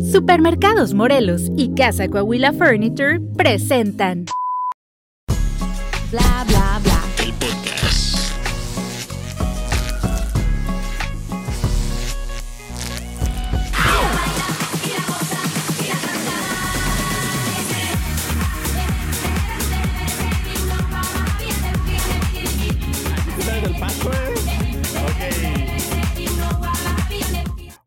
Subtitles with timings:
[0.00, 4.24] Supermercados Morelos y Casa Coahuila Furniture presentan
[6.10, 6.89] Bla bla bla.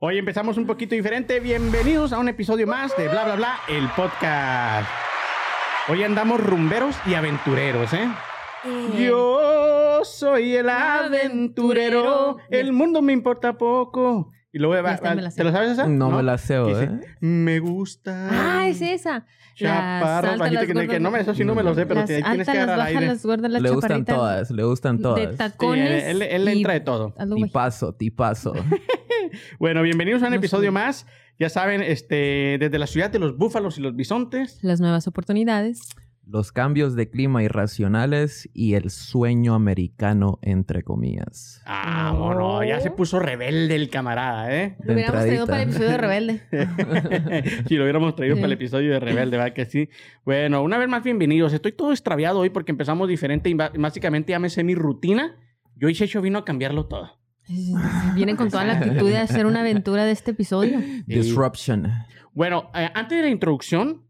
[0.06, 1.40] Hoy empezamos un poquito diferente.
[1.40, 4.90] Bienvenidos a un episodio más de Bla Bla Bla, el podcast.
[5.88, 8.10] Hoy andamos rumberos y aventureros, ¿eh?
[9.00, 14.30] Yo soy el aventurero, el mundo me importa poco.
[14.52, 15.32] Y luego va, va- me la.
[15.32, 15.88] ¿te lo sabes esa?
[15.88, 16.90] No me la sé, ¿eh?
[17.22, 18.28] Me gusta.
[18.30, 19.26] Ah, es esa.
[19.56, 22.22] Chaparro, Las bajito, que, no me, eso sí no me lo sé, pero las te,
[22.24, 23.06] tienes que dar al aire.
[23.06, 25.20] las gordas, las Le gustan todas, le gustan De todas.
[25.20, 26.04] Sí, él, tacones.
[26.06, 27.14] él- él y- entra de todo.
[27.36, 28.54] Tipazo, tipazo.
[29.60, 31.06] Bueno, bienvenidos a un No episodio más.
[31.40, 34.60] Ya saben, este, desde la ciudad de los búfalos y los bisontes.
[34.62, 35.82] Las nuevas oportunidades.
[36.26, 41.62] Los cambios de clima irracionales y el sueño americano, entre comillas.
[41.66, 44.78] Ah, bueno, ya se puso rebelde el camarada, ¿eh?
[44.80, 46.42] De Lo hubiéramos traído para el episodio de Rebelde.
[47.68, 48.42] si lo hubiéramos traído Sí.
[48.42, 49.90] para el episodio de Rebelde, ¿verdad que sí?
[50.24, 51.52] Bueno, una vez más, bienvenidos.
[51.52, 55.36] Estoy todo extraviado hoy porque empezamos diferente y básicamente ya me sé mi rutina.
[55.76, 57.12] Yo y Checho vino a cambiarlo todo.
[58.16, 60.80] Vienen con toda la actitud de hacer una aventura de este episodio.
[61.06, 61.88] Disruption.
[62.34, 64.04] Bueno, eh, antes de la introducción,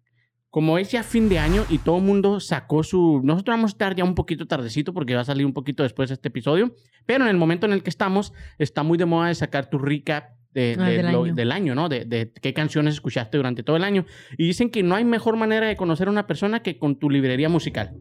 [0.49, 3.21] como es ya fin de año y todo el mundo sacó su...
[3.23, 6.09] Nosotros vamos a estar ya un poquito tardecito porque va a salir un poquito después
[6.09, 6.75] de este episodio,
[7.07, 9.79] pero en el momento en el que estamos, está muy de moda de sacar tu
[9.79, 11.33] recap de- Ah, de del lo- año.
[11.33, 11.89] del año, ¿no?
[11.89, 14.05] De, de qué canciones escuchaste durante todo el año.
[14.37, 17.09] Y dicen que no hay mejor manera de conocer a una persona que con tu
[17.09, 17.97] librería musical.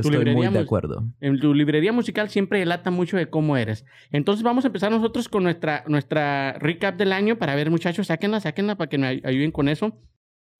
[0.00, 1.04] Estoy librería muy de acuerdo.
[1.20, 3.84] En tu librería musical siempre delata mucho de cómo eres.
[4.10, 8.40] Entonces vamos a empezar nosotros con nuestra, nuestra recap del año para ver, muchachos, sáquenla,
[8.40, 9.92] sáquenla para que me ay- ayuden con eso.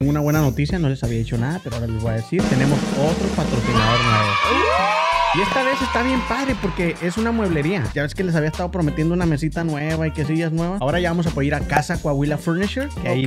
[0.01, 2.79] Una buena noticia, no les había dicho nada, pero ahora les voy a decir, tenemos
[2.99, 5.02] otro patrocinador nuevo.
[5.35, 7.85] Y esta vez está bien padre porque es una mueblería.
[7.95, 10.83] Ya ves que les había estado prometiendo una mesita nueva y que sillas nuevas.
[10.83, 13.25] Ahora ya vamos a poder ir a Casa Coahuila Furniture, que ahí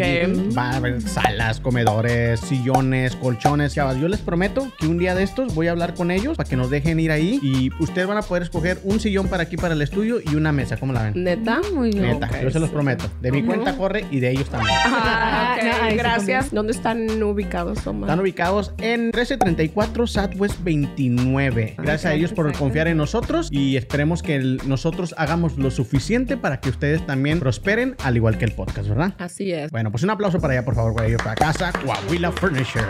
[0.56, 3.98] va a haber salas, comedores, sillones, colchones, chavas.
[3.98, 6.56] Yo les prometo que un día de estos voy a hablar con ellos para que
[6.56, 9.74] nos dejen ir ahí y ustedes van a poder escoger un sillón para aquí para
[9.74, 10.78] el estudio y una mesa.
[10.78, 11.24] ¿Cómo la ven?
[11.24, 11.60] ¿Neta?
[11.74, 12.20] Muy bien.
[12.20, 13.06] Neta, yo se los prometo.
[13.20, 14.76] De mi cuenta corre y de ellos también.
[14.86, 16.52] Ah, Ah, no, ahí ok, sí gracias.
[16.52, 18.10] ¿Dónde están ubicados, Omar?
[18.10, 21.76] Están ubicados en 1334 Southwest 29.
[21.78, 26.36] Gracias a ellos por confiar en nosotros y esperemos que el- nosotros hagamos lo suficiente
[26.36, 29.14] para que ustedes también prosperen, al igual que el podcast, ¿verdad?
[29.20, 29.72] Así es.
[29.72, 31.16] Bueno, pues un aplauso para allá, por favor, güey.
[31.18, 32.84] Para casa, Coahuila Furniture.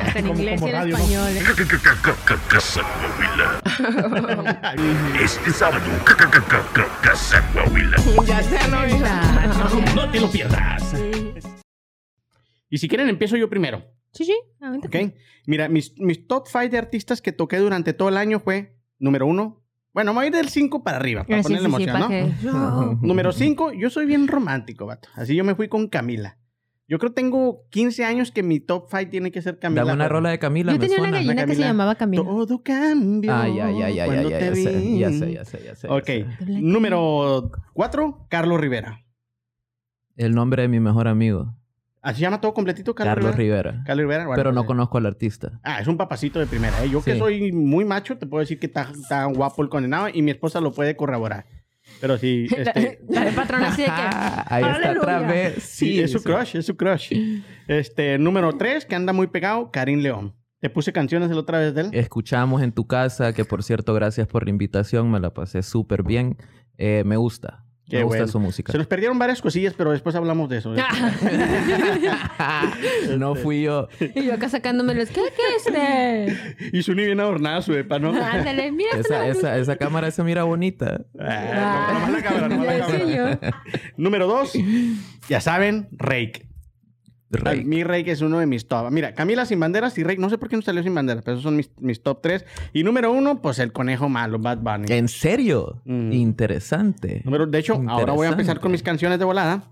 [0.00, 1.28] Hasta en inglés y como en español.
[2.48, 3.60] Casa Coahuila.
[5.22, 5.84] Este sábado,
[7.02, 7.96] Casa Coahuila.
[8.26, 10.94] Ya te lo No te lo pierdas.
[12.68, 13.82] Y si quieren, empiezo yo primero.
[14.12, 14.36] Sí, sí.
[14.84, 14.96] ¿Ok?
[15.50, 19.26] Mira, mis, mis top 5 de artistas que toqué durante todo el año fue, número
[19.26, 21.74] uno, bueno, me voy a ir del 5 para arriba, para Ah, sí, ponerle sí,
[21.76, 23.00] sí, emoción, para ¿no?
[23.00, 25.08] que- Número 5, yo soy bien romántico, vato.
[25.16, 26.38] Así yo me fui con Camila.
[26.86, 29.82] Yo creo que tengo 15 años que mi top 5 tiene que ser Camila.
[29.82, 31.16] Dame una rola de Camila, Yo me tenía una suena.
[31.18, 31.66] gallina que se Camila.
[31.66, 32.22] llamaba Camila.
[32.22, 33.32] Todo cambió.
[33.34, 35.88] Ah, ya, ya, ya, ya, ya, te ya sé, ya sé, ya sé, ya sé.
[35.88, 36.04] ya Ok.
[36.06, 36.26] sé.
[36.62, 39.04] Número 4, Carlos Rivera.
[40.16, 41.56] El nombre de mi mejor amigo,
[42.02, 43.70] ¿Así se llama todo completito, Carlos, Carlos Rivera?
[43.70, 43.84] Rivera.
[43.84, 44.26] Carlos Rivera.
[44.26, 45.60] Bueno, Pero no pues, conozco al artista.
[45.62, 46.82] Ah, es un papacito de primera.
[46.82, 46.88] ¿eh?
[46.90, 50.22] Yo que soy muy macho, te puedo decir que está, está guapo el condenado y
[50.22, 51.44] mi esposa lo puede corroborar.
[52.00, 53.22] Pero sí, este, La
[53.66, 53.92] así de que.
[53.94, 55.62] Ah, ahí está otra vez.
[55.62, 56.24] sí, es su sí.
[56.24, 57.12] crush, es su crush.
[57.68, 60.34] Este, número 3, que anda muy pegado, Karim León.
[60.60, 61.90] Te puse canciones la otra vez de él.
[61.92, 66.02] Escuchamos en tu casa, que por cierto, gracias por la invitación, me la pasé súper
[66.02, 66.36] bien.
[66.76, 68.32] Eh, me gusta, Qué me gusta bueno.
[68.32, 68.72] su música.
[68.72, 70.74] Se nos perdieron varias cosillas, pero después hablamos de eso.
[70.76, 70.82] ¿eh?
[73.18, 73.88] no fui yo.
[74.00, 75.08] y yo acá sacándomelos.
[75.10, 76.76] ¿Qué, qué es este?
[76.76, 78.10] Y Suni bien adornada su epa, ¿no?
[78.10, 81.02] Ándale, mira Esa, esa, esa cámara se mira bonita.
[81.18, 83.38] Ah, no, nomás la cámara, nomás la Ya sé cámara.
[83.42, 83.50] yo.
[83.96, 84.52] Número 2,
[85.28, 86.46] ya saben, Rake.
[87.30, 87.64] Rey.
[87.64, 88.90] Mi Rake es uno de mis top.
[88.90, 91.34] Mira, Camila sin banderas y Rake, no sé por qué no salió sin banderas, pero
[91.34, 92.44] esos son mis, mis top 3.
[92.72, 94.92] Y número 1, pues el conejo malo, Bad Bunny.
[94.92, 95.80] ¿En serio?
[95.84, 96.12] Mm.
[96.12, 97.22] Interesante.
[97.24, 99.64] Número, de hecho, ahora voy a empezar con mis canciones de volada.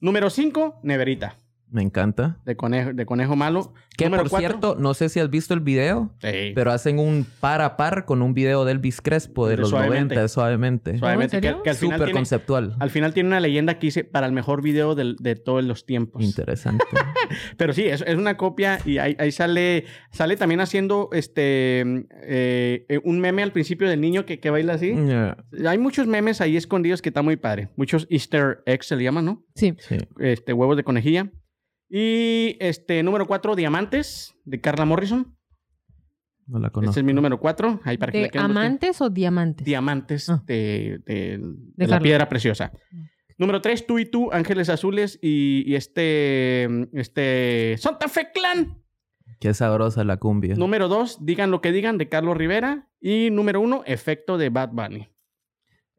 [0.00, 1.36] Número 5, Neverita.
[1.70, 2.38] Me encanta.
[2.46, 3.74] de conejo, de conejo malo.
[3.96, 4.48] Que Número por cuatro.
[4.48, 6.52] cierto, no sé si has visto el video, Sí.
[6.54, 9.70] pero hacen un par a par con un video de Elvis Crespo de De los
[9.70, 10.14] Suavemente.
[10.14, 10.98] 90, de suavemente.
[10.98, 11.62] Suavemente, ¿en que, serio?
[11.64, 12.76] que al final Súper tiene, conceptual.
[12.78, 15.84] al final tiene una leyenda que dice para el mejor video del- de todos los
[15.84, 16.22] tiempos.
[16.22, 16.84] Interesante.
[17.56, 21.80] Pero sí, es, es una copia y ahí, ahí sale, sale también haciendo este
[22.22, 24.94] eh, eh, un meme al principio del niño que, que baila así.
[24.94, 25.36] Yeah,
[25.66, 27.68] Hay muchos memes ahí escondidos que está muy padre.
[27.76, 29.44] Muchos Easter eggs se le llaman, ¿no?
[29.54, 29.74] Sí.
[29.80, 29.96] sí.
[30.18, 31.30] Este, huevos de conejilla.
[31.90, 35.34] Y este, número 4, Diamantes, de Carla Morrison.
[36.46, 37.00] No la Ese conozco.
[37.00, 37.80] es mi número 4.
[37.84, 38.44] Ahí para que ¿De buscar.
[38.44, 39.64] amantes o diamantes?
[39.66, 40.42] Diamantes Ah.
[40.46, 42.72] de, de- de la piedra preciosa.
[43.36, 48.82] Número 3, tú y tú, Ángeles Azules y, y este, este Santa Fe Clan.
[49.40, 50.54] Qué sabrosa la cumbia.
[50.56, 52.88] Número 2, Digan lo que digan de Carlos Rivera.
[53.00, 55.08] Y número 1, Efecto de Bad Bunny.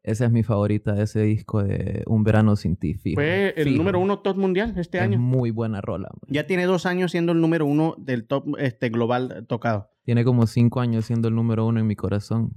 [0.02, 2.94] Esa es mi favorita, ese disco de Un verano sin ti.
[2.94, 3.76] fijo, Fue el fijo.
[3.76, 5.18] número 1 top mundial este Es año.
[5.18, 6.08] muy buena rola.
[6.12, 6.20] man.
[6.32, 9.90] Ya tiene dos años siendo el número uno del top este, global tocado.
[10.04, 12.52] Tiene como cinco años siendo el número uno en mi corazón.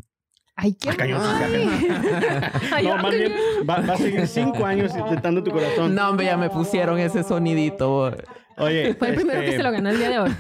[0.56, 1.12] Ay, qué Ay.
[2.84, 3.34] No, más bien
[3.70, 5.94] va, va a seguir cinco años intentando tu corazón.
[5.96, 7.90] No, hombre, ya me pusieron ese sonidito.
[7.90, 8.14] boy.
[8.58, 10.32] Oye, Fue el primero que este, se lo ganó el día de hoy.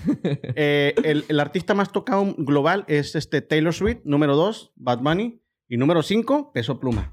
[0.55, 5.41] eh, el, el artista más tocado global es este Taylor Swift, número dos, Bad Bunny,
[5.73, 7.11] y número cinco, Peso Pluma.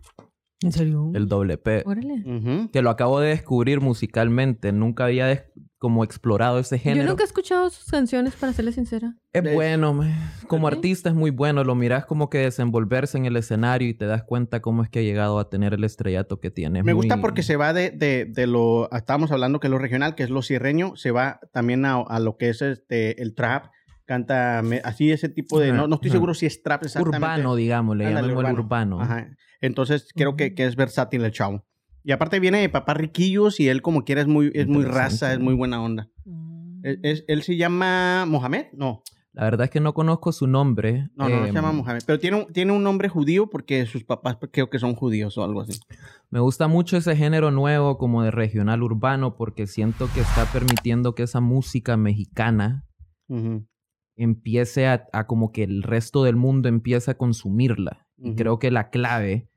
[0.62, 1.10] ¿En serio?
[1.14, 1.82] El doble P.
[1.86, 2.68] Órale.
[2.70, 4.70] Que lo acabo de descubrir musicalmente.
[4.70, 5.46] Nunca había
[5.78, 7.04] como explorado ese género.
[7.04, 9.16] Yo nunca he escuchado sus canciones, para serle sincera.
[9.32, 10.14] Es bueno, man.
[10.46, 10.74] como ¿Sí?
[10.74, 11.64] artista es muy bueno.
[11.64, 14.98] Lo miras como que desenvolverse en el escenario y te das cuenta cómo es que
[14.98, 16.80] ha llegado a tener el estrellato que tiene.
[16.80, 19.78] Es Me gusta porque se va de, de, de lo, estábamos hablando que es lo
[19.78, 23.34] regional, que es lo sierreño, se va también a, a lo que es este, el
[23.34, 23.68] trap,
[24.10, 27.16] canta así ese tipo de, no, no estoy seguro si es trap exactamente.
[27.18, 29.00] urbano, digamos, le Ándale, llamamos el urbano.
[29.00, 29.36] Ajá.
[29.60, 31.64] Entonces creo que, que es versátil el chavo.
[32.02, 35.32] Y aparte viene de papá riquillos y él como quiera es muy, es muy raza,
[35.32, 36.08] es muy buena onda.
[36.82, 39.02] Es- es- él se llama Mohamed, no,
[39.32, 41.06] La verdad es que no conozco su nombre.
[41.14, 43.86] no, no, no se Em, llama Mohamed, pero tiene un, tiene un nombre judío porque
[43.86, 45.78] sus papás creo que son judíos o algo así.
[46.30, 51.14] Me gusta mucho ese género nuevo como de regional urbano porque siento que está permitiendo
[51.14, 52.86] que esa música mexicana
[53.28, 53.68] Ujú.
[54.22, 58.06] Empiece a, a como que el resto del mundo empiece a consumirla.
[58.22, 59.48] Y creo que la clave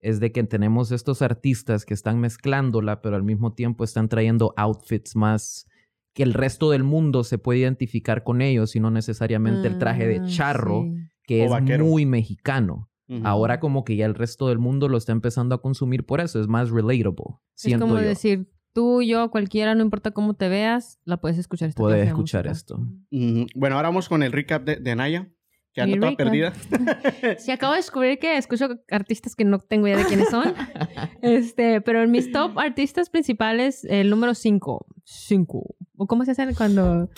[0.00, 4.52] es de que tenemos estos artistas que están mezclándola, pero al mismo tiempo están trayendo
[4.56, 5.66] outfits más
[6.14, 10.08] que el resto del mundo se puede identificar con ellos y no necesariamente el traje
[10.08, 10.96] de Ah, charro, sí.
[11.22, 11.84] que O es vaquero.
[11.84, 12.90] muy mexicano.
[13.22, 16.40] Ahora como que ya el resto del mundo lo está empezando a consumir por eso,
[16.40, 17.36] es más relatable.
[17.54, 18.06] Es Siento como yo.
[18.06, 21.68] decir, tú, yo, cualquiera, no importa cómo te veas, la puedes escuchar.
[21.68, 22.76] Esta Puedes escuchar esto.
[23.10, 23.46] Ujú.
[23.56, 25.28] Bueno, ahora vamos con el recap de, de Anaya,
[25.72, 26.52] que anda toda perdida.
[27.38, 30.54] Sí, acabo de descubrir que escucho artistas que no tengo idea de quiénes son.
[31.22, 34.86] este, pero en mis top artistas principales, el número 5.
[35.02, 35.74] 5.
[35.96, 37.10] ¿O cómo se hace cuando...?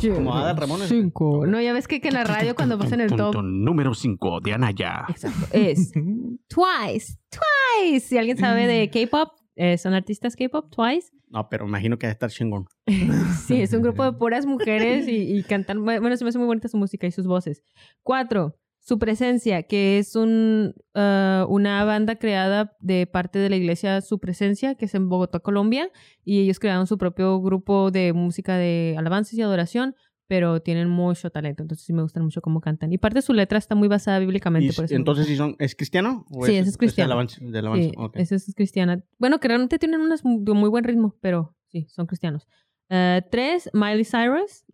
[0.00, 0.88] Como Adal Ramones.
[0.90, 1.48] 5.
[1.48, 3.34] No, ya ves que, que en la radio cuando pasan el top...
[3.42, 5.06] Número 5 de Anaya.
[5.08, 5.48] Exacto.
[5.50, 5.90] Es
[6.48, 7.18] Twice.
[7.30, 8.06] Twice.
[8.06, 11.10] Si alguien sabe de K-pop, eh, son artistas K-pop, Twice.
[11.28, 12.66] No, pero imagino que debe estar chingón.
[13.46, 15.84] Sí, es un grupo de puras mujeres y, y cantan.
[15.84, 17.62] Bueno, se me hace muy bonita su música y sus voces.
[18.02, 24.00] Cuatro, Su Presencia, que es un, ah, una banda creada de parte de la iglesia
[24.00, 25.90] Su Presencia, que es en Bogotá, Colombia.
[26.24, 29.94] Y ellos crearon su propio grupo de música de alabanzas y adoración,
[30.26, 31.62] pero tienen mucho talento.
[31.62, 32.92] Entonces sí me gustan mucho cómo cantan.
[32.92, 34.72] Y parte de su letra está muy basada bíblicamente.
[34.72, 35.26] Por eso entonces.
[35.26, 36.24] ¿sí son, ¿es cristiano?
[36.30, 37.08] ¿O Sí, ese es cristiano.
[37.08, 37.38] de alabanza?
[37.42, 37.88] de alabanza?
[37.88, 38.16] Sí, Ok.
[38.16, 39.04] esa es cristiana.
[39.18, 42.46] Bueno, que realmente tienen unas mu- de muy buen ritmo, pero sí, son cristianos.
[42.90, 44.64] Eh, tres, Miley Cyrus.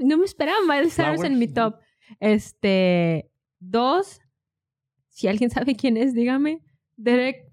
[0.00, 1.76] No, me esperaba Miley Cyrus en mi top.
[2.20, 4.20] Este, dos,
[5.08, 6.62] si alguien sabe quién es, dígame.
[6.96, 7.50] Derek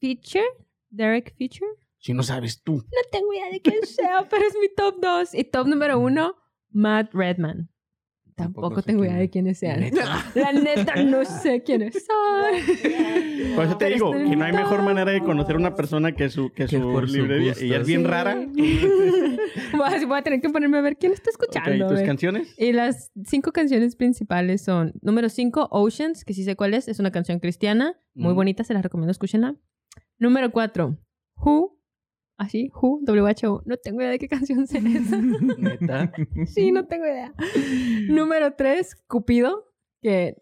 [0.00, 0.44] Fisher.
[0.90, 1.68] Derek Fisher.
[1.98, 2.74] Si no sabes tú.
[2.76, 5.34] No tengo idea de quién sea, pero es mi top dos.
[5.34, 6.36] Y top número uno,
[6.70, 7.68] Matt Redman.
[8.34, 9.30] Tampoco Tampoco tengo quién idea de es.
[9.32, 9.80] quiénes sean.
[9.80, 10.24] Neta.
[10.36, 13.54] La neta, no sé quiénes son.
[13.56, 16.12] Por eso te Pero digo que no hay mejor manera de conocer a una persona
[16.12, 17.54] que su, que su por librería.
[17.60, 18.06] Y es bien Sí.
[18.06, 18.36] rara.
[18.56, 21.86] voy, a, voy a tener que ponerme a ver quién está escuchando.
[21.86, 22.54] a ¿Tus canciones?
[22.56, 27.00] Y las cinco canciones principales son: número cinco, Oceans, que sí sé cuál es, es
[27.00, 28.36] una canción cristiana, muy Mm.
[28.36, 29.56] bonita, se las recomiendo, escúchenla.
[30.18, 30.96] Número cuatro,
[31.36, 31.77] Who,
[32.38, 35.16] así, Who, W-H-O, no tengo idea de qué canción sea esa.
[35.58, 36.12] Neta.
[36.46, 37.34] sí, no tengo idea.
[38.08, 39.66] Número tres, Cupido,
[40.00, 40.36] que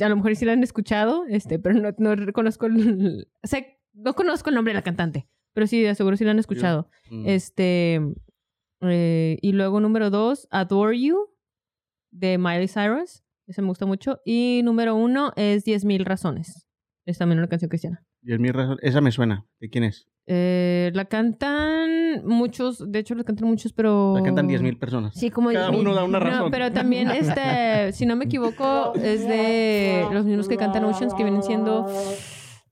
[0.00, 3.28] a lo mejor sí la han escuchado, este, pero no, no reconozco el,
[3.92, 6.88] no conozco el nombre de la cantante, pero sí, de seguro sí la han escuchado.
[7.10, 7.26] Mm.
[7.28, 8.00] Este.
[8.80, 11.28] eh, y luego número dos, Adore You,
[12.10, 13.22] de Miley Cyrus.
[13.46, 14.20] Ese me gusta mucho.
[14.24, 16.66] Y número uno es 10.000 razones.
[17.04, 18.02] Es también una canción cristiana.
[18.22, 18.78] Diez mil razones.
[18.82, 19.46] Esa me suena.
[19.60, 20.08] ¿De quién es?
[20.26, 24.14] Eh, la cantan muchos, de hecho la cantan muchos, pero...
[24.16, 25.14] La cantan diez mil personas.
[25.14, 25.80] Sí, como Cada 10,000.
[25.86, 26.50] uno da una No, razón.
[26.50, 31.24] pero también, este, si no me equivoco, es de los mismos que cantan Oceans, que
[31.24, 31.86] vienen siendo...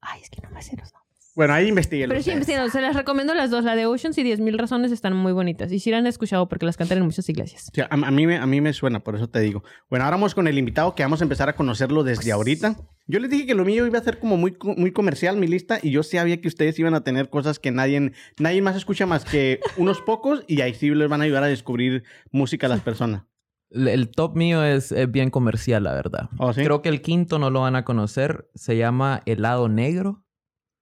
[0.00, 0.91] Ay, es que no me sé los.
[1.34, 2.06] Bueno, ahí investigué.
[2.06, 3.64] Pero sí, sí, no, se las recomiendo las dos.
[3.64, 5.72] La de Oceans y 10.000 razones están muy bonitas.
[5.72, 7.70] Y sí la han escuchado porque las cantan en muchas iglesias.
[7.72, 9.64] Sí, a, a mí me, a mí me suena, por eso te digo.
[9.88, 12.76] Bueno, ahora vamos con el invitado que vamos a empezar a conocerlo desde ahorita.
[13.06, 15.78] Yo les dije que lo mío iba a ser como muy, muy comercial, mi lista,
[15.82, 19.24] y yo sabía que ustedes iban a tener cosas que nadie, nadie más escucha más
[19.24, 22.80] que unos pocos, y ahí sí les van a ayudar a descubrir música a las
[22.80, 23.24] personas.
[23.70, 26.28] El, el top mío es, es bien comercial, la verdad.
[26.38, 26.62] ¿Oh, sí?
[26.62, 28.48] Creo que el quinto no lo van a conocer.
[28.54, 30.24] Se llama helado negro.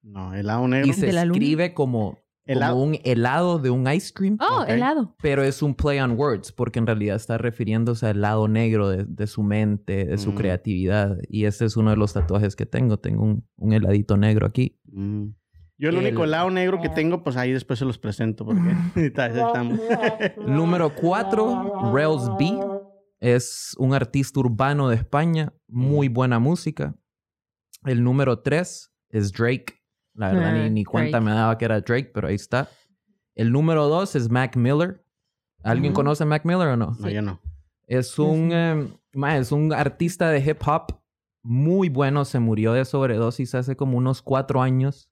[0.03, 0.89] No, helado negro.
[0.89, 1.37] Y se ¿De la luna?
[1.39, 2.75] escribe como, Helado.
[2.75, 4.39] como un helado de un ice cream.
[4.41, 5.15] Oh, helado.
[5.23, 9.05] Pero es un play on words, porque en realidad está refiriéndose al lado negro de,
[9.05, 10.37] de su mente, de su Mm.
[10.37, 11.19] creatividad.
[11.29, 12.99] Y ese es uno de los tatuajes que tengo.
[12.99, 14.81] Tengo un, un heladito negro aquí.
[14.87, 15.29] Mm.
[15.79, 18.61] Yo el, El- único helado negro que tengo, pues ahí después se los presento, porque
[19.17, 19.81] ahí estamos.
[20.47, 22.59] Número 4, Rails B.
[23.21, 25.53] Es un artista urbano de España.
[25.69, 26.95] Muy buena música.
[27.85, 29.80] El número 3 es Drake.
[30.21, 31.25] La verdad, Ah, ni, ni cuenta Drake.
[31.25, 32.69] me daba que era Drake, pero ahí está.
[33.35, 35.05] El número 2 es Mac Miller.
[35.63, 36.97] ¿Alguien conoce a Mac Miller o no?
[36.99, 37.41] No, yo no.
[37.87, 41.01] Es un, eh, ma, es un artista de hip hop
[41.43, 42.25] muy bueno.
[42.25, 45.09] Se murió de sobredosis hace como unos cuatro años.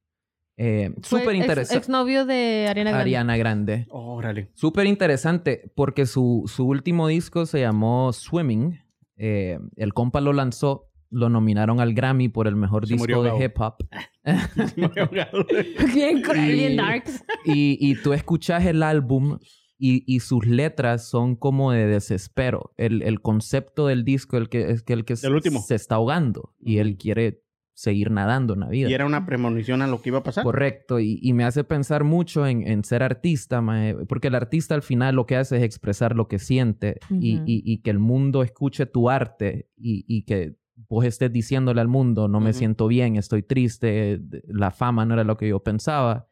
[0.56, 1.78] Eh, Súper ex- interesante.
[1.78, 3.02] Exnovio de Ariana Grande.
[3.02, 3.86] Ariana Grande.
[3.90, 4.50] Órale.
[4.54, 8.78] Súper interesante porque su, su último disco se llamó Swimming.
[9.16, 13.38] Eh, el compa lo lanzó, lo nominaron al Grammy por el mejor Se murió disco
[13.38, 13.76] de hip hop.
[15.94, 17.24] Bien cruel, bien darks.
[17.44, 19.38] Y, y tú escuchas el álbum
[19.78, 22.72] y, y sus letras son como de desespero.
[22.76, 25.60] El, el concepto del disco el que, es que el que último.
[25.60, 27.42] se está ahogando y él quiere
[27.74, 28.90] seguir nadando en la vida.
[28.90, 30.42] Y era una premonición a lo que iba a pasar.
[30.42, 34.74] Correcto, y, y me hace pensar mucho en, en ser artista, mae, porque el artista
[34.74, 38.00] al final lo que hace es expresar lo que siente y, y- y que el
[38.00, 40.56] mundo escuche tu arte y, y que
[40.88, 45.25] vos estés diciéndole al mundo, no me siento bien, estoy triste, la fama no era
[45.25, 46.28] lo que yo pensaba.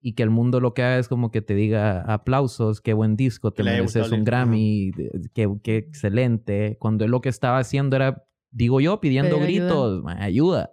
[0.00, 3.16] Y que el mundo lo que haga es como que te diga aplausos, qué buen
[3.16, 4.90] disco, te mereces un Grammy,
[5.32, 6.76] qué, qué excelente.
[6.78, 10.72] Cuando él lo que estaba haciendo era, digo yo, pidiendo gritos, ayuda.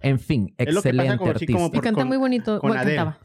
[0.00, 1.52] En fin, Es lo que pasa excelente artista.
[1.78, 2.58] Y canta con- muy bonito.
[2.60, 3.18] con Bueno, cantaba.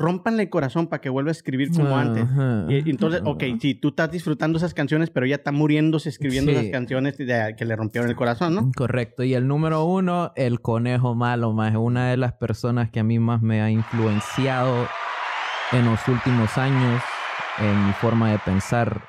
[0.00, 2.24] Rómpanle el corazón para que vuelva a escribir como antes.
[2.24, 2.64] Ajá.
[2.68, 6.50] Y, y entonces, ok, sí, tú estás disfrutando esas canciones, pero ella está muriéndose escribiendo
[6.52, 6.56] Sí.
[6.58, 8.70] esas canciones de- que le rompieron el corazón, ¿no?
[8.76, 9.22] Correcto.
[9.22, 13.18] Y el número uno, el conejo malo, más una de las personas que a mí
[13.18, 14.86] más me ha influenciado
[15.72, 17.02] en los últimos años,
[17.58, 19.02] en mi forma de pensar,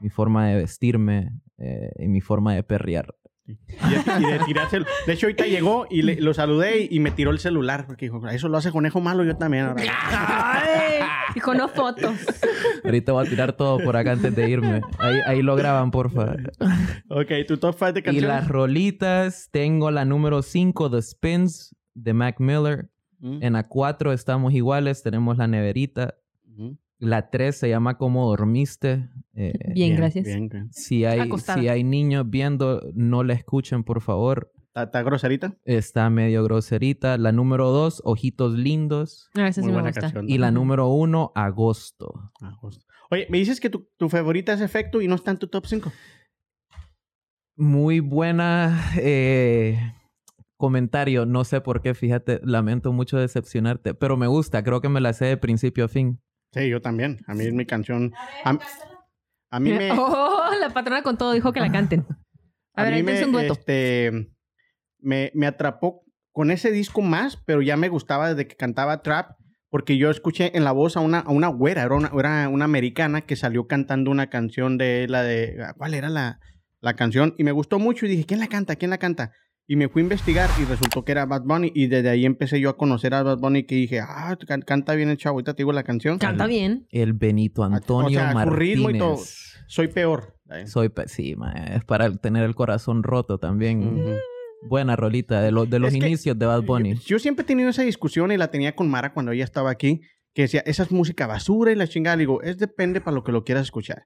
[0.00, 3.14] mi forma de vestirme, eh, y mi forma de perrear.
[3.46, 4.86] Y de, y de tirárselo.
[5.06, 8.06] De hecho, ahorita llegó y le- lo saludé y, y me tiró el celular, porque
[8.06, 9.66] dijo, eso lo hace conejo malo, yo también.
[9.66, 9.82] ahora".
[10.12, 11.00] Ay,
[11.34, 12.14] dijo no fotos.
[12.84, 14.80] Ahorita voy a tirar todo por acá antes de irme.
[14.98, 16.36] Ahí, ahí lo graban, porfa.
[17.10, 18.28] ok, tu top 5 de Y canciones.
[18.30, 22.88] las rolitas, tengo la número 5, The Spins, de Mac Miller.
[23.18, 26.14] Mm, En la 4 estamos iguales, tenemos la neverita.
[26.46, 26.78] ujú.
[26.98, 29.08] La 3 se llama ¿Cómo dormiste?
[29.34, 30.24] Eh, Bien, gracias.
[30.24, 30.70] Bien, bien.
[30.72, 31.60] si, hay, Acostada.
[31.60, 34.52] si hay niños viendo, no la escuchen, por favor.
[34.74, 35.56] ¿Está, groserita?
[35.64, 37.16] Está medio groserita.
[37.16, 39.30] La número 2, Ojitos Lindos.
[39.34, 40.00] A veces Muy me buena gusta.
[40.00, 40.28] canción.
[40.28, 42.12] Y la número 1, Agosto.
[42.40, 42.84] Ah, justo.
[43.10, 45.66] Oye, me dices que tu, tu favorita es Efecto y no está en tu top
[45.66, 45.92] 5.
[47.56, 49.78] Muy buena eh,
[50.56, 51.24] comentario.
[51.24, 54.64] No sé por qué, fíjate, lamento mucho decepcionarte, pero me gusta.
[54.64, 56.20] Creo que me la sé de principio a fin.
[56.54, 57.18] Sí, yo también.
[57.26, 58.12] A mí es mi canción.
[58.44, 58.56] A,
[59.50, 59.90] a mí me...
[59.98, 62.06] Oh, la patrona con todo dijo que la canten.
[62.74, 63.54] A, ver, mí entonces un dueto.
[63.54, 64.30] Este,
[65.00, 69.32] me, me atrapó con ese disco más, pero ya me gustaba desde que cantaba trap,
[69.68, 72.64] porque yo escuché en la voz a una, a una güera, era una, era una
[72.64, 75.56] americana que salió cantando una canción de la de...
[75.76, 76.38] ¿Cuál era la,
[76.80, 77.34] la canción?
[77.36, 78.76] Y me gustó mucho y dije, ¿quién la canta?
[78.76, 79.32] ¿Quién la canta?
[79.66, 82.60] Y me fui a investigar y resultó que era Bad Bunny y desde ahí empecé
[82.60, 85.54] yo a conocer a Bad Bunny que dije, ah, can- canta bien el chavo, ahorita
[85.54, 86.18] te digo la canción.
[86.18, 86.86] Canta bien.
[86.90, 88.58] El Benito Antonio o sea, su Martínez.
[88.58, 89.18] ritmo y todo.
[89.66, 90.36] Soy peor.
[90.66, 91.52] Soy pésima.
[91.74, 94.18] Es para tener el corazón roto también.
[94.68, 96.94] Buena rolita de, los de los Es que- inicios de Bad Bunny.
[96.96, 99.70] Yo, yo siempre he tenido esa discusión y la tenía con Mara cuando ella estaba
[99.70, 100.02] aquí,
[100.34, 102.16] que decía, esa es música basura y la chingada.
[102.16, 104.04] Le digo, es depende para lo que lo quieras escuchar.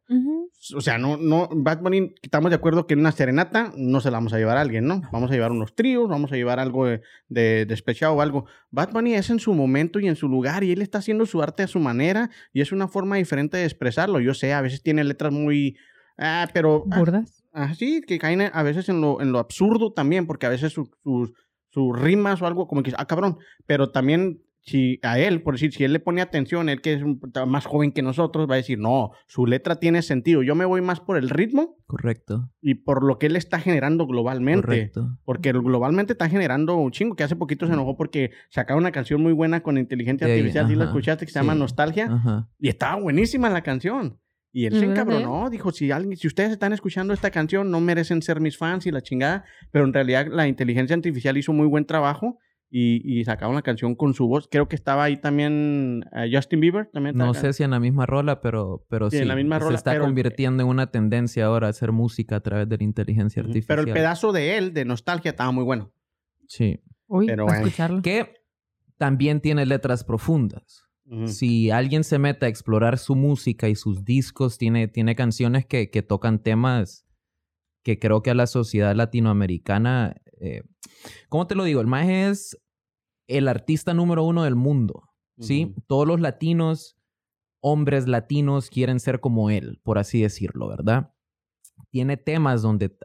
[0.75, 4.11] O sea, no, no, Bad Bunny, estamos de acuerdo que en una serenata no se
[4.11, 5.03] la vamos a llevar a alguien, ¿no?
[5.13, 8.47] Vamos a llevar unos tríos, vamos a llevar algo de, de despechado o algo.
[8.71, 11.41] Bad Bunny es en su momento y en su lugar y él está haciendo su
[11.43, 14.19] arte a su manera y es una forma diferente de expresarlo.
[14.19, 15.77] Yo sé, a veces tiene letras muy...
[16.17, 16.85] Ah, pero...
[16.91, 17.45] ah, ¿Burdas?
[17.53, 21.99] Así, que caen a veces en lo, en lo absurdo también, porque a veces sus
[21.99, 25.83] rimas o algo como que, ah, cabrón, pero también si a él, por decir, si
[25.85, 28.79] él le pone atención, él que es un- más joven que nosotros, va a decir,
[28.79, 30.43] no, su letra tiene sentido.
[30.43, 32.51] Yo me voy más por el ritmo Correcto.
[32.61, 34.61] y por lo que él está generando globalmente.
[34.67, 35.19] Correcto.
[35.25, 39.21] Porque globalmente está generando un chingo, que hace poquito se enojó porque sacaba una canción
[39.23, 41.27] muy buena con inteligencia Sí, artificial, ¿sí la escuchaste?
[41.27, 41.55] Que se llama.
[41.55, 42.07] Nostalgia.
[42.13, 42.49] Ajá.
[42.59, 44.21] Y estaba buenísima la canción.
[44.51, 47.81] Y él ¿De se encabronó, dijo, si, alguien, si ustedes están escuchando esta canción, no
[47.81, 49.45] merecen ser mis fans y la chingada.
[49.71, 52.39] Pero en realidad la inteligencia artificial hizo muy buen trabajo
[52.71, 54.47] y, y sacaron la canción con su voz.
[54.51, 56.87] Creo que estaba ahí también eh, Justin Bieber.
[56.93, 59.23] También No sé si en la misma rola, pero, pero Sí, sí.
[59.23, 62.37] en la misma se rola, está pero- convirtiendo en una tendencia ahora a hacer música
[62.37, 63.67] a través de la inteligencia artificial.
[63.79, 65.93] Pero el pedazo de él, de Nostalgia, estaba muy bueno.
[66.47, 66.81] Sí.
[67.07, 67.59] Uy, Pero bueno.
[67.61, 68.03] escucharlo.
[68.03, 68.35] Que
[68.99, 70.85] también tiene letras profundas.
[71.07, 71.27] Ujú.
[71.29, 75.89] Si alguien se mete a explorar su música y sus discos, tiene, tiene canciones que,
[75.91, 77.07] que tocan temas
[77.83, 80.63] que creo que a la sociedad latinoamericana, eh,
[81.29, 81.81] ¿cómo te lo digo?
[81.81, 82.59] El más es
[83.27, 85.75] el artista número uno del mundo, ¿sí?
[85.87, 86.97] Todos los latinos,
[87.61, 91.13] hombres latinos, quieren ser como él, por así decirlo, ¿verdad?
[91.91, 92.97] Tiene temas donde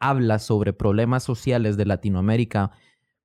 [0.00, 2.72] habla sobre problemas sociales de Latinoamérica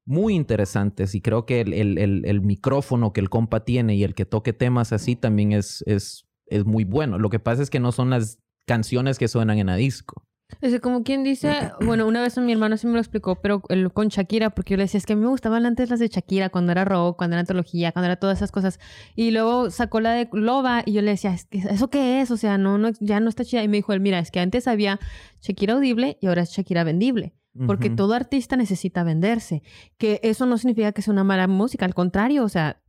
[0.06, 4.04] muy interesantes y creo que el, el- el- el micrófono que el compa tiene y
[4.04, 7.20] el que toque temas así también es, es, es muy bueno.
[7.20, 10.27] Lo que pasa es que no son las canciones que suenan en la disco.
[10.62, 11.52] Es como quien dice,
[11.82, 14.78] bueno, una vez mi hermano sí me lo explicó, pero el- con Shakira, porque yo
[14.78, 17.18] le decía, es que a mí me gustaban antes las de Shakira, cuando era rock,
[17.18, 18.80] cuando era antología, cuando era todas esas cosas.
[19.16, 22.32] Y luego sacó la de Loba y yo le decía, es que, ¿eso qué es?
[22.32, 23.62] O sea, no, no, ya no está chida.
[23.64, 25.00] Y me dijo él, mira, es que antes había
[25.42, 27.34] Shakira audible y ahora es Shakira vendible.
[27.66, 27.96] Porque Ujú.
[27.96, 29.64] todo artista necesita venderse.
[29.98, 32.80] Que eso no significa que sea una mala música, al contrario, o sea,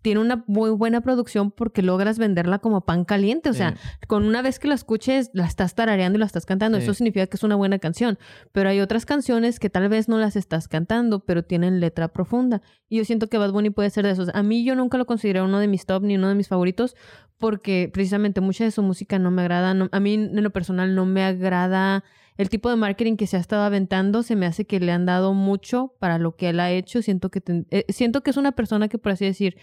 [0.00, 3.50] tiene una muy buena producción porque logras venderla como pan caliente.
[3.50, 3.74] O sea,
[4.06, 6.78] con una vez que la escuches, la estás tarareando y la estás cantando.
[6.78, 6.84] Sí.
[6.84, 8.18] Eso significa que es una buena canción.
[8.52, 12.62] Pero hay otras canciones que tal vez no las estás cantando, pero tienen letra profunda.
[12.88, 14.30] Y yo siento que Bad Bunny puede ser de esos.
[14.34, 16.96] A mí yo nunca lo consideré uno de mis top ni uno de mis favoritos
[17.38, 19.74] porque precisamente mucha de su música no me agrada.
[19.74, 22.04] No- a mí en lo personal no me agrada
[22.36, 24.22] el tipo de marketing que se ha estado aventando.
[24.22, 27.02] Se me hace que le han dado mucho para lo que él ha hecho.
[27.02, 29.56] Siento que, eh, siento que es una persona que, por así decir,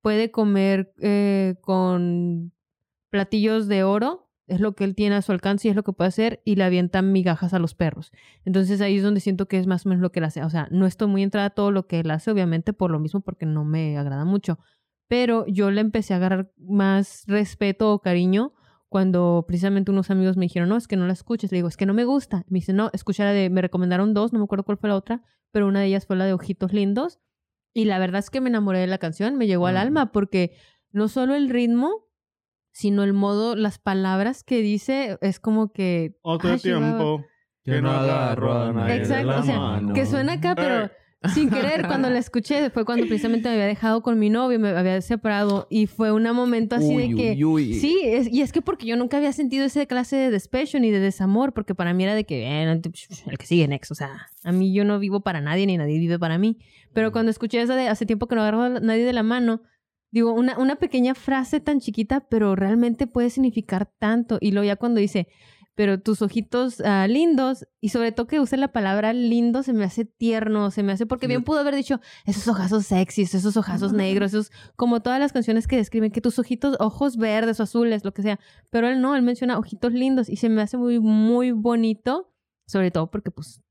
[0.00, 2.52] puede comer eh, con
[3.10, 5.92] platillos de oro, es lo que él tiene a su alcance y es lo que
[5.92, 8.12] puede hacer, y le avientan migajas a los perros.
[8.44, 10.42] Entonces ahí es donde siento que es más o menos lo que él hace.
[10.42, 12.98] O sea, no estoy muy entrada a todo lo que él hace, obviamente, por lo
[12.98, 14.58] mismo, porque no me agrada mucho.
[15.08, 18.52] Pero yo le empecé a agarrar más respeto o cariño
[18.94, 21.50] cuando precisamente unos amigos me dijeron, no, es que no la escuches.
[21.50, 22.44] Le digo, es que no me gusta.
[22.46, 24.94] Me dice, no, escucha la de, me recomendaron dos, no me acuerdo cuál fue la
[24.94, 27.18] otra, pero una de ellas fue la de Ojitos Lindos.
[27.72, 30.56] Y la verdad es que me enamoré de la canción, me llegó al alma, porque
[30.92, 32.06] no solo el ritmo,
[32.70, 36.16] sino el modo, las palabras que dice, es como que...
[36.22, 37.24] Otro tiempo.
[37.64, 39.92] Que no agarro a nadie de Exacto, la o sea, mano.
[39.92, 40.88] que suena acá, pero
[41.32, 44.70] sin querer, cuando la escuché, fue cuando precisamente me había dejado con mi novio, me
[44.70, 47.30] había separado, y fue un momento así de que...
[47.32, 47.74] uy, uy.
[47.74, 50.90] Sí, es- y es que porque yo nunca había sentido esa clase de despecho ni
[50.90, 52.62] de desamor, porque para mí era de que, eh,
[53.26, 55.98] el que sigue next, o sea, a mí yo no vivo para nadie ni nadie
[55.98, 56.58] vive para mí.
[56.92, 59.62] Pero cuando escuché esa de hace tiempo que no agarro a nadie de la mano,
[60.10, 64.38] digo, una, una pequeña frase tan chiquita, pero realmente puede significar tanto.
[64.40, 65.26] Y luego ya cuando dice,
[65.74, 69.84] pero tus ojitos ah, lindos, y sobre todo que use la palabra lindo, se me
[69.84, 73.92] hace tierno, se me hace, porque bien pudo haber dicho, esos ojazos sexys, esos ojazos
[73.92, 78.04] negros, esos, como todas las canciones que describen que tus ojitos, ojos verdes o azules,
[78.04, 78.38] lo que sea,
[78.70, 82.32] pero él no, él menciona ojitos lindos y se me hace muy, muy bonito,
[82.66, 83.63] sobre todo porque pues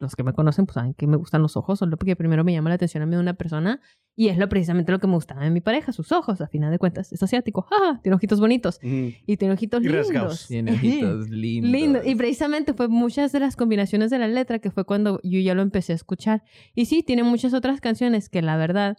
[0.00, 2.52] los que me conocen pues saben que me gustan los ojos, solo porque primero me
[2.52, 3.80] llama la atención a mí de una persona
[4.16, 6.70] y es lo precisamente lo que me gustaba de mi pareja, sus ojos, a final
[6.70, 8.00] de cuentas, es asiático, ¡ja!
[8.02, 10.06] tiene ojitos bonitos y tiene ojitos Y lindos.
[10.08, 10.46] rasgados.
[10.48, 11.70] Tiene ojitos lindos.
[11.70, 12.00] Lindo.
[12.04, 15.54] Y precisamente fue muchas de las combinaciones de la letra que fue cuando yo ya
[15.54, 16.42] lo empecé a escuchar.
[16.74, 18.98] Y sí, tiene muchas otras canciones que la verdad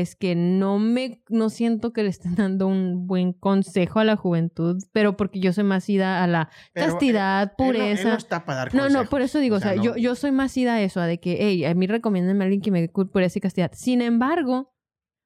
[0.00, 4.16] es que no me, no siento que le estén dando un buen consejo a la
[4.16, 8.08] juventud, pero porque yo soy más ida a la Pero, castidad, Él no- él pureza.
[8.10, 9.08] no está para dar No, no, consejos.
[9.08, 9.82] por eso digo, o sea, no.
[9.82, 12.46] yo, yo soy más ida a eso, a de que, hey, a mí recomiéndenme a
[12.46, 13.70] alguien que me dé pureza y castidad.
[13.74, 14.72] Sin embargo,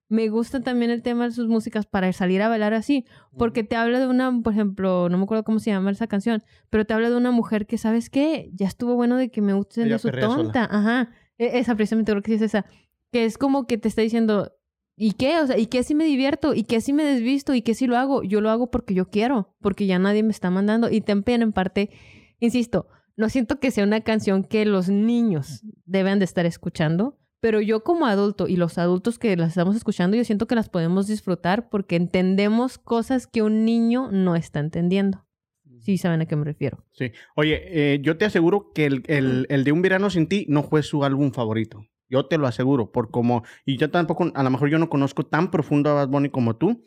[0.09, 3.07] me gusta también el tema de sus músicas para salir a bailar así,
[3.39, 6.43] porque te habla de una, por ejemplo, no me acuerdo cómo se llama esa canción,
[6.69, 8.51] pero te habla de una mujer que, ¿sabes qué?
[8.55, 10.43] Ya estuvo bueno de que me guste Ella de su perrea sola.
[10.43, 10.65] tonta.
[10.71, 11.11] Ajá.
[11.39, 12.67] E- Esa precisamente creo que sí es esa.
[13.13, 14.53] Que es como que te está diciendo,
[15.03, 15.41] ¿y qué?
[15.41, 16.53] O sea, ¿y qué si me divierto?
[16.55, 17.55] ¿Y qué si me desvisto?
[17.55, 18.23] ¿Y qué si lo hago?
[18.23, 20.91] Yo lo hago porque yo quiero, porque ya nadie me está mandando.
[20.91, 21.89] Y también en parte,
[22.39, 22.87] insisto,
[23.17, 27.83] no siento que sea una canción que los niños deben de estar escuchando, pero yo
[27.83, 31.71] como adulto y los adultos que las estamos escuchando, yo siento que las podemos disfrutar
[31.71, 35.25] porque entendemos cosas que un niño no está entendiendo.
[35.81, 36.85] Sí, saben a qué me refiero.
[36.93, 37.13] Sí.
[37.37, 40.63] Oye, eh, yo te aseguro que el, el- el de Un Verano Sin Ti no
[40.63, 41.87] fue su álbum favorito.
[42.11, 45.25] Yo te lo aseguro, por como, y yo tampoco, a lo mejor yo no conozco
[45.25, 46.85] tan profundo a Bad Bunny como tú,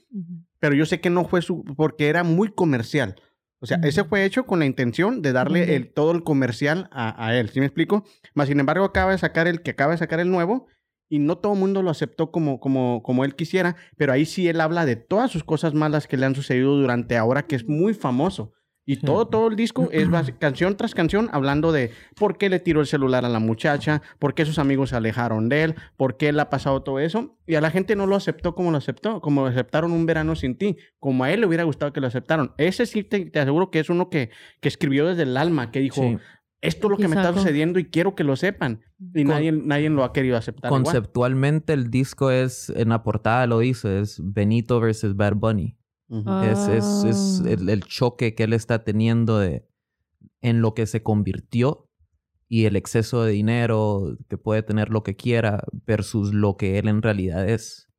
[0.59, 3.15] pero yo sé que no fue su, porque era muy comercial.
[3.59, 7.25] O sea, ese fue hecho con la intención de darle el, todo el comercial a,
[7.25, 8.03] a él, ¿sí me explico?
[8.33, 10.67] Más sin embargo, acaba de sacar el que acaba de sacar el nuevo
[11.13, 14.47] y no todo el mundo lo aceptó como, como, como él quisiera, pero ahí sí
[14.47, 17.67] él habla de todas sus cosas malas que le han sucedido durante ahora que es
[17.67, 18.51] muy famoso.
[18.85, 20.07] Y todo, todo el disco es
[20.39, 24.33] canción tras canción hablando de por qué le tiró el celular a la muchacha, por
[24.33, 27.37] qué sus amigos se alejaron de él, por qué le ha pasado todo eso.
[27.47, 30.35] Y a la gente no lo aceptó como lo aceptó, como lo aceptaron un verano
[30.35, 32.53] sin ti, como a él le hubiera gustado que lo aceptaron.
[32.57, 35.79] Ese sí te, te aseguro que es uno que, que escribió desde el alma, que
[35.79, 36.17] dijo, Sí.
[36.61, 38.81] esto es lo que me está sucediendo y quiero que lo sepan.
[39.13, 40.69] Y Con- nadie, nadie lo ha querido aceptar.
[40.69, 40.83] igual.
[40.83, 45.77] Conceptualmente el disco es, en la portada lo dice, es Benito versus Bad Bunny.
[46.09, 46.45] Ah.
[46.51, 49.67] Es, es, es el, el choque que él está teniendo de,
[50.41, 51.89] en lo que se convirtió
[52.47, 56.87] y el exceso de dinero que puede tener lo que quiera versus lo que él
[56.87, 57.89] en realidad es.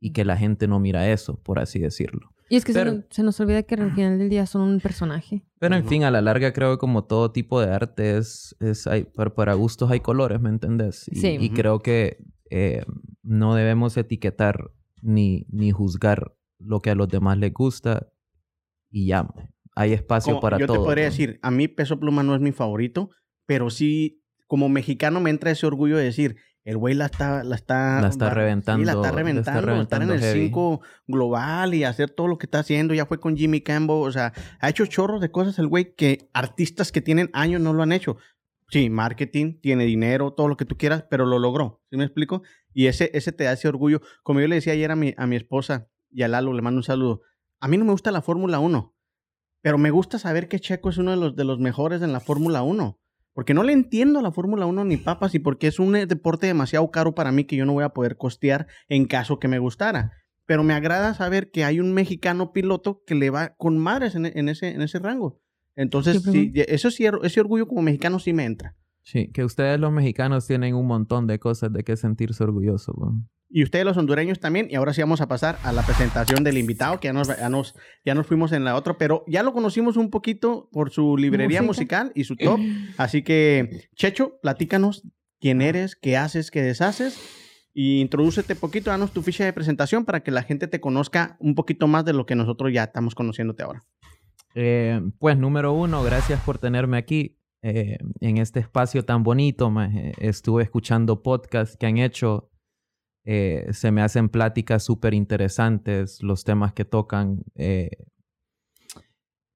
[0.00, 2.30] Y que la gente no mira eso, por así decirlo.
[2.48, 4.62] Y es que se Pero- nos- se, nos olvida que al final del día son
[4.62, 5.44] un personaje.
[5.58, 8.86] Pero en fin, a la larga creo que como todo tipo de arte es, es
[8.86, 11.08] hay, para, para gustos hay colores, ¿me entendés?
[11.08, 11.36] Y, Sí.
[11.40, 11.54] y Ujú.
[11.56, 12.84] creo que eh,
[13.24, 14.70] no debemos etiquetar
[15.02, 18.08] ni, ni juzgar lo que a los demás les gusta
[18.90, 19.28] y ya.
[19.74, 20.78] Hay espacio Como- para yo todo.
[20.78, 21.10] te podría ¿no?
[21.10, 23.10] decir, a mí Peso Pluma no es mi favorito,
[23.46, 27.54] pero sí, como mexicano me entra ese orgullo de decir, el güey la está, la
[27.54, 30.20] está, La está va- sí, la reventando, está la está reventando, estar en reventando el
[30.20, 30.40] heavy.
[30.48, 34.12] 5 global y hacer todo lo que está haciendo, ya fue con Jimmy Campbell, o
[34.12, 37.82] sea, ha hecho chorros de cosas el güey que artistas que tienen años no lo
[37.82, 38.16] han hecho.
[38.70, 42.42] Sí, marketing, tiene dinero, todo lo que tú quieras, pero lo logró, ¿sí me explico?
[42.74, 44.02] Y ese, ese te da ese orgullo.
[44.22, 46.78] Como yo le decía ayer a mi, a mi esposa y a Lalo, le mando
[46.78, 47.22] un saludo.
[47.60, 48.94] A mí no me gusta la Fórmula 1,
[49.60, 52.20] pero me gusta saber que Checo es uno de los, de los mejores en la
[52.20, 52.98] Fórmula 1.
[53.34, 56.06] Porque no le entiendo a la Fórmula 1 ni papas y porque es un eh,
[56.06, 59.46] deporte demasiado caro para mí que yo no voy a poder costear en caso que
[59.46, 60.12] me gustara.
[60.44, 64.26] Pero me agrada saber que hay un mexicano piloto que le va con madres en,
[64.26, 65.40] en ese, en ese rango.
[65.76, 68.74] Entonces, sí, eso sí, ese orgullo como mexicano sí me entra.
[69.02, 72.96] Sí, que ustedes los mexicanos tienen un montón de cosas de que sentirse orgullosos.
[72.98, 73.24] ¿no?
[73.50, 74.68] Y ustedes los hondureños también.
[74.70, 77.48] Y ahora sí vamos a pasar a la presentación del invitado, que ya nos, ya
[77.48, 81.16] nos, ya nos fuimos en la otra, pero ya lo conocimos un poquito por su
[81.16, 82.04] librería Música.
[82.04, 82.60] musical y su top.
[82.98, 85.02] Así que, Checho, platícanos
[85.40, 87.18] quién eres, qué haces, qué deshaces.
[87.72, 91.54] Y introdúcete poquito, danos tu ficha de presentación para que la gente te conozca un
[91.54, 93.84] poquito más de lo que nosotros ya estamos conociéndote ahora.
[94.54, 99.72] Eh, pues número uno, gracias por tenerme aquí eh, en este espacio tan bonito.
[100.18, 102.50] Estuve escuchando podcasts que han hecho.
[103.30, 107.42] Eh, se me hacen pláticas súper interesantes los temas que tocan.
[107.56, 107.90] eh,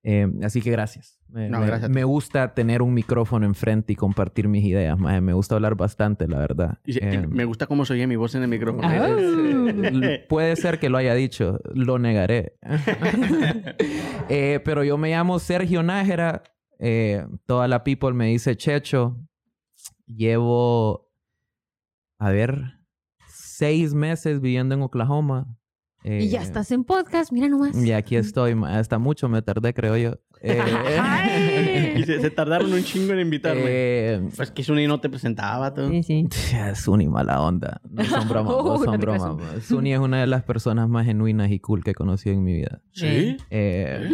[0.05, 1.19] eh, así que gracias.
[1.29, 4.99] Me, No, gracias me gusta tener un micrófono enfrente y compartir mis ideas.
[4.99, 5.21] maje.
[5.21, 6.79] Me gusta hablar bastante, la verdad.
[6.85, 8.87] Y, se- y Eh, me gusta cómo se oye mi voz en el micrófono.
[8.87, 9.07] Ah.
[10.29, 12.57] Puede ser que lo haya dicho, lo negaré.
[14.29, 16.43] Eh, pero yo me llamo Sergio Nájera.
[16.79, 19.17] eh, toda la people me dice Checho.
[20.07, 21.11] Llevo,
[22.19, 22.79] a ver,
[23.53, 25.47] seis meses viviendo en Oklahoma.
[26.05, 27.77] Y ya Eh, estás en podcast, mira nomás.
[27.81, 28.57] Y aquí estoy.
[28.67, 30.15] Hasta mucho me tardé, creo yo.
[30.45, 33.63] Eh, Y se, se tardaron un chingo en invitarme.
[33.65, 35.73] eh, Pues que Suni no te presentaba.
[35.73, 35.89] Tú.
[35.89, 36.29] Sí, sí.
[36.75, 37.81] Suni, mala onda.
[37.89, 39.37] No son bromas, no Oh, no son bromas.
[39.37, 39.61] ma.
[39.61, 42.55] Suni es una de las personas más genuinas y cool que he conocido en mi
[42.55, 42.83] vida.
[42.91, 43.37] ¿Sí?
[43.51, 44.11] Eh,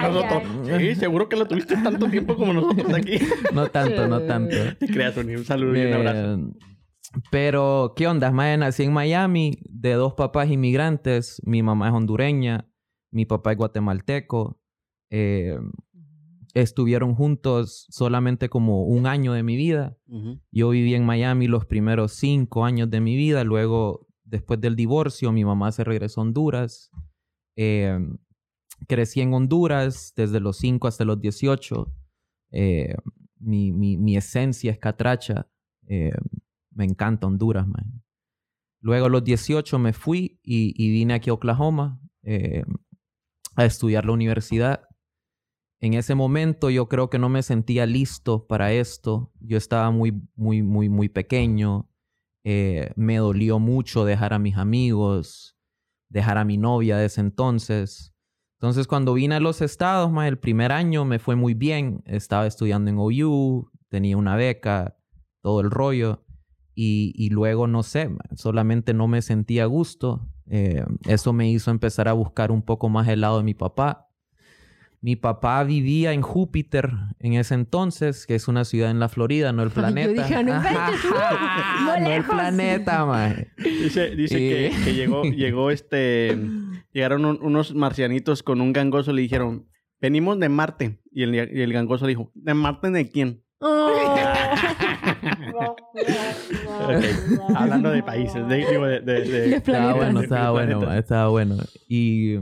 [0.00, 0.42] Nosotros-
[0.78, 3.18] sí, seguro que lo tuviste tanto tiempo como nosotros aquí.
[3.52, 4.56] no tanto, no tanto.
[4.78, 5.34] Te creas, Suni.
[5.36, 6.38] Un saludo y un abrazo.
[7.30, 8.30] Pero, ¿qué onda?
[8.30, 11.40] Mae, nací en Miami de dos papás inmigrantes.
[11.44, 12.70] Mi mamá es hondureña,
[13.10, 14.60] mi papá es guatemalteco.
[15.10, 15.58] Eh,
[16.54, 19.96] estuvieron juntos solamente como un año de mi vida.
[20.50, 23.44] Yo viví en Miami los primeros cinco años de mi vida.
[23.44, 26.90] Luego, después del divorcio, mi mamá se regresó a Honduras.
[27.56, 27.98] Eh,
[28.86, 31.92] crecí en Honduras desde los 5 hasta los 18.
[32.52, 32.94] Eh,
[33.40, 35.48] mi, mi- mi esencia es catracha.
[35.86, 36.12] Eh,
[36.78, 38.02] me encanta Honduras, man.
[38.80, 42.62] Luego a los 18 me fui y, vine aquí a Oklahoma eh,
[43.56, 44.84] a estudiar la universidad.
[45.80, 49.32] En ese momento yo creo que no me sentía listo para esto.
[49.40, 51.90] Yo estaba muy, muy, muy, muy pequeño.
[52.44, 55.58] Eh, me dolió mucho dejar a mis amigos,
[56.08, 58.14] dejar a mi novia de ese entonces.
[58.60, 62.04] Entonces cuando vine a los estados, más el primer año me fue muy bien.
[62.06, 64.96] Estaba estudiando en OU, tenía una beca,
[65.42, 66.24] todo el rollo.
[66.80, 70.28] Y, y luego, no sé, solamente no me sentía a gusto.
[70.48, 74.04] Eh, eso me hizo empezar a buscar un poco más el lado de mi papá.
[75.00, 79.52] Mi papá vivía en Júpiter en ese entonces, que es una ciudad en la Florida,
[79.52, 80.12] no el planeta.
[80.14, 81.08] Yo dije, no inventes, tú,
[81.84, 83.48] no no el planeta, maje.
[83.56, 86.38] Dice, dice Y- que, que llegó, llegó este.
[86.92, 89.66] Llegaron un- unos marcianitos con un gangoso, le dijeron,
[90.00, 91.00] venimos de Marte.
[91.10, 93.42] Y el, y el gangoso dijo, ¿de Marte de quién?
[96.88, 97.04] Ok,
[97.54, 101.56] Hablando de países, de, digo, de, de- de- De Estaba bueno, estaba bueno, estaba bueno.
[101.88, 102.34] Y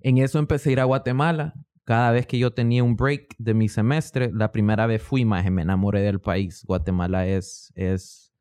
[0.00, 1.54] en eso empecé a ir a Guatemala.
[1.84, 5.50] Cada vez que yo tenía un break de mi semestre, la primera vez fui, más
[5.50, 6.64] me enamoré del país.
[6.66, 8.32] Guatemala es, es,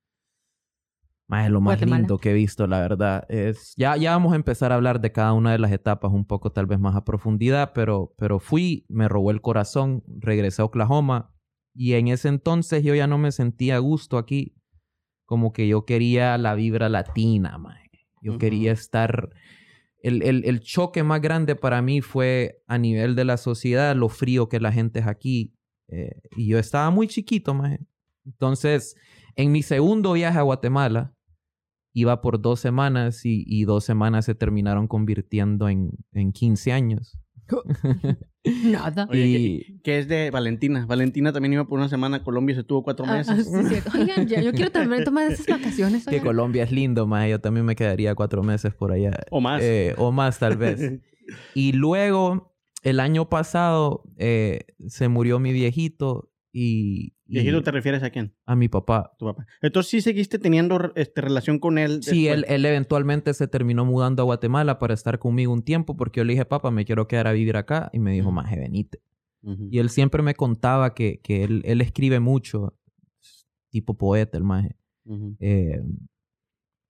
[1.27, 1.97] más lo más Guatemala.
[1.99, 3.25] lindo que he visto, la verdad.
[3.29, 6.25] Es, ya, ya vamos a empezar a hablar de cada una de las etapas un
[6.25, 10.65] poco tal vez más a profundidad, pero, pero fui, me robó el corazón, regresé a
[10.65, 11.33] Oklahoma
[11.73, 14.55] y en ese entonces yo ya no me sentía a gusto aquí.
[15.33, 17.89] Como que yo quería la vibra latina, mae.
[18.21, 19.31] Yo quería estar...
[19.97, 24.09] El, el- el choque más grande para mí fue a nivel de la sociedad, lo
[24.09, 25.55] frío que la gente es aquí.
[25.87, 27.79] Eh, y yo estaba muy chiquito, mae.
[28.27, 28.95] Entonces,
[29.35, 31.15] en mi segundo viaje a Guatemala,
[31.93, 37.17] iba por dos semanas y, y dos semanas se terminaron convirtiendo en, en 15 años.
[38.65, 39.07] Nada.
[39.09, 40.85] Oye, y que, que es de Valentina.
[40.85, 43.47] Valentina también iba por una semana a Colombia y se tuvo cuatro Ah, ah, meses.
[43.49, 43.91] sí, cierto.
[43.97, 46.05] Oigan, ya, yo quiero también tomar esas vacaciones.
[46.05, 46.19] que.
[46.21, 47.29] Colombia es lindo, mae.
[47.29, 49.11] Yo también me quedaría cuatro meses por allá.
[49.31, 49.61] O más.
[49.63, 50.79] Eh, o más, tal vez.
[51.55, 58.09] Y luego, el año pasado, eh, se murió mi viejito y ¿Viejito te refieres a
[58.09, 58.33] quién?
[58.45, 59.13] a mi papá.
[59.17, 59.45] Tu papá.
[59.61, 62.03] Entonces sí seguiste teniendo este, relación con él.
[62.03, 66.19] Sí, él, él eventualmente se terminó mudando a Guatemala para estar conmigo un tiempo porque
[66.19, 67.89] yo le dije, papá, me quiero quedar a vivir acá.
[67.93, 69.01] Y me dijo, maje, venite.
[69.41, 69.67] Ujú.
[69.71, 72.77] Y él siempre me contaba que, que él, él escribe mucho,
[73.69, 74.75] tipo poeta, el maje.
[75.05, 75.35] Ujú.
[75.39, 75.81] Eh,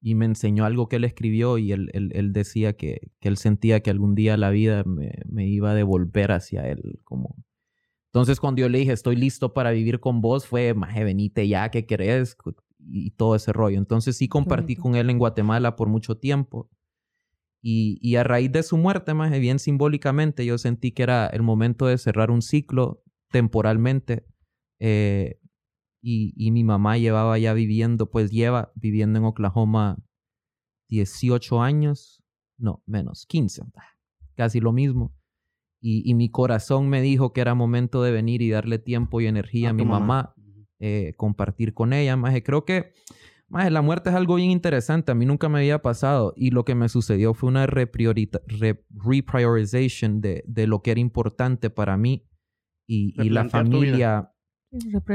[0.02, 3.38] y me enseñó algo que él escribió y él, él- él decía que, que él
[3.38, 7.00] sentía que algún día la vida me, me iba a devolver hacia él.
[7.04, 7.38] Como...
[8.14, 11.72] Entonces cuando yo le dije, estoy listo para vivir con vos, fue, maje, venite ya,
[11.72, 12.38] ¿qué querés?
[12.78, 13.80] Y todo ese rollo.
[13.80, 16.70] Entonces sí compartí con él en Guatemala por mucho tiempo.
[17.60, 21.42] Y, y a raíz de su muerte, maje, bien simbólicamente, yo sentí que era el
[21.42, 24.28] momento de cerrar un ciclo temporalmente.
[24.80, 25.40] Eh,
[26.00, 29.98] y, y mi mamá llevaba ya viviendo, pues lleva viviendo en Oklahoma
[30.90, 32.22] 18 años,
[32.60, 33.82] no, menos, 15, ah,
[34.36, 35.16] casi lo mismo.
[35.86, 39.28] Y, y mi corazón me dijo que era momento de venir y darle tiempo y
[39.28, 40.66] energía a, tu mi mamá, Ujú.
[40.80, 42.16] eh, compartir con ella.
[42.16, 42.94] Más creo que
[43.50, 45.12] maje, la muerte es algo bien interesante.
[45.12, 46.34] A mí nunca me había pasado.
[46.38, 51.02] Y lo que me sucedió fue una repriorita- re- repriorization de, de lo que era
[51.02, 52.26] importante para mí.
[52.88, 54.30] Y, y la familia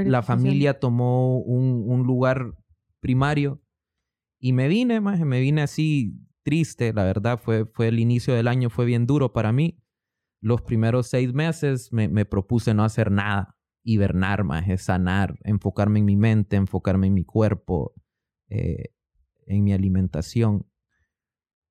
[0.05, 2.55] la familia tomó un, un lugar
[3.01, 3.61] primario
[4.39, 8.49] y me vine, maje, me vine así triste, la verdad, fue, fue el inicio del
[8.49, 9.79] año, fue bien duro para mí.
[10.41, 16.05] Los primeros seis meses me, me propuse no hacer nada, hibernar, maje, sanar, enfocarme en
[16.05, 17.95] mi mente, enfocarme en mi cuerpo,
[18.49, 18.93] eh,
[19.47, 20.67] en mi alimentación.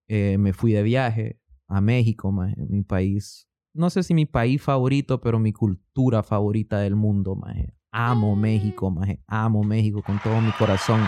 [0.08, 3.48] Eh, me fui de viaje a México, maje, mi país.
[3.74, 7.74] No sé si mi país favorito, pero mi cultura favorita del mundo, maje.
[7.92, 9.22] Amo México, maje.
[9.28, 11.02] Amo México con todo mi corazón.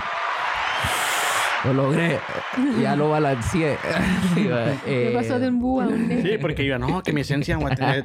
[1.66, 2.18] Lo logré.
[2.82, 3.78] Ya lo balanceé.
[4.34, 4.48] Sí,
[4.86, 6.30] Eh, pasó de un búho a un negro.
[6.30, 7.58] Sí, porque yo, no, que mi esencia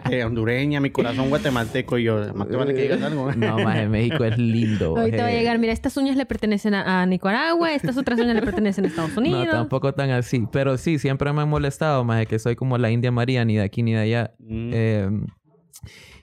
[0.09, 3.33] de hondureña, mi corazón guatemalteco, y yo, más te vale que digas algo.
[3.33, 4.97] No, maje, México es lindo.
[4.97, 8.35] Ahorita va a llegar, mira, estas uñas le pertenecen a, a Nicaragua, estas otras uñas
[8.35, 9.47] le pertenecen a Estados Unidos.
[9.47, 10.45] No, tampoco tan así.
[10.51, 13.63] Pero sí, siempre me ha molestado, maje, que soy como la India María, ni de
[13.63, 14.35] aquí ni de allá.
[14.39, 14.71] Mm.
[14.73, 15.11] Eh,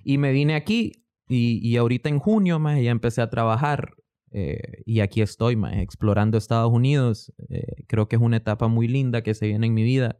[0.03, 3.93] y me vine aquí y, y ahorita en junio, maje, ya empecé a trabajar.
[4.31, 7.33] Eh, y aquí estoy, explorando Estados Unidos.
[7.49, 10.19] Eh, creo que es una etapa muy linda que se viene en mi vida.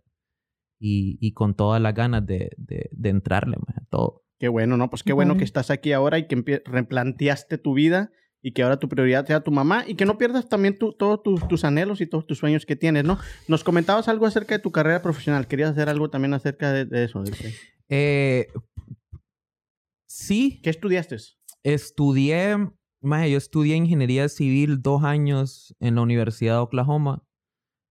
[0.84, 4.24] Y, y con todas las ganas de, de, de entrarle, a todo.
[4.40, 4.90] Qué bueno, ¿no?
[4.90, 8.80] Pues qué bueno que estás aquí ahora y que replanteaste tu vida y que ahora
[8.80, 12.02] tu prioridad sea tu mamá y que no pierdas también tu- todos tus, tus anhelos
[12.02, 13.20] y todos tus sueños que tienes, ¿no?
[13.48, 15.48] Nos comentabas algo acerca de tu carrera profesional.
[15.48, 17.24] Querías hacer algo también acerca de, de eso.
[17.90, 18.48] Eh,
[20.08, 21.18] sí, ¿Qué estudiaste?
[21.64, 22.58] Estudié,
[23.02, 27.24] maje, yo estudié ingeniería civil dos años en la Universidad de Oklahoma.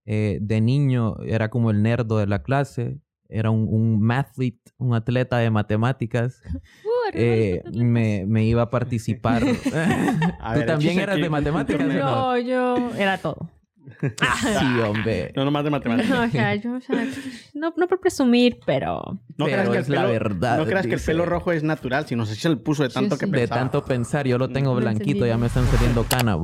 [0.05, 2.99] Eh, de niño era como el nerdo de la clase.
[3.29, 6.41] Era un, un mathlete, un atleta de matemáticas.
[6.83, 9.41] Uh, Eh, me, me iba a participar.
[10.39, 11.87] A ¿Tú ver, también eras de matemáticas?
[11.87, 13.49] No, yo era todo.
[14.59, 15.31] Sí, hombre.
[15.35, 16.09] No nomás de matemáticas.
[16.09, 17.05] No, o sea, yo, o sea,
[17.53, 19.01] no, no por presumir, pero
[19.37, 21.63] No Pero creas que el es la verdad, No creas que el pelo rojo es
[21.63, 23.31] natural, sino se le puso de tanto que sí.
[23.31, 23.61] De pensaba.
[23.61, 26.37] tanto pensar, yo lo tengo Me blanquito, ya me están saliendo canas,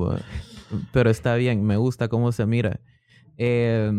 [0.91, 2.79] pero está bien, me gusta cómo se mira.
[3.37, 3.91] Eh,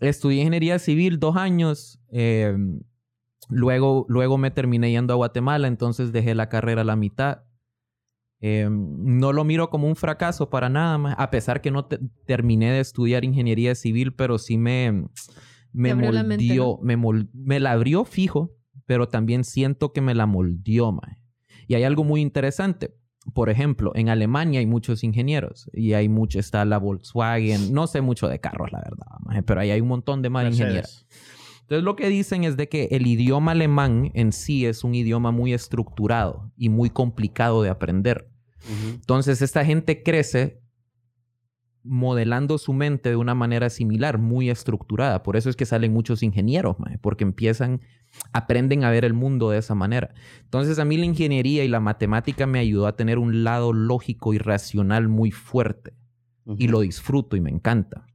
[0.00, 1.98] estudié ingeniería civil dos años.
[2.10, 2.54] eh,
[3.48, 7.42] luego, luego me terminé yendo a Guatemala, entonces dejé la carrera a la mitad.
[8.44, 12.00] Eh, no lo miro como un fracaso para nada más, a pesar que no te-
[12.26, 15.06] terminé de estudiar ingeniería civil, pero sí me,
[15.72, 16.44] me abrió la mente,
[16.82, 18.50] me, mol- me la abrió fijo,
[18.84, 21.18] pero también siento que me la moldeó, mae.
[21.68, 22.96] Y hay algo muy interesante.
[23.32, 28.00] Por ejemplo, en Alemania hay muchos ingenieros y hay mucho, está la Volkswagen, no sé
[28.00, 31.06] mucho de carros, la verdad, pero ahí hay un montón de más ingenieros.
[31.60, 35.30] Entonces lo que dicen es de que el idioma alemán en sí es un idioma
[35.30, 38.28] muy estructurado y muy complicado de aprender.
[38.68, 40.62] Entonces esta gente crece
[41.84, 45.22] modelando su mente de una manera similar, muy estructurada.
[45.22, 47.80] Por eso es que salen muchos ingenieros, mae, porque empiezan,
[48.32, 50.14] aprenden a ver el mundo de esa manera.
[50.42, 54.32] Entonces a mí la ingeniería y la matemática me ayudó a tener un lado lógico
[54.32, 55.94] y racional muy fuerte
[56.56, 58.06] y lo disfruto y me encanta.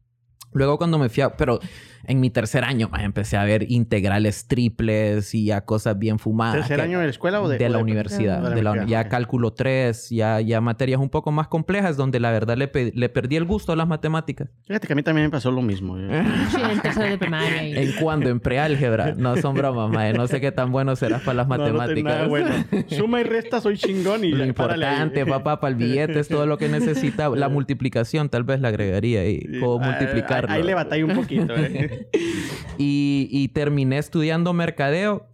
[0.53, 1.35] Luego cuando me fui a...
[1.35, 1.59] Pero
[2.07, 6.55] en mi tercer año empecé a ver integrales triples y a cosas bien fumadas.
[6.55, 8.37] ¿Tercer que- año de la escuela o de, de, o la de- universidad.
[8.41, 9.07] de la de la ya ok.
[9.07, 13.09] cálculo 3, ya, ya materias un poco más complejas donde la verdad le, pe- le
[13.09, 14.49] perdí el gusto a las matemáticas.
[14.65, 15.97] Fíjate que a mí también me pasó lo mismo.
[15.99, 16.07] eh.
[16.51, 17.63] Sí, en tercero de primaria.
[17.67, 18.29] y- ¿En cuándo?
[18.29, 19.13] En preálgebra.
[19.17, 20.13] No son bromas, mae.
[20.13, 22.13] No sé qué tan bueno serás para las No, no tengo matemáticas.
[22.15, 22.49] nada bueno.
[22.87, 24.49] Suma y resta, soy chingón y Lo ahí.
[24.49, 27.29] importante, papá, para el billete es todo lo que necesita.
[27.29, 30.51] La multiplicación tal vez le agregaría y cómo multiplicarlo.
[30.51, 31.53] Ahí le batallé un poquito.
[31.55, 31.96] eh.
[32.77, 35.27] y, terminé estudiando mercadeo,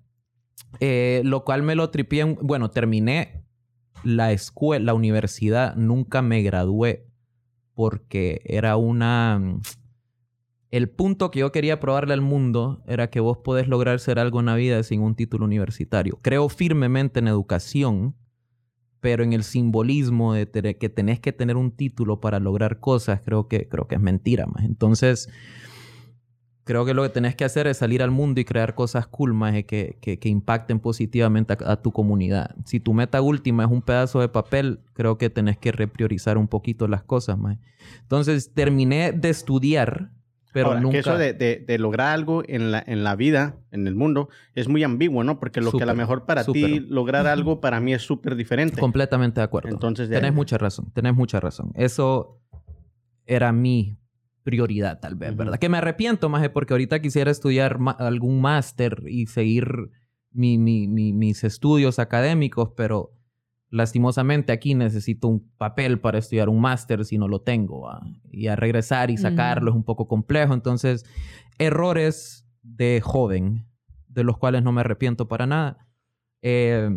[0.79, 2.21] eh, lo cual me lo tripié.
[2.21, 3.43] en- Bueno, terminé
[4.03, 7.07] la escuela, la universidad, nunca me gradué
[7.73, 9.59] porque era una...
[10.69, 14.39] El punto que yo quería probarle al mundo era que vos podés lograr ser algo
[14.39, 16.17] en la vida sin un título universitario.
[16.23, 18.15] Creo firmemente en educación,
[18.99, 20.47] pero en el simbolismo de
[20.79, 24.47] que tenés que tener un título para lograr cosas, creo que, creo que es mentira
[24.47, 24.63] más.
[24.63, 25.29] Entonces,
[26.63, 29.33] creo que lo que tenés que hacer es salir al mundo y crear cosas cool,
[29.33, 32.55] más que, que, que impacten positivamente a, a tu comunidad.
[32.65, 36.47] Si tu meta última es un pedazo de papel, creo que tenés que repriorizar un
[36.47, 37.57] poquito las cosas, más.
[38.01, 40.11] Entonces, terminé de estudiar,
[40.53, 40.93] pero Ahora, nunca...
[40.93, 44.29] que eso de, de- de lograr algo en la, en la vida, en el mundo,
[44.53, 45.39] es muy ambiguo, ¿no?
[45.39, 46.83] Porque lo que a lo mejor para ti súper.
[46.91, 48.79] lograr algo, para mí es súper diferente.
[48.79, 49.69] Completamente de acuerdo.
[49.69, 51.71] Entonces, de- tenés mucha razón, tenés mucha razón.
[51.73, 52.39] Eso
[53.25, 53.97] era mi
[54.43, 55.35] prioridad, tal vez.
[55.35, 55.57] ¿verdad?
[55.59, 59.89] Que me arrepiento más porque ahorita quisiera estudiar algún máster y seguir
[60.31, 63.11] mi- mi- mi- mis estudios académicos, pero
[63.69, 67.81] lastimosamente aquí necesito un papel para estudiar un máster si no lo tengo.
[67.81, 68.01] ¿va?
[68.31, 70.53] Y a regresar y sacarlo es un poco complejo.
[70.53, 71.05] Entonces,
[71.57, 73.65] errores de joven,
[74.07, 75.87] de los cuales no me arrepiento para nada.
[76.41, 76.89] Eh,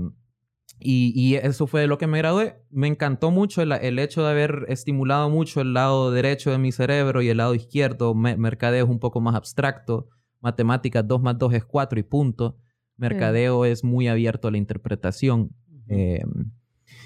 [0.78, 2.56] y, y eso fue de lo que me gradué.
[2.70, 6.70] Me encantó mucho el, el hecho de haber estimulado mucho el lado derecho de mi
[6.72, 8.14] cerebro y el lado izquierdo.
[8.14, 10.08] Me- mercadeo es un poco más abstracto.
[10.40, 12.58] Matemáticas 2 más 2 es 4 y punto.
[12.98, 15.50] Mercadeo es muy abierto a la interpretación.
[15.88, 16.22] Eh,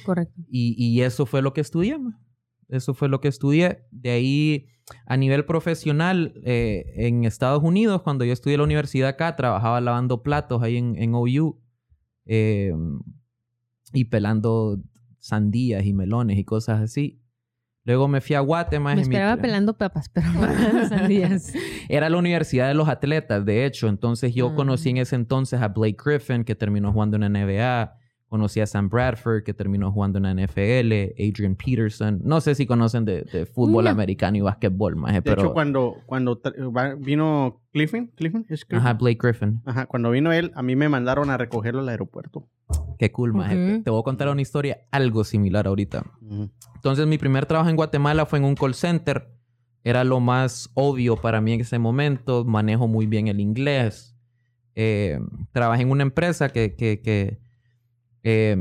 [0.05, 0.35] Correcto.
[0.51, 1.97] y, y eso fue lo que estudié.
[2.69, 3.85] Eso fue lo que estudié.
[3.91, 4.67] De ahí,
[5.07, 9.81] a nivel profesional, eh, en Estados Unidos, cuando yo estudié en la universidad acá, trabajaba
[9.81, 11.61] lavando platos ahí en, en OU
[12.27, 12.73] eh,
[13.93, 14.79] y pelando
[15.19, 17.21] sandías y melones y cosas así.
[17.85, 18.97] Luego me fui a Guatemala.
[18.97, 20.27] Me esperaba pelando papas, pero
[20.89, 21.53] sandías.
[21.89, 23.89] Era la Universidad de los Atletas, de hecho.
[23.89, 24.55] Entonces yo Ah.
[24.55, 27.95] conocí en ese entonces a Blake Griffin, que terminó jugando en la NBA.
[28.29, 30.93] Conocí a Sam Bradford, que terminó jugando en la NFL.
[31.19, 32.21] Adrian Peterson.
[32.23, 33.91] No sé si conocen de, de fútbol No.
[33.91, 35.43] americano y básquetbol, maje, De pero...
[35.43, 36.41] hecho, cuando, cuando
[36.99, 38.87] vino Clifford, Clifford, ¿es Clifford?
[38.87, 39.63] Ajá, Blake Griffin.
[39.65, 42.49] Ajá, cuando vino él, a mí me mandaron a recogerlo al aeropuerto.
[42.99, 43.55] Qué cool, maje.
[43.83, 46.05] Te- voy a contar una historia algo similar ahorita.
[46.77, 49.29] Entonces, mi primer trabajo en Guatemala fue en un call center.
[49.85, 52.45] Era lo más obvio para mí en ese momento.
[52.45, 54.15] Manejo muy bien el inglés.
[54.75, 55.19] Eh,
[55.53, 57.41] trabajé en una empresa que, que- que,
[58.23, 58.57] eh,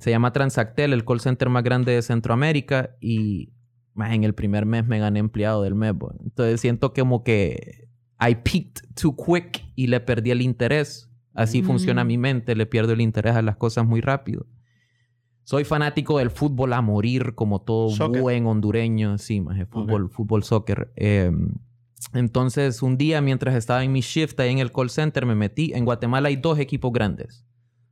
[0.00, 2.96] se llama Transactel, el call center más grande de Centroamérica.
[3.00, 3.52] Y
[3.94, 5.92] más en el primer mes me gané empleado del mes.
[5.94, 6.14] bo.
[6.24, 11.10] Entonces, siento como que I peaked too quick y le perdí el interés.
[11.34, 11.64] Así Mm.
[11.64, 12.54] funciona mi mente.
[12.54, 14.46] Le pierdo el interés a las cosas muy rápido.
[15.44, 18.22] Soy fanático del fútbol a morir, como todo Soccer.
[18.22, 19.18] buen hondureño.
[19.18, 20.92] Sí, maje, fútbol, fútbol, soccer.
[20.96, 21.32] Eh,
[22.14, 25.72] entonces, un día, mientras estaba en mi shift ahí en el call center, me metí.
[25.74, 27.44] En Guatemala hay dos equipos grandes: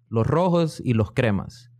[0.08, 1.70] los rojos y los cremas.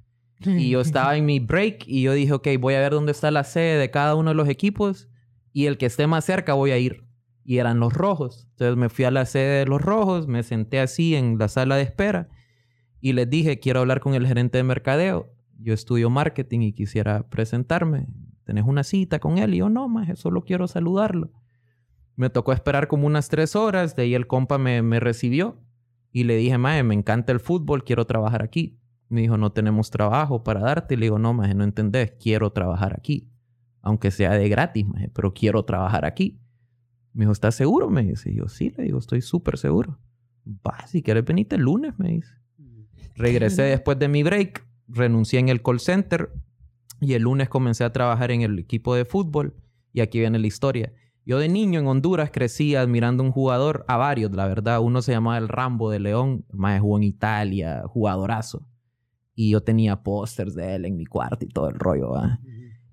[0.44, 3.30] Y yo estaba en mi break y yo dije, ok, voy a ver dónde está
[3.30, 5.08] la sede de cada uno de los equipos
[5.52, 7.04] y el que esté más cerca voy a ir.
[7.44, 8.46] Y eran los rojos.
[8.50, 11.76] Entonces me fui a la sede de los rojos, me senté así en la sala
[11.76, 12.28] de espera
[13.00, 15.32] y les dije, quiero hablar con el gerente de mercadeo.
[15.58, 18.06] Yo estudio marketing y quisiera presentarme.
[18.44, 19.54] ¿Tenés una cita con él?
[19.54, 21.32] Y yo, no, más, solo quiero saludarlo.
[22.16, 25.58] Me tocó esperar como unas tres horas, de ahí el compa me, me recibió
[26.12, 28.78] Y le dije, maje, me encanta el fútbol, quiero trabajar aquí.
[29.08, 30.94] Me dijo, no tenemos trabajo para darte.
[30.94, 33.30] Y le digo, no, maje, no entendés, quiero trabajar aquí.
[33.80, 36.38] Aunque sea de gratis, maje, pero quiero trabajar aquí.
[37.12, 37.90] Me dijo, ¿estás seguro?
[37.90, 38.30] Me dice.
[38.30, 39.98] Y yo, sí, le digo, estoy súper seguro.
[40.46, 42.34] Va, si quieres venirte el lunes, me dice.
[43.16, 46.30] Regresé después de mi break, renuncié en el call center
[47.00, 49.54] y el lunes comencé a trabajar en el equipo de fútbol.
[49.92, 50.92] Y aquí viene la historia.
[51.24, 54.80] Yo de niño en Honduras crecí admirando a un jugador, a varios, la verdad.
[54.80, 58.66] Uno se llamaba el Rambo de León, más jugó en Italia, jugadorazo.
[59.34, 62.14] Y yo tenía pósters de él en mi cuarto y todo el rollo.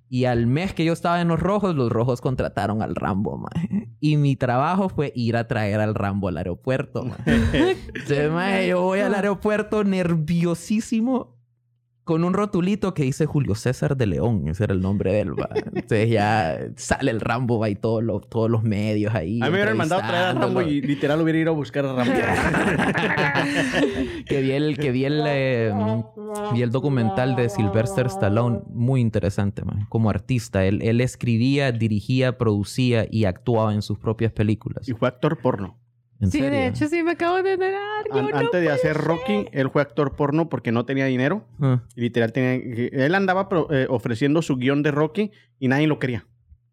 [0.10, 3.90] Y al mes que yo estaba en los rojos, los rojos contrataron al Rambo, maje.
[4.00, 7.78] Y mi trabajo fue ir a traer al Rambo al aeropuerto, maje.
[7.88, 11.37] Entonces, maje, yo voy al aeropuerto nerviosísimo
[12.08, 14.48] con un rotulito que dice Julio César de León.
[14.48, 15.50] Ese era el nombre de él, va.
[15.54, 19.40] Entonces ya sale el Rambo, va, y todos los, todos los medios ahí.
[19.42, 21.86] A mí me hubieran mandado a traer a Rambo y literal hubiera ido a buscar
[21.86, 22.14] a Rambo.
[24.26, 25.74] que vi el, que vi el, eh,
[26.54, 29.86] vi el documental de Sylvester Stallone, muy interesante, man.
[29.90, 30.66] como artista.
[30.66, 34.88] Él, él escribía, dirigía, producía y actuaba en sus propias películas.
[34.88, 35.78] y fue actor porno.
[36.20, 36.58] ¿En Sí, serio?
[36.60, 38.06] de hecho sí me acabo de enterar.
[38.12, 39.04] An- no antes de hacer ser.
[39.04, 41.46] Rocky, él fue actor porno porque no tenía dinero.
[41.62, 45.86] Ah, Y literal tenía él andaba pro- eh, ofreciendo su guion de Rocky y nadie
[45.88, 46.26] lo quería.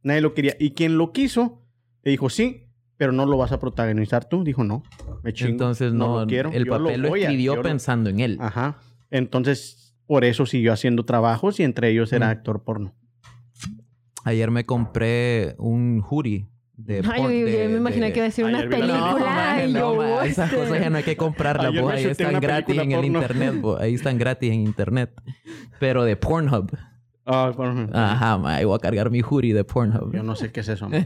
[0.03, 0.57] Nadie lo quería.
[0.59, 1.63] Y quien lo quiso,
[2.03, 4.45] le dijo, sí, pero no lo vas a protagonizar tú.
[4.45, 4.83] Dijo, no,
[5.23, 5.51] me chingo.
[5.51, 6.51] Entonces no, lo quiero.
[6.51, 8.39] el Yo papel lo, a- escribió lo- pensando en él.
[8.41, 8.79] Ajá.
[9.11, 12.31] Entonces, por eso siguió haciendo trabajos y entre ellos era Mm.
[12.31, 12.95] actor porno.
[14.25, 18.31] Ayer me compré un hoodie de Ay, yo, yo me imaginé de- que iba a
[18.31, 22.05] ser una Ayer vi la- No, no, esas cosas ya no hay que comprarlas, ahí
[22.05, 23.19] están gratis en el porno.
[23.21, 25.11] internet, vos, ahí están gratis en internet.
[25.79, 26.71] Pero de Pornhub.
[27.27, 27.89] Ah, porno.
[27.93, 30.13] Ajá, maje, voy a cargar mi hoodie de Pornhub.
[30.13, 30.89] Yo no sé qué es eso.
[30.91, 31.05] yo de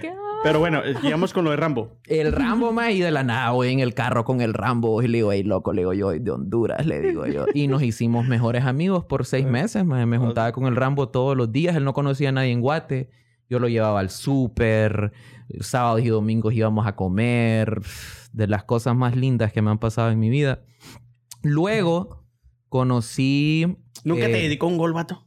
[0.00, 0.14] que, ah.
[0.44, 1.96] Pero bueno, eh, sigamos con lo de Rambo.
[2.06, 5.08] El Rambo, más y de la nada voy en el carro con el Rambo y
[5.08, 7.46] le digo, hey, loco, le digo yo, de Honduras, le digo yo.
[7.54, 10.06] Y nos hicimos mejores amigos por seis meses, maje.
[10.06, 11.74] Me juntaba con el Rambo todos los días.
[11.76, 13.08] Él no conocía a nadie en Guate.
[13.52, 15.12] Yo lo llevaba al súper.
[15.60, 17.82] Sábados y domingos íbamos a comer.
[18.32, 20.62] De las cosas más lindas que me han pasado en mi vida.
[21.42, 22.24] Luego
[22.70, 23.76] conocí...
[24.04, 25.26] ¿Nunca eh, te dedicó un gol, vato?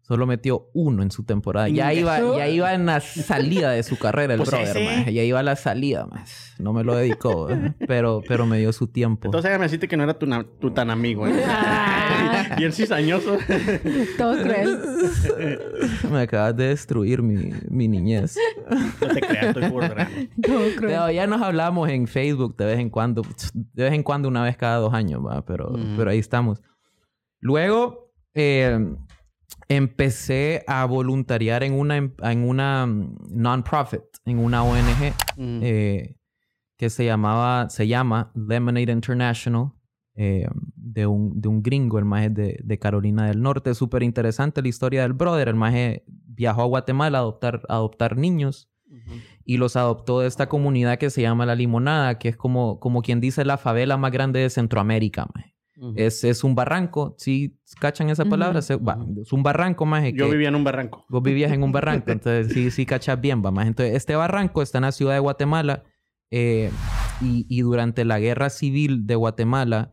[0.00, 1.68] Solo metió uno en su temporada.
[1.68, 5.12] Ya iba, ya iba en la salida de su carrera el Pues brother, ese.
[5.14, 6.54] Ya iba a la salida, más.
[6.58, 7.74] No me lo dedicó, eh.
[7.86, 9.28] pero, pero me dio su tiempo.
[9.28, 10.26] Entonces ya me deciste que no era tu,
[10.58, 11.28] tu tan amigo.
[11.28, 11.32] ¿eh?
[12.56, 13.38] Bien cizañoso.
[14.18, 14.78] Todo cruel.
[16.10, 18.36] me acabas de destruir mi, mi niñez.
[19.00, 19.88] no te creas, estoy por.
[19.88, 19.96] Todo
[20.76, 20.76] cruel.
[20.80, 23.22] Pero ya nos hablamos en Facebook de vez en cuando.
[23.52, 25.44] De vez en cuando, una vez cada dos años, ¿va?
[25.44, 25.96] Pero, Mm.
[25.96, 26.62] pero ahí estamos.
[27.40, 28.78] Luego, eh,
[29.68, 35.12] empecé a voluntariar en una, en una non-profit, en una ONG.
[35.36, 35.60] Mm.
[35.62, 36.16] eh,
[36.76, 39.70] que se llamaba, se llama Lemonade International,
[40.14, 40.46] eh,
[40.76, 43.74] de, un, de un gringo, el maje de, de Carolina del Norte.
[43.74, 45.48] Súper interesante la historia del brother.
[45.48, 48.68] El maje viajó a Guatemala a adoptar, a adoptar niños
[49.44, 53.00] y los adoptó de esta comunidad que se llama La Limonada, que es como, como
[53.02, 55.56] quien dice la favela más grande de Centroamérica, maje.
[55.96, 58.62] Es, es un barranco, ¿sí cachan esa palabra?
[58.62, 60.12] Se- va, es un barranco, maje.
[60.12, 61.04] Yo vivía en un barranco.
[61.08, 63.66] Vos vivías en un barranco, entonces sí, sí cachas bien, va más.
[63.66, 65.82] Entonces, este barranco está en la ciudad de Guatemala
[66.30, 66.70] eh,
[67.20, 69.90] y, y durante la guerra civil de Guatemala,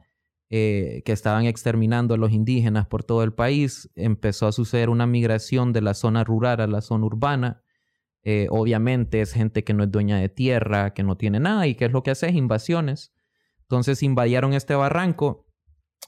[0.52, 5.06] eh, que estaban exterminando a los indígenas por todo el país, empezó a suceder una
[5.06, 7.62] migración de la zona rural a la zona urbana.
[8.24, 11.76] Eh, obviamente es gente que no es dueña de tierra, que no tiene nada y
[11.76, 13.14] que es lo que hace es invasiones.
[13.62, 15.45] Entonces invadieron este barranco.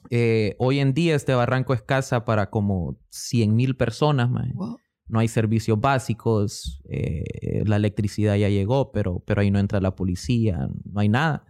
[0.09, 4.31] Eh, hoy en día este barranco es casa para como 100 mil personas,
[5.07, 9.95] no hay servicios básicos, eh, la electricidad ya llegó, pero, pero ahí no entra la
[9.95, 11.45] policía, no hay nada.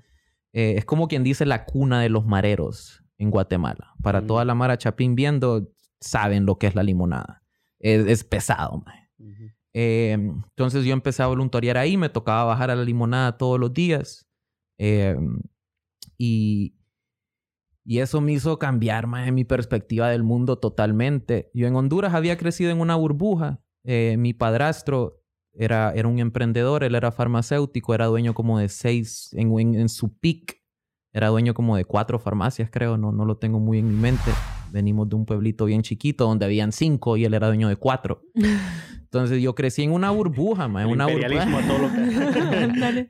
[0.54, 3.94] Eh, es como quien dice la cuna de los mareros en Guatemala.
[4.02, 4.28] Para Mm.
[4.28, 7.44] toda la Mara Chapín viendo, saben lo que es la limonada.
[7.80, 9.00] Es, es pesado, mae.
[9.74, 13.74] Eh, entonces yo empecé a voluntariar ahí, me tocaba bajar a la limonada todos los
[13.74, 14.28] días.
[14.78, 15.16] Eh,
[16.18, 16.76] y,
[17.86, 21.50] y eso me hizo cambiar más mi perspectiva del mundo totalmente.
[21.54, 23.62] Yo en Honduras había crecido en una burbuja.
[23.84, 25.21] Eh, mi padrastro
[25.54, 29.90] era, era un emprendedor, él era farmacéutico, era dueño como de seis, en, en, en
[29.90, 30.62] su peak,
[31.14, 34.32] era dueño como de cuatro farmacias, creo, no, no lo tengo muy en mi mente.
[34.72, 38.22] Venimos de un pueblito bien chiquito donde habían cinco y él era dueño de cuatro.
[39.02, 41.58] Entonces yo crecí en una burbuja, ma, en El una burbuja.
[41.58, 42.00] a todo lo que...
[42.64, 43.10] Ándale.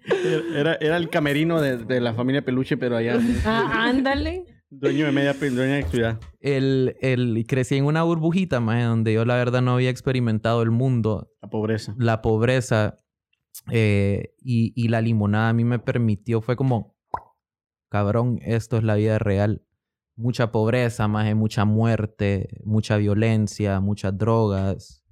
[0.56, 4.46] era, era el camerino de, de la familia Peluche, pero allá Ah, ándale.
[4.72, 6.20] Dueño de media dueño de ciudad.
[6.40, 10.72] El, el, crecí en una burbujita, ma, donde yo la verdad no había experimentado el
[10.72, 11.94] mundo La pobreza.
[11.98, 12.98] la pobreza
[13.70, 16.96] Eh, y, y la limonada a mí me permitió, fue como,
[17.90, 19.62] cabrón, esto es la vida real.
[20.16, 25.04] Mucha pobreza, más de mucha muerte, mucha violencia, muchas drogas.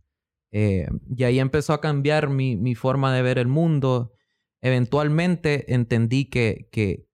[0.52, 4.14] Eh, y ahí empezó a cambiar mi, mi forma de ver el mundo.
[4.62, 7.09] Eventualmente entendí que, que,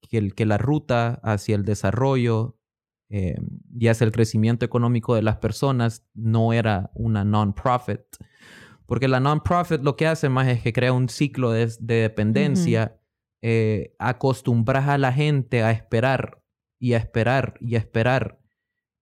[0.00, 2.58] que, el- que la ruta hacia el desarrollo
[3.08, 3.36] eh,
[3.78, 8.00] y hacia el crecimiento económico de las personas no era una non-profit.
[8.86, 12.98] Porque la non-profit lo que hace más es que crea un ciclo de, de dependencia,
[13.42, 16.42] eh, acostumbras a la gente a esperar
[16.78, 18.40] y a esperar y a esperar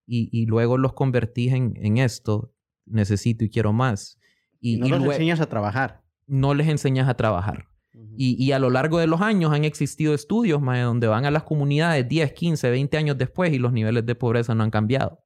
[0.07, 2.53] y, y luego los convertís en, en esto,
[2.87, 4.19] necesito y quiero más.
[4.61, 6.03] Y, Y no y lue- enseñas a trabajar.
[6.27, 7.69] no les enseñas a trabajar.
[8.17, 11.31] Y, y a lo largo de los años han existido estudios mae, donde van a
[11.31, 15.23] las comunidades 10, 15, 20 años después y los niveles de pobreza no han cambiado.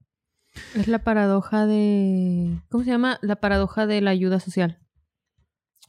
[0.74, 2.60] Es la paradoja de...
[2.68, 3.18] ¿Cómo se llama?
[3.22, 4.78] La paradoja de la ayuda social.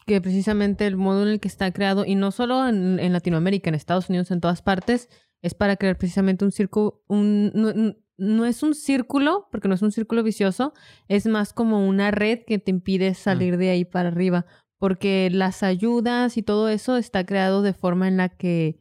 [0.06, 3.70] Que precisamente el modo en el que está creado, y no solo en, en Latinoamérica,
[3.70, 5.10] en Estados Unidos, en todas partes,
[5.42, 7.04] es para crear precisamente un círculo...
[7.08, 10.74] Un, no, no- no es un círculo, porque no es un círculo vicioso,
[11.08, 14.46] es más como una red que te impide salir de ahí para arriba.
[14.80, 18.80] Porque las ayudas y todo eso está creado de forma en la que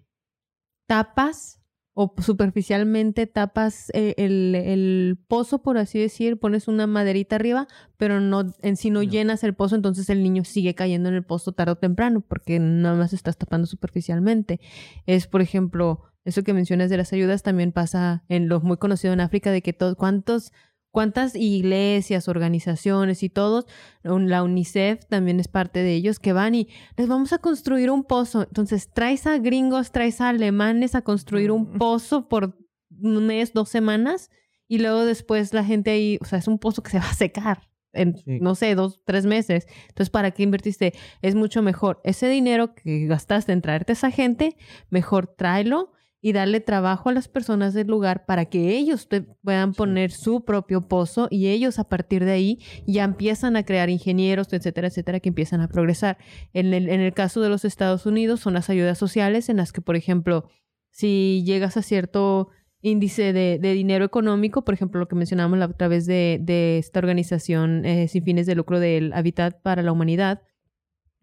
[0.86, 1.60] tapas
[2.00, 8.20] o superficialmente tapas eh, el, el pozo, por así decir, pones una maderita arriba, pero
[8.20, 9.10] no en sí no, No.
[9.10, 12.60] llenas el pozo, entonces el niño sigue cayendo en el pozo tarde o temprano, porque
[12.60, 14.60] nada más estás tapando superficialmente.
[15.06, 19.12] Es, por ejemplo, eso que mencionas de las ayudas también pasa en lo muy conocido
[19.12, 20.52] en África, de que todos, cuántos,
[20.90, 23.66] cuántas iglesias, organizaciones y todos,
[24.02, 28.04] la UNICEF también es parte de ellos, que van y les vamos a construir un
[28.04, 28.42] pozo.
[28.42, 32.56] Entonces traes a gringos, traes a alemanes a construir un pozo por
[33.00, 34.30] un mes, dos semanas,
[34.66, 37.14] y luego después la gente ahí, o sea, es un pozo que se va a
[37.14, 38.38] secar en, Sí.
[38.40, 39.66] no sé, dos, tres meses.
[39.88, 40.92] Entonces, ¿para qué invertiste?
[41.22, 44.56] Es mucho mejor ese dinero que gastaste en traerte a esa gente,
[44.90, 49.72] mejor tráelo y darle trabajo a las personas del lugar para que ellos te puedan
[49.72, 54.52] poner su propio pozo y ellos a partir de ahí ya empiezan a crear ingenieros,
[54.52, 56.18] etcétera, etcétera, que empiezan a progresar.
[56.52, 59.72] En el, en el caso de los Estados Unidos son las ayudas sociales en las
[59.72, 60.48] que, por ejemplo,
[60.90, 62.48] si llegas a cierto
[62.80, 66.78] índice de, de dinero económico, por ejemplo, lo que mencionamos la otra vez de, de
[66.78, 70.42] esta organización eh, sin fines de lucro del Habitat para la Humanidad,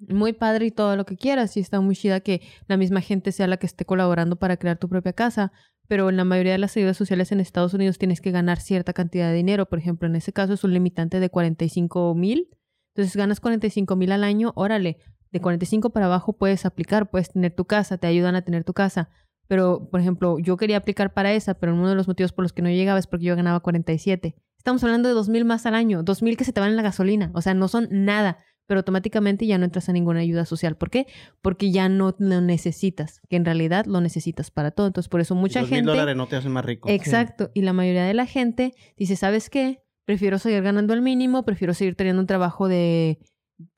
[0.09, 3.31] muy padre y todo lo que quieras, y está muy chida que la misma gente
[3.31, 5.51] sea la que esté colaborando para crear tu propia casa,
[5.87, 8.93] pero en la mayoría de las ayudas sociales en Estados Unidos tienes que ganar cierta
[8.93, 12.49] cantidad de dinero, por ejemplo, en ese caso es un limitante de 45 mil,
[12.95, 14.97] entonces ganas 45 mil al año, órale,
[15.31, 18.73] de 45 para abajo puedes aplicar, puedes tener tu casa, te ayudan a tener tu
[18.73, 19.09] casa,
[19.47, 22.53] pero por ejemplo, yo quería aplicar para esa, pero uno de los motivos por los
[22.53, 24.35] que no llegaba es porque yo ganaba 47.
[24.57, 26.75] Estamos hablando de 2 mil más al año, 2 mil que se te van en
[26.75, 28.37] la gasolina, o sea, no son nada
[28.67, 30.75] pero automáticamente ya no entras a ninguna ayuda social.
[30.75, 31.07] ¿Por qué?
[31.41, 34.87] Porque ya no lo necesitas, que en realidad lo necesitas para todo.
[34.87, 35.91] Entonces, por eso mucha mil gente...
[35.91, 36.89] dólares no te hacen más rico.
[36.89, 37.51] Exacto.
[37.53, 39.83] Y la mayoría de la gente dice, ¿sabes qué?
[40.05, 43.19] Prefiero seguir ganando el mínimo, prefiero seguir teniendo un trabajo de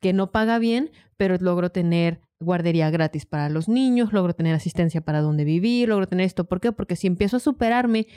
[0.02, 5.02] que no paga bien, pero logro tener guardería gratis para los niños, logro tener asistencia
[5.02, 6.46] para donde vivir, logro tener esto.
[6.46, 6.72] ¿Por qué?
[6.72, 8.08] Porque si empiezo a superarme,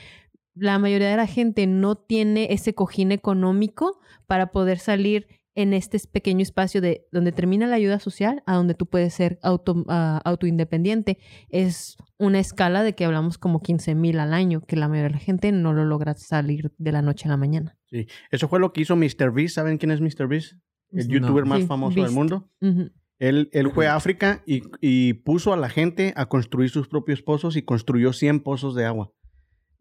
[0.54, 5.26] la mayoría de la gente no tiene ese cojín económico para poder salir
[5.62, 9.38] en este pequeño espacio de donde termina la ayuda social a donde tú puedes ser
[9.42, 11.18] auto, ah, autoindependiente.
[11.48, 15.14] Es una escala de que hablamos como 15 mil al año, que la mayoría de
[15.14, 17.76] la gente no lo logra salir de la noche a la mañana.
[17.86, 18.06] Sí.
[18.30, 19.32] Eso fue lo que hizo Mr.
[19.32, 19.54] Beast.
[19.54, 20.26] ¿Saben quién es Mr.
[20.28, 20.54] Beast?
[20.92, 21.14] El No.
[21.14, 22.08] youtuber más Sí, famoso Beast.
[22.08, 22.50] del mundo.
[22.60, 22.90] Ujú.
[23.18, 27.20] Él, él fue a África y, y puso a la gente a construir sus propios
[27.22, 29.12] pozos y construyó 100 pozos de agua.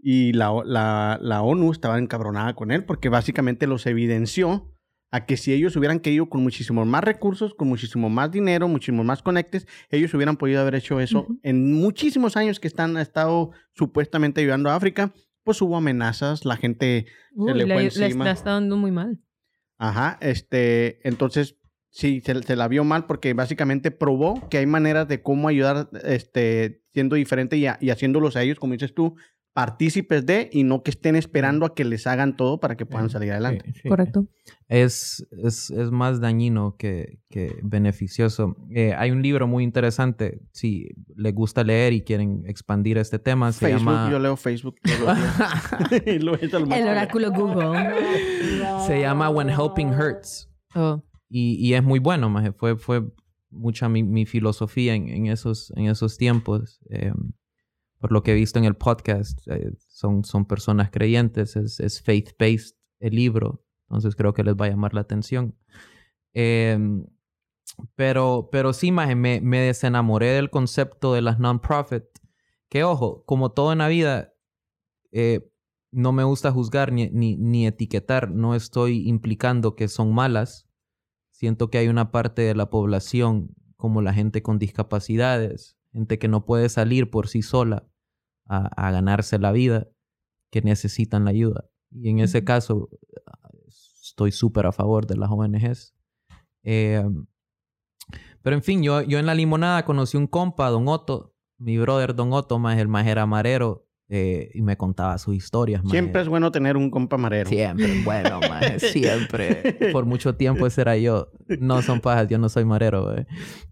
[0.01, 4.73] Y la, la, la ONU estaba encabronada con él porque básicamente los evidenció
[5.11, 9.05] a que si ellos hubieran querido con muchísimos más recursos, con muchísimo más dinero, muchísimos
[9.05, 13.51] más conectes, ellos hubieran podido haber hecho eso en muchísimos años que están, ha estado
[13.73, 15.11] supuestamente ayudando a África.
[15.43, 18.25] Pues hubo amenazas, la gente Uy, le la, fue la- encima.
[18.25, 19.19] la está dando muy mal.
[19.79, 21.55] Ajá, este, entonces
[21.89, 25.89] sí, se, se la vio mal porque básicamente probó que hay maneras de cómo ayudar,
[26.03, 29.15] este, siendo diferente y, a- y haciéndolos a ellos, como dices tú,
[29.59, 33.09] partícipes de y no que estén esperando a que les hagan todo para que puedan
[33.09, 33.65] salir adelante.
[33.73, 33.89] Sí, sí.
[33.89, 34.25] Correcto.
[34.69, 38.55] Es, es, es más dañino que, que beneficioso.
[38.73, 43.51] Eh, hay un libro muy interesante, si les gusta leer y quieren expandir este tema,
[43.51, 44.09] se Facebook, llama...
[44.09, 46.03] yo leo Facebook todos los días.
[46.05, 47.77] Y lo el oráculo Google.
[48.87, 50.49] Se llama When Helping Hurts.
[50.73, 51.03] Oh.
[51.27, 52.53] Y, y es muy bueno, maje.
[52.53, 53.03] Fue, fue
[53.49, 56.79] mucha mi, mi filosofía en, en esos, en esos tiempos.
[56.89, 57.11] Eh,
[57.99, 62.75] por lo que he visto en el podcast, eh, son, son personas creyentes, es, faith-based
[62.99, 63.63] el libro.
[63.89, 65.55] Entonces creo que les va a llamar la atención.
[66.33, 66.77] Eh,
[67.95, 72.03] Pero, pero sí, maje, me, me desenamoré del concepto de las non-profit.
[72.69, 74.33] Que ojo, como todo en la vida,
[75.11, 75.49] eh,
[75.91, 78.31] no me gusta juzgar ni, ni, ni etiquetar.
[78.31, 80.67] No estoy implicando que son malas.
[81.31, 86.27] Siento que hay una parte de la población, como la gente con discapacidades, gente que
[86.27, 87.88] no puede salir por sí sola
[88.49, 89.87] a, a ganarse la vida,
[90.51, 91.69] que necesitan la ayuda.
[91.91, 92.89] Y en ese caso,
[94.01, 95.95] estoy súper a favor de las ONGs.
[96.63, 97.03] Eh,
[98.41, 102.15] pero en fin, yo, yo en la limonada conocí un compa, Don Otto, mi brother
[102.15, 105.83] Don Otto, más el más era marero, eh, y me contaba sus historias.
[105.83, 105.97] maje.
[105.97, 107.49] Siempre es bueno tener un compa marero.
[107.49, 109.91] Siempre, bueno, maje, siempre.
[109.91, 111.31] Por mucho tiempo ese era yo.
[111.59, 113.25] No son pajas, yo no soy marero, güey.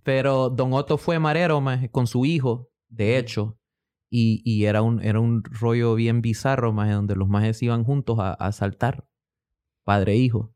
[0.03, 3.57] Pero Don Otto fue marero, con su hijo, de hecho.
[4.10, 8.20] Y, y era, un, era un rollo bien bizarro, maje, donde los majes iban juntos
[8.20, 9.08] a, a saltar.
[9.86, 10.53] Padre e hijo.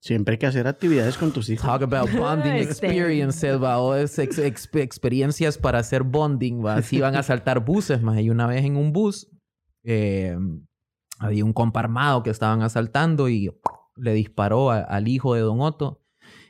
[0.00, 1.64] Siempre hay que hacer actividades con tus hijos.
[1.66, 2.62] Talk about bonding Este.
[2.86, 3.78] experiences, va.
[3.80, 6.74] O es ex- ex- experiencias para hacer bonding, va.
[6.76, 8.20] Así iban a saltar buses, más.
[8.20, 9.28] Y una vez en un bus,
[9.84, 10.36] eh,
[11.18, 13.50] había un compa armado que estaban asaltando y
[13.96, 16.02] le disparó a- al hijo de Don Otto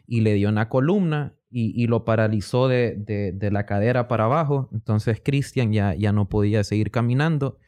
[0.07, 4.25] y le dio una columna y, y lo paralizó de, de- de la cadera para
[4.25, 4.69] abajo.
[4.73, 7.59] Entonces Cristian ya, ya no podía seguir caminando.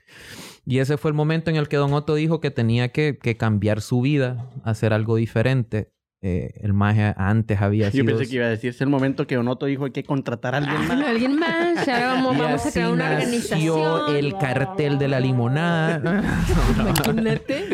[0.67, 3.37] Y ese fue el momento en el que Don Otto dijo que tenía que, que
[3.37, 5.94] cambiar su vida, hacer algo diferente.
[6.27, 8.07] Eh, el maje antes había Yo sido...
[8.07, 10.59] pensé que iba a decir, es el momento que Onoto dijo hay que contratar a
[10.59, 11.07] alguien Ah, más.
[11.07, 11.87] alguien más.
[11.87, 14.17] Ahora vamos, Y vamos a crear una nació organización.
[14.17, 16.01] el cartel de la limonada.
[16.81, 17.65] Imagínate.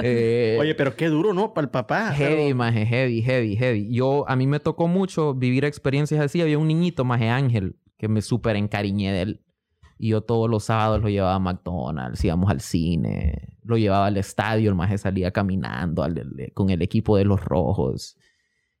[0.00, 1.54] Eh, Oye, pero qué duro, ¿no?
[1.54, 2.12] Para el papá.
[2.12, 3.88] Heavy, Pero- maje, heavy, heavy, heavy.
[3.90, 6.42] Yo, a mí me tocó mucho vivir experiencias así.
[6.42, 9.40] Había un niñito, maje Ángel, que me súper encariñé de él.
[9.98, 14.16] Y yo todos los sábados lo llevaba a McDonald's, íbamos al cine, lo llevaba al
[14.18, 18.16] estadio, el maje salía caminando al- al- con el equipo de los rojos.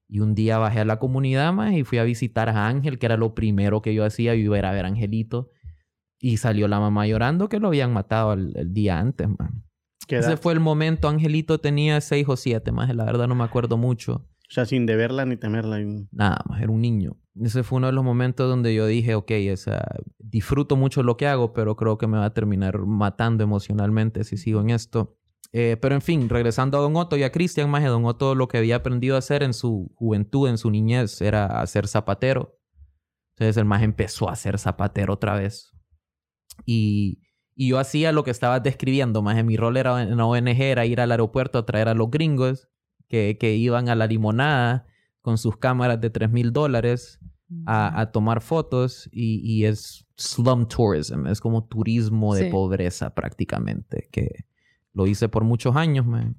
[0.08, 3.06] Y un día bajé a la comunidad, maje, y fui a visitar a Ángel, que
[3.06, 5.50] era lo primero que yo hacía, yo iba a ir a ver a Angelito.
[6.20, 9.64] Y salió la mamá llorando que lo habían matado el, el día antes, man.
[10.06, 11.08] ¿Qué Ese fue el momento.
[11.08, 12.94] Angelito tenía seis o siete, más.
[12.94, 14.24] La verdad no me acuerdo mucho.
[14.48, 15.78] O sea, sin deberla ni temerla.
[16.12, 17.16] Nada más, era un niño.
[17.40, 19.84] Ese fue uno de los momentos donde yo dije, ok, o sea,
[20.18, 24.36] disfruto mucho lo que hago, pero creo que me va a terminar matando emocionalmente si
[24.36, 25.18] sigo en esto.
[25.52, 28.46] Eh, pero en fin, regresando a Don Otto y a Cristian, más Don Otto lo
[28.46, 32.58] que había aprendido a hacer en su juventud, en su niñez, era hacer zapatero.
[33.34, 35.72] Entonces el más empezó a hacer zapatero otra vez.
[36.64, 37.20] Y,
[37.54, 40.86] y yo hacía lo que estabas describiendo, más mi rol era en la ONG, era
[40.86, 42.68] ir al aeropuerto a traer a los gringos
[43.08, 44.86] que, que iban a la limonada
[45.20, 47.18] con sus cámaras de 3 mil dólares
[47.64, 52.50] a, a tomar fotos y, y es slum tourism, es como turismo de Sí.
[52.50, 54.46] pobreza prácticamente, que
[54.92, 56.36] lo hice por muchos años, man.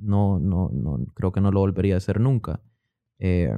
[0.00, 2.60] No, no, no, creo que no lo volvería a hacer nunca.
[3.18, 3.52] Eh,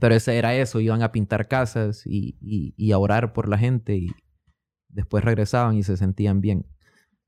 [0.00, 3.56] pero ese era eso, iban a pintar casas y, y, y a orar por la
[3.56, 4.08] gente y
[4.88, 6.66] después regresaban y se sentían bien.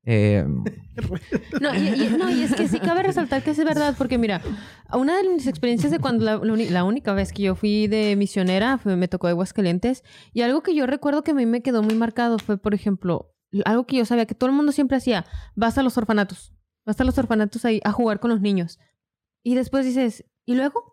[0.07, 0.45] Eh,
[1.61, 4.43] No y, y- no, y es que sí cabe resaltar que es verdad, porque mira,
[4.93, 7.87] una de mis experiencias de cuando la, la uni- la única vez que yo fui
[7.87, 11.63] de misionera fue, me tocó Aguascalientes, y algo que yo recuerdo que a mí me
[11.63, 13.35] quedó muy marcado fue, por ejemplo,
[13.65, 15.25] algo que yo sabía que todo el mundo siempre hacía,
[15.55, 16.53] vas a los orfanatos,
[16.87, 18.79] vas a los orfanatos ahí a jugar con los niños.
[19.43, 20.90] Y después dices, ¿y luego?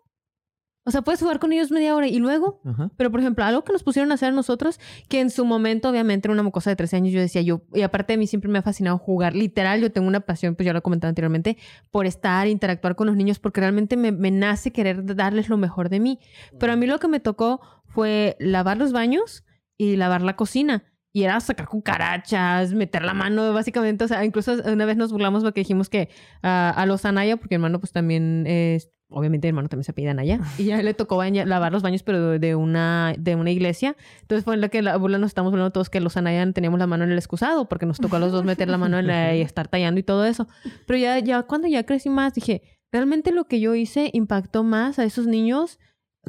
[0.88, 2.90] O sea, puedes jugar con ellos media hora y luego, ajá.
[2.96, 4.80] pero, por ejemplo, algo que nos pusieron a hacer nosotros,
[5.10, 7.82] que en su momento, obviamente, era una mocosa de 13 años, yo decía, yo, y
[7.82, 9.36] aparte de mí siempre me ha fascinado jugar.
[9.36, 11.58] Literal, yo tengo una pasión, pues ya lo he comentado anteriormente,
[11.90, 15.90] por estar, interactuar con los niños, porque realmente me, me nace querer darles lo mejor
[15.90, 16.20] de mí.
[16.58, 19.44] Pero a mí lo que me tocó fue lavar los baños
[19.76, 20.84] y lavar la cocina.
[21.12, 24.04] Y era sacar cucarachas, meter la mano, básicamente.
[24.04, 26.08] O sea, incluso una vez nos burlamos porque dijimos que
[26.42, 28.90] ah, a los Anaya, porque hermano pues también es...
[29.10, 30.38] Obviamente mi hermano también se pide Anaya.
[30.58, 33.96] Y ya le tocó baña- lavar los baños, pero de una, de una iglesia.
[34.20, 36.78] Entonces fue en la que la burla nos estamos hablando todos que los Anaya teníamos
[36.78, 39.06] la mano en el excusado, porque nos tocó a los dos meter la mano en
[39.06, 40.46] la, y estar tallando y todo eso.
[40.86, 44.98] Pero ya, ya cuando ya crecí más, dije, realmente lo que yo hice impactó más
[44.98, 45.78] a esos niños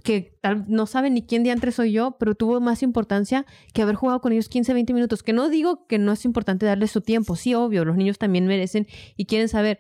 [0.04, 3.96] que tal no saben ni quién diantre soy yo, pero tuvo más importancia que haber
[3.96, 5.24] jugado con ellos 15, 20 minutos.
[5.24, 8.48] Que no digo que no es importante darles su tiempo, sí, obvio, los niños también
[8.48, 9.80] merecen y quieren saber.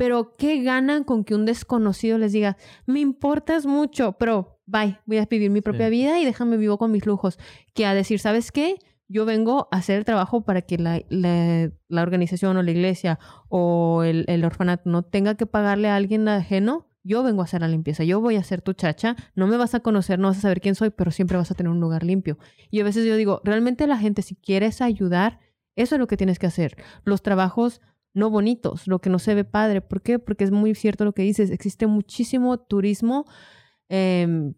[0.00, 5.18] Pero, ¿qué ganan con que un desconocido les diga, me importas mucho, pero bye, voy
[5.18, 5.90] a vivir mi propia Sí.
[5.90, 7.38] vida y déjame vivo con mis lujos?
[7.74, 8.76] Que a decir, ¿sabes qué?
[9.08, 13.18] Yo vengo a hacer el trabajo para que la, la- la organización o la iglesia
[13.50, 16.86] o el, el orfanato no tenga que pagarle a alguien ajeno.
[17.02, 19.74] Yo vengo a hacer la limpieza, yo voy a ser tu chacha, no me vas
[19.74, 22.04] a conocer, no vas a saber quién soy, pero siempre vas a tener un lugar
[22.04, 22.38] limpio.
[22.70, 25.40] Y a veces yo digo, realmente la gente, si quieres ayudar,
[25.76, 26.76] eso es lo que tienes que hacer.
[27.04, 27.80] Los trabajos
[28.14, 29.80] no bonitos, lo que no se ve padre.
[29.80, 30.18] ¿Por qué?
[30.18, 31.50] Porque es muy cierto lo que dices.
[31.50, 33.24] Existe muchísimo turismo
[33.88, 34.54] em,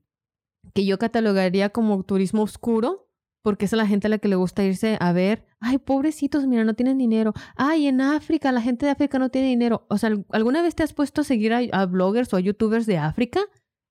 [0.74, 3.08] que yo catalogaría como turismo oscuro,
[3.42, 6.46] porque es a la gente a la que le gusta irse a ver, ay, pobrecitos,
[6.46, 7.32] mira, no tienen dinero.
[7.56, 9.84] Ay, en África, la gente de África no tiene dinero.
[9.88, 12.86] O sea, ¿alguna vez te has puesto a seguir a, a bloggers o a youtubers
[12.86, 13.40] de África?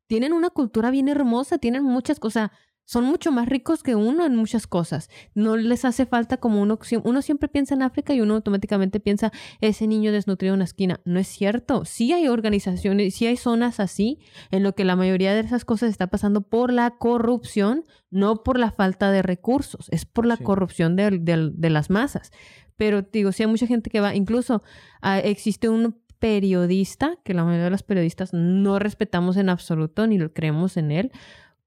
[0.08, 2.52] Tienen una cultura bien hermosa, tienen muchas cosas
[2.92, 5.10] son mucho más ricos que uno en muchas cosas.
[5.34, 9.32] No les hace falta como uno, uno siempre piensa en África y uno automáticamente piensa
[9.62, 11.00] ese niño desnutrido en una esquina.
[11.06, 11.86] No es cierto.
[11.86, 14.20] Sí hay organizaciones, sí hay zonas así
[14.52, 18.60] en lo que la mayoría de esas cosas está pasando por la corrupción, no por
[18.60, 22.34] la falta de recursos, es por la corrupción de, de, las masas.
[22.76, 24.64] Pero digo, sí hay mucha gente que va, incluso
[25.02, 30.18] ah, existe un periodista, que la mayoría de los periodistas no respetamos en absoluto ni
[30.18, 31.12] lo creemos en él,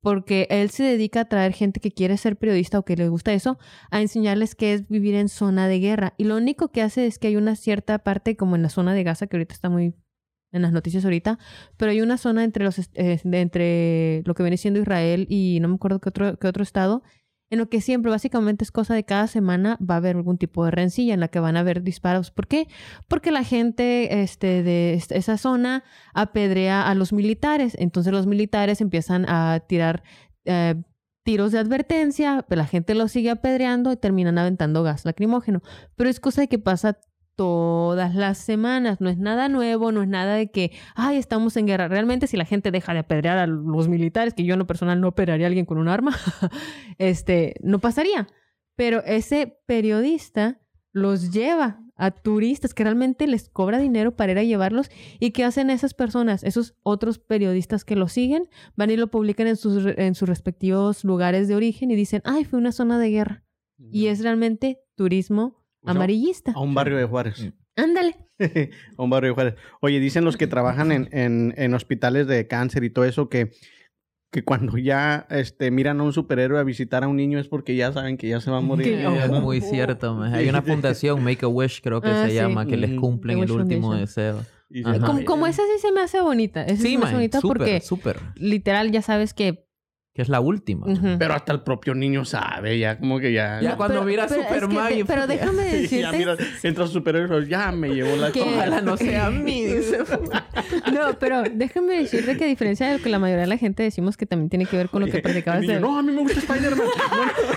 [0.04, 3.32] porque él se dedica a traer gente que quiere ser periodista o que le gusta
[3.32, 3.58] eso,
[3.90, 6.12] a enseñarles qué es vivir en zona de guerra.
[6.18, 8.92] Y lo único que hace es que hay una cierta parte, como en la zona
[8.92, 9.94] de Gaza, que ahorita está muy
[10.52, 11.38] en las noticias ahorita,
[11.78, 15.68] pero hay una zona entre los eh, entre lo que viene siendo Israel y no
[15.68, 17.02] me acuerdo qué otro, qué otro estado,
[17.54, 20.64] en lo que siempre básicamente es cosa de cada semana va a haber algún tipo
[20.64, 22.30] de rencilla en la que van a haber disparos.
[22.30, 22.68] ¿Por qué?
[23.08, 27.76] Porque la gente este, de esa zona apedrea a los militares.
[27.78, 30.02] Entonces los militares empiezan a tirar
[30.44, 30.74] eh,
[31.24, 35.62] tiros de advertencia, la gente los sigue apedreando y terminan aventando gas lacrimógeno.
[35.96, 36.98] Pero es cosa de que pasa
[37.36, 39.00] todas las semanas.
[39.00, 41.88] No es nada nuevo, no es nada de que, ay, estamos en guerra.
[41.88, 45.00] Realmente, si la gente deja de apedrear a los militares, que yo en lo personal
[45.00, 46.16] no apedrearía a alguien con un arma,
[46.98, 48.26] este, no pasaría.
[48.76, 50.60] Pero ese periodista
[50.92, 54.90] los lleva a turistas que realmente les cobra dinero para ir a llevarlos.
[55.20, 56.42] ¿Y qué hacen esas personas?
[56.44, 61.04] Esos otros periodistas que lo siguen van y lo publican en sus, en sus respectivos
[61.04, 63.44] lugares de origen y dicen, ay, fue una zona de guerra.
[63.90, 66.52] Y es realmente turismo amarillista.
[66.52, 67.52] A un barrio de Juárez.
[67.76, 68.16] Ándale.
[68.96, 69.54] a un barrio de Juárez.
[69.80, 73.50] Oye, dicen los que trabajan en, en, en, hospitales de cáncer y todo eso que,
[74.30, 77.76] que cuando ya este, miran a un superhéroe a visitar a un niño es porque
[77.76, 78.94] ya saben que ya se va a morir.
[78.94, 80.20] Es muy cierto.
[80.22, 83.50] Hay una fundación, Make a Wish creo que ah, se llama, que les cumplen el
[83.50, 84.44] último deseo.
[84.82, 86.64] Como, como, esa sí se me hace bonita.
[86.64, 87.80] Esa sí, me hace bonita porque
[88.34, 89.63] literal ya sabes que
[90.14, 90.86] que es la última.
[91.18, 93.60] Pero hasta el propio niño sabe, ya como que ya.
[93.60, 94.92] Ya cuando mira a Superman.
[95.08, 96.00] pero déjame decirte.
[96.00, 98.40] ya mira, entra superhéroe, ya me llevó la que...
[98.40, 99.64] Ojalá no sea a mí.
[100.92, 103.82] no, pero déjame decirte que a diferencia de lo que la mayoría de la gente
[103.82, 105.80] decimos que también tiene que ver con lo que predicabas de.
[105.80, 106.86] No, a mí me gusta Spider-Man.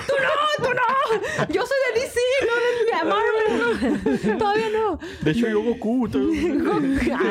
[0.07, 1.53] tú no, tú no.
[1.53, 2.55] Yo soy de DC, no
[2.87, 4.37] de Marvel.
[4.39, 4.99] Todavía no.
[5.21, 6.09] De hecho, yo Goku.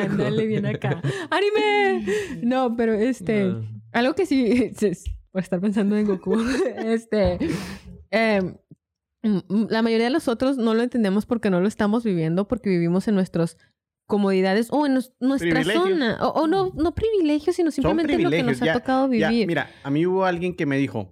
[0.05, 1.01] Ándale bien acá.
[1.29, 2.05] ¡Anime!
[2.43, 3.53] No, pero este.
[3.91, 4.71] Algo que sí
[5.31, 6.35] por estar pensando en Goku.
[6.77, 7.37] este,
[8.11, 8.55] em,
[9.23, 13.07] la mayoría de los otros no lo entendemos porque no lo estamos viviendo, porque vivimos
[13.07, 13.57] en nuestras
[14.07, 16.17] comodidades o en nuestra zona.
[16.21, 19.47] O, no, no privilegios, sino simplemente lo que nos ha tocado vivir.
[19.47, 21.11] mira, a mí hubo alguien que me dijo,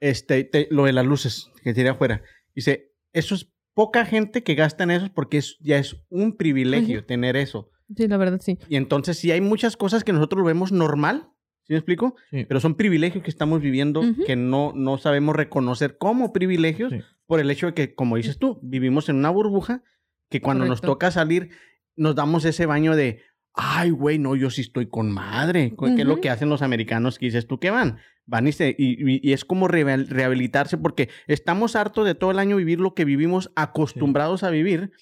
[0.00, 2.22] este, lo de las luces que tiene afuera.
[2.54, 7.04] Dice, eso es poca gente que gasta en eso porque es, ya es un privilegio
[7.04, 7.70] tener eso.
[7.96, 8.58] Sí, la verdad, sí.
[8.68, 11.30] Y entonces, si hay muchas cosas que nosotros lo vemos normal,
[11.66, 12.14] ¿Sí me explico?
[12.30, 16.92] Pero son privilegios que estamos viviendo que no, no sabemos reconocer como privilegios
[17.26, 19.82] por el hecho de que, como dices tú, vivimos en una burbuja
[20.28, 21.50] que cuando nos toca salir
[21.96, 23.22] nos damos ese baño de,
[23.54, 25.74] ay, güey, no, yo sí estoy con madre.
[25.78, 27.98] ¿Qué es lo que hacen los americanos que dices tú que van?
[28.26, 32.94] Van y, y, es como rehabilitarse porque estamos hartos de todo el año vivir lo
[32.94, 34.92] que vivimos acostumbrados a vivir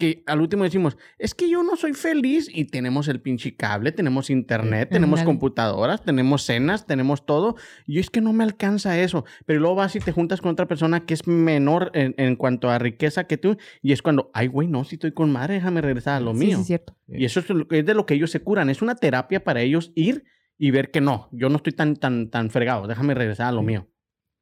[0.00, 3.92] que al último decimos, es que yo no soy feliz y tenemos el pinche cable,
[3.92, 7.54] tenemos internet, tenemos computadoras, tenemos cenas, tenemos todo.
[7.86, 9.24] Y es que no me alcanza eso.
[9.46, 12.78] Pero luego vas y te juntas con otra persona que es menor en, cuanto a
[12.78, 16.16] riqueza que tú y es cuando, ay, güey, no, si estoy con madre, déjame regresar
[16.16, 16.56] a lo mío.
[16.56, 16.96] Sí, es cierto.
[17.06, 18.70] Y eso es, es, de lo que ellos se curan.
[18.70, 20.24] Es una terapia para ellos ir
[20.58, 23.62] y ver que no, yo no estoy tan, tan, tan fregado, déjame regresar a lo
[23.62, 23.86] mío.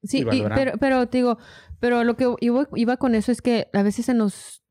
[0.05, 1.39] Sí, pero, pero te digo,
[1.81, 4.63] pero lo que iba, iba con eso es que a veces se nos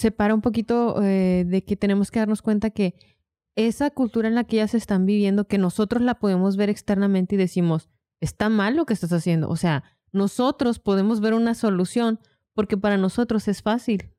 [0.00, 2.94] separa un poquito eh, de que tenemos que darnos cuenta que
[3.54, 7.38] esa cultura en la que ellas están viviendo, que nosotros la podemos ver externamente y
[7.38, 7.88] decimos,
[8.20, 9.48] está mal lo que estás haciendo.
[9.48, 12.20] O sea, nosotros podemos ver una solución
[12.54, 14.12] porque para nosotros es fácil,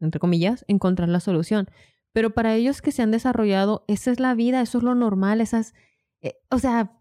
[0.00, 1.68] entre comillas, encontrar la solución.
[2.12, 5.40] Pero para ellos que se han desarrollado, esa es la vida, eso es lo normal,
[5.40, 5.74] esas,
[6.20, 6.97] eh, o sea,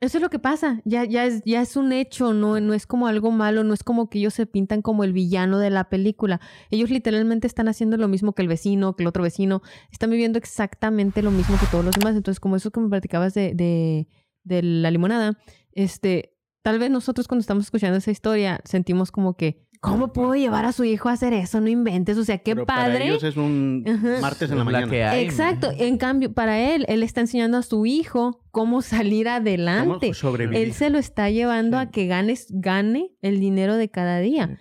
[0.00, 2.86] eso es lo que pasa, ya, ya, es, ya es un hecho, no, no es
[2.86, 5.88] como algo malo, no es como que ellos se pintan como el villano de la
[5.88, 6.40] película.
[6.70, 10.38] Ellos literalmente están haciendo lo mismo que el vecino, que el otro vecino, están viviendo
[10.38, 12.14] exactamente lo mismo que todos los demás.
[12.14, 14.08] Entonces, como eso que me platicabas de, de,
[14.44, 15.38] de la limonada,
[15.72, 20.64] este, tal vez nosotros cuando estamos escuchando esa historia sentimos como que, ¿Cómo puedo llevar
[20.64, 21.60] a su hijo a hacer eso?
[21.60, 22.16] No inventes.
[22.18, 23.06] O sea, qué Pero Para padre.
[23.08, 24.20] ellos es un Ajá.
[24.20, 24.90] martes en la Es mañana.
[24.90, 25.68] que hay, Exacto.
[25.68, 25.76] man.
[25.78, 30.06] En cambio, para él, él está enseñando a su hijo cómo salir adelante.
[30.08, 30.58] ¿Cómo sobrevivir?
[30.62, 31.82] Él se lo está llevando Sí.
[31.82, 34.60] a que ganes, gane el dinero de cada día.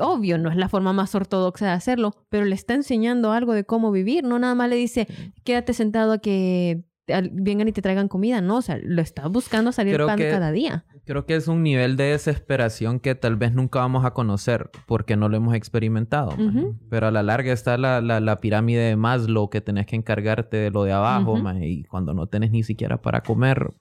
[0.00, 3.64] Obvio, no es la forma más ortodoxa de hacerlo, pero le está enseñando algo de
[3.64, 4.24] cómo vivir.
[4.24, 5.06] No nada más le dice,
[5.44, 8.40] quédate sentado a que vengan y te traigan comida.
[8.40, 10.84] No, o sea, lo está buscando salir Creo pan que- cada día.
[11.06, 15.16] Creo que es un nivel de desesperación que tal vez nunca vamos a conocer porque
[15.16, 16.30] no lo hemos experimentado.
[16.32, 16.78] Ujú.
[16.88, 20.56] Pero a la larga está la, la, la pirámide de Maslow que tenés que encargarte
[20.56, 23.74] de lo de abajo, man, y cuando no tenés ni siquiera para comer, un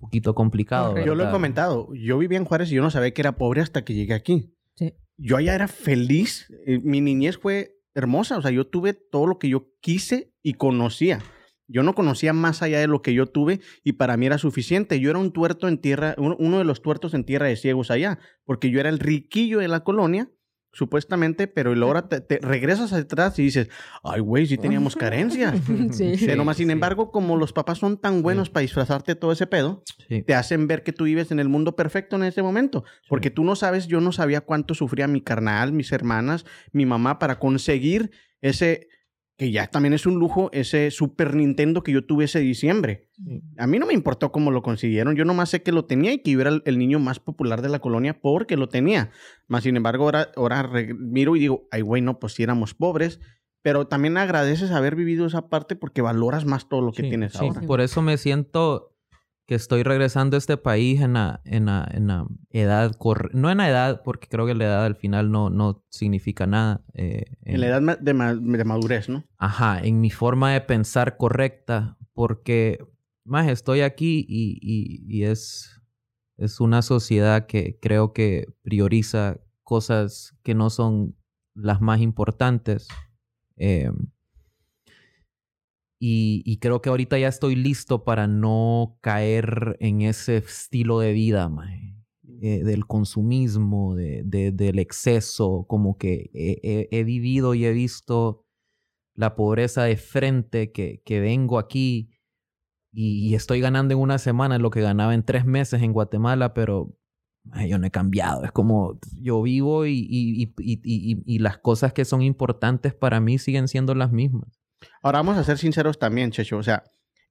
[0.00, 0.96] poquito complicado.
[1.04, 1.92] Yo lo he comentado.
[1.94, 4.54] Yo vivía en Juárez y yo no sabía que era pobre hasta que llegué aquí.
[4.74, 4.94] Sí.
[5.18, 6.50] Yo allá era feliz.
[6.66, 8.38] Eh, Mi niñez fue hermosa.
[8.38, 11.18] O sea, yo tuve todo lo que yo quise y conocía.
[11.68, 14.98] Yo no conocía más allá de lo que yo tuve y para mí era suficiente.
[15.00, 18.18] Yo era un tuerto en tierra, uno, de los tuertos en tierra de ciegos allá,
[18.44, 20.30] porque yo era el riquillo de la colonia,
[20.72, 23.68] supuestamente, pero ahora te, te regresas atrás y dices,
[24.04, 25.54] ay, güey, sí teníamos carencias.
[25.92, 26.14] sí.
[26.24, 26.72] Pero más sin sí.
[26.72, 30.22] embargo, como los papás son tan buenos para disfrazarte todo ese pedo, Sí.
[30.22, 32.84] te hacen ver que tú vives en el mundo perfecto en ese momento.
[33.08, 37.18] Porque tú no sabes, yo no sabía cuánto sufría mi carnal, mis hermanas, mi mamá
[37.18, 38.10] para conseguir
[38.40, 38.88] ese,
[39.38, 43.08] que ya también es un lujo, ese Super Nintendo que yo tuve ese diciembre.
[43.56, 46.18] A mí no me importó cómo lo consiguieron, yo nomás sé que lo tenía y
[46.18, 49.10] que yo era el, el niño más popular de la colonia porque lo tenía.
[49.46, 50.68] Más sin embargo, ahora, ahora
[50.98, 53.20] miro y digo, ay, güey, no, pues si éramos pobres.
[53.62, 57.32] Pero también agradeces haber vivido esa parte porque valoras más todo lo que Sí, tienes
[57.32, 57.38] sí.
[57.46, 57.60] ahora.
[57.62, 58.87] Por eso me siento
[59.48, 63.36] que estoy regresando a este país en la, en la, en la edad correcta.
[63.38, 66.84] No en la edad, porque creo que la edad al final no, no significa nada.
[66.92, 69.24] eh, En la edad de, ma- de madurez, ¿no?
[69.38, 72.78] Ajá, en mi forma de pensar correcta, porque
[73.24, 75.80] más estoy aquí y, y- y es,
[76.36, 81.16] es una sociedad que creo que prioriza cosas que no son
[81.54, 82.86] las más importantes.
[83.56, 83.90] Eh,
[86.00, 91.50] y, creo que ahorita ya estoy listo para no caer en ese estilo de vida,
[92.40, 98.44] eh, del consumismo, de, de- del exceso, como que he, vivido y he visto
[99.16, 102.10] la pobreza de frente que, vengo aquí
[102.92, 106.96] y, estoy ganando en una semana lo que ganaba en tres meses en Guatemala, pero
[107.68, 108.44] yo no he cambiado.
[108.44, 114.12] Es como yo vivo y las cosas que son importantes para mí siguen siendo las
[114.12, 114.57] mismas.
[115.02, 116.56] Ahora vamos a ser sinceros también, Checho.
[116.58, 116.84] O sea,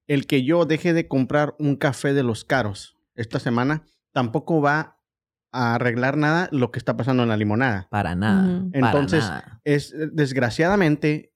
[0.06, 3.82] el que yo deje de comprar un café de los caros esta semana
[4.12, 4.96] tampoco va
[5.52, 7.88] a arreglar nada lo que está pasando en la limonada.
[7.90, 8.46] Para nada.
[8.46, 8.70] Ujú.
[8.72, 9.60] para Entonces, nada.
[9.64, 11.32] Es desgraciadamente,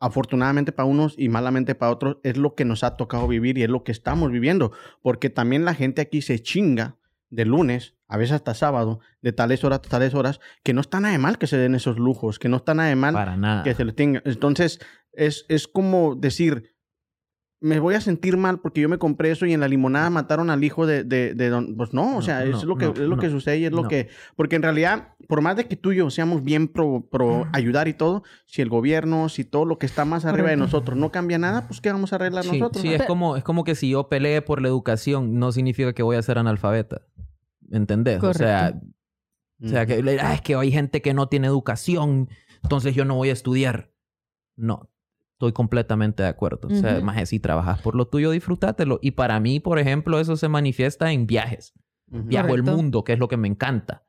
[0.00, 3.62] afortunadamente para unos y malamente para otros, es lo que nos ha tocado vivir y
[3.62, 4.72] es lo que estamos viviendo.
[5.02, 6.96] Porque también la gente aquí se chinga
[7.30, 11.00] de lunes, a veces hasta sábado, de tales horas a tales horas, que no está
[11.00, 13.36] nada de mal que se den esos lujos, que no está nada de mal Para
[13.36, 13.64] nada.
[13.64, 14.22] que se le tenga.
[14.24, 14.78] Entonces,
[15.16, 16.74] es, es como decir,
[17.60, 20.50] me voy a sentir mal porque yo me compré eso y en la limonada mataron
[20.50, 21.76] al hijo de, de, de don...
[21.76, 23.58] Pues no, o No, sea, no, es lo que, no, es lo que no, sucede
[23.58, 23.88] y es lo no.
[23.88, 24.08] que...
[24.36, 27.88] Porque en realidad, por más de que tú y yo seamos bien pro, pro ayudar
[27.88, 30.64] y todo, si el gobierno, si todo lo que está más arriba de Correcto.
[30.64, 32.82] nosotros no cambia nada, pues ¿qué vamos a arreglar Sí, nosotros?
[32.82, 32.94] sí, no?
[32.96, 36.16] es como, es como que si yo peleé por la educación, no significa que voy
[36.16, 37.00] a ser analfabeta.
[37.70, 38.22] ¿Entendés?
[38.22, 38.78] O sea,
[39.62, 42.28] o sea que "Ah, es que hay gente que no tiene educación,
[42.62, 43.90] entonces yo no voy a estudiar.
[44.54, 44.90] No,
[45.34, 46.68] estoy completamente de acuerdo.
[46.68, 47.04] O sea, Ujú.
[47.04, 48.98] más si trabajas por lo tuyo, disfrútatelo.
[49.02, 51.74] Y para mí, por ejemplo, eso se manifiesta en viajes.
[52.06, 54.04] Viajo el mundo, que es lo que me encanta.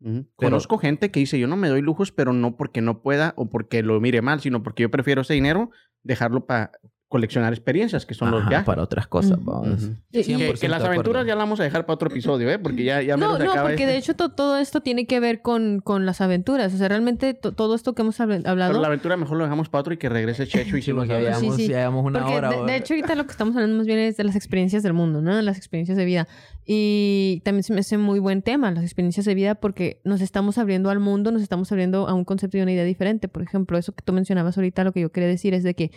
[0.00, 3.34] Pero- Conozco gente que dice, yo no me doy lujos, pero no porque no pueda
[3.36, 5.70] o porque lo mire mal, sino porque yo prefiero ese dinero
[6.04, 6.70] dejarlo para
[7.08, 8.66] coleccionar experiencias, que son los viajes.
[8.66, 9.42] para otras cosas.
[9.42, 9.82] Vamos.
[9.84, 9.94] Ujú.
[10.12, 12.50] Y- y- 100% Que, que las aventuras ya las vamos a dejar para otro episodio,
[12.50, 12.58] ¿eh?
[12.58, 13.92] Porque ya, ya No, menos no, acaba porque este.
[13.94, 16.74] de hecho to- todo esto tiene que ver con, con las aventuras.
[16.74, 18.72] O sea, realmente to- todo esto que hemos habl- hablado...
[18.72, 20.92] Pero la aventura mejor lo dejamos para otro y que regrese Checho y si Sí,
[20.92, 21.72] llevamos, sí.
[21.72, 22.50] una Porque hora.
[22.66, 25.22] de, hecho ahorita lo que estamos hablando más bien es de las experiencias del mundo,
[25.22, 25.34] ¿no?
[25.34, 26.28] De las experiencias de vida.
[26.66, 30.58] Y también se me hace muy buen tema, las experiencias de vida, porque nos estamos
[30.58, 33.28] abriendo al mundo, nos estamos abriendo a un concepto y una idea diferente.
[33.28, 35.90] Por ejemplo, eso que tú mencionabas ahorita, lo que yo quería decir es de que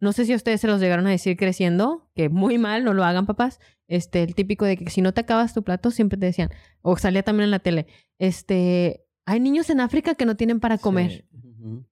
[0.00, 2.94] no sé si a ustedes se los llegaron a decir creciendo, que muy mal, no
[2.94, 3.60] lo hagan papás.
[3.86, 6.50] Este, el típico de que si no te acabas tu plato, siempre te decían,
[6.82, 7.86] o salía también en la tele,
[8.18, 11.10] este, hay niños en África que no tienen para comer.
[11.10, 11.24] Sí.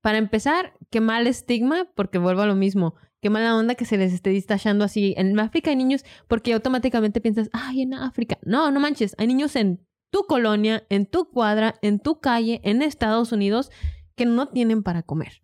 [0.00, 2.94] Para empezar, qué mal estigma, porque vuelvo a lo mismo.
[3.20, 5.14] Qué mala onda que se les esté distachando así.
[5.18, 8.38] En África hay niños, porque automáticamente piensas, ay, en África.
[8.42, 9.14] No, no manches.
[9.18, 13.70] Hay niños en tu colonia, en tu cuadra, en tu calle, en Estados Unidos,
[14.14, 15.42] que no tienen para comer.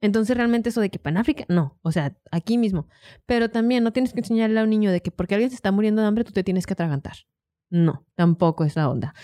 [0.00, 1.78] Entonces, realmente eso de que para África, no.
[1.82, 2.88] O sea, aquí mismo.
[3.24, 5.72] Pero también no tienes que enseñarle a un niño de que porque alguien se está
[5.72, 7.16] muriendo de hambre, tú te tienes que atragantar.
[7.68, 9.14] No, tampoco es la onda.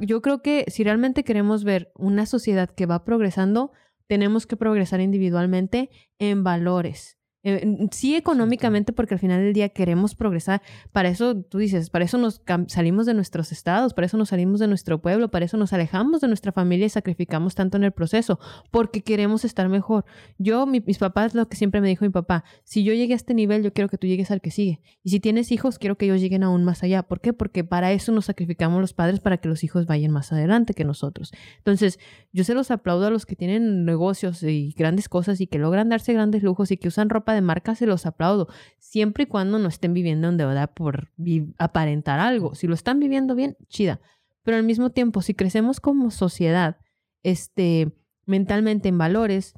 [0.00, 3.72] Yo creo que si realmente queremos ver una sociedad que va progresando,
[4.06, 7.17] tenemos que progresar individualmente en valores.
[7.44, 10.60] Eh, sí económicamente porque al final del día queremos progresar.
[10.92, 14.58] Para eso, tú dices, para eso nos salimos de nuestros estados, para eso nos salimos
[14.60, 17.92] de nuestro pueblo, para eso nos alejamos de nuestra familia y sacrificamos tanto en el
[17.92, 20.04] proceso, porque queremos estar mejor.
[20.38, 23.16] Yo, mi- mis papás, lo que siempre me dijo mi papá, si yo llegué a
[23.16, 24.80] este nivel, yo quiero que tú llegues al que sigue.
[25.04, 27.04] Y si tienes hijos, quiero que ellos lleguen aún más allá.
[27.04, 27.32] ¿Por qué?
[27.32, 30.84] Porque para eso nos sacrificamos los padres, para que los hijos vayan más adelante que
[30.84, 31.32] nosotros.
[31.58, 31.98] Entonces,
[32.32, 35.88] yo se los aplaudo a los que tienen negocios y grandes cosas y que logran
[35.88, 38.48] darse grandes lujos y que usan ropa de marca, se los aplaudo.
[38.78, 41.10] Siempre y cuando no estén viviendo en deuda por
[41.58, 42.54] aparentar algo.
[42.54, 44.00] Si lo están viviendo bien, chida.
[44.42, 46.78] Pero al mismo tiempo, si crecemos como sociedad,
[47.22, 47.92] este,
[48.24, 49.54] mentalmente en valores,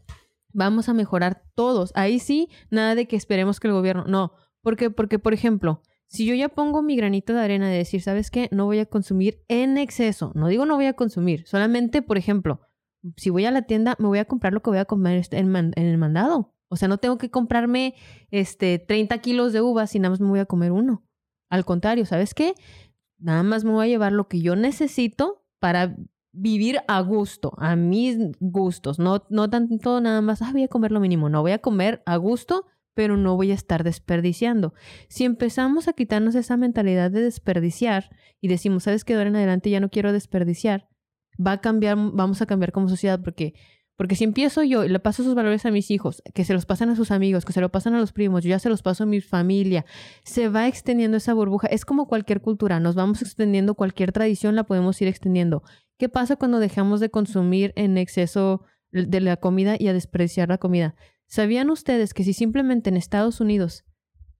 [0.52, 1.92] vamos a mejorar todos.
[1.94, 6.34] Ahí sí, nada de que esperemos que el gobierno, no, porque, por ejemplo, si yo
[6.34, 8.48] ya pongo mi granito de arena de decir, ¿sabes qué?
[8.50, 10.32] No voy a consumir en exceso.
[10.34, 12.60] No digo no voy a consumir, solamente, por ejemplo,
[13.16, 15.38] si voy a la tienda, me voy a comprar lo que voy a comer este-
[15.38, 16.52] en el mandado.
[16.70, 17.94] O sea, no tengo que comprarme
[18.30, 21.04] este 30 kilos de uvas y nada más me voy a comer uno.
[21.50, 22.54] Al contrario, ¿sabes qué?
[23.18, 25.96] Nada más me voy a llevar lo que yo necesito para
[26.32, 29.00] vivir a gusto, a mis gustos.
[29.00, 31.28] No, no tanto nada más, ah, voy a comer lo mínimo.
[31.28, 34.72] No, voy a comer a gusto, pero no voy a estar desperdiciando.
[35.08, 38.10] Si empezamos a quitarnos esa mentalidad de desperdiciar
[38.40, 39.14] y decimos, ¿sabes qué?
[39.14, 40.88] De ahora en adelante ya no quiero desperdiciar,
[41.44, 43.54] va a cambiar, vamos a cambiar como sociedad porque
[44.00, 46.64] porque si empiezo yo y le paso esos valores a mis hijos, que se los
[46.64, 48.80] pasan a sus amigos, que se lo pasan a los primos, yo ya se los
[48.80, 49.84] paso a mi familia,
[50.24, 51.66] se va extendiendo esa burbuja.
[51.66, 55.62] Es como cualquier cultura, nos vamos extendiendo, cualquier tradición la podemos ir extendiendo.
[55.98, 60.56] ¿Qué pasa cuando dejamos de consumir en exceso de la comida y a despreciar la
[60.56, 60.94] comida?
[61.26, 63.84] ¿Sabían ustedes que si simplemente en Estados Unidos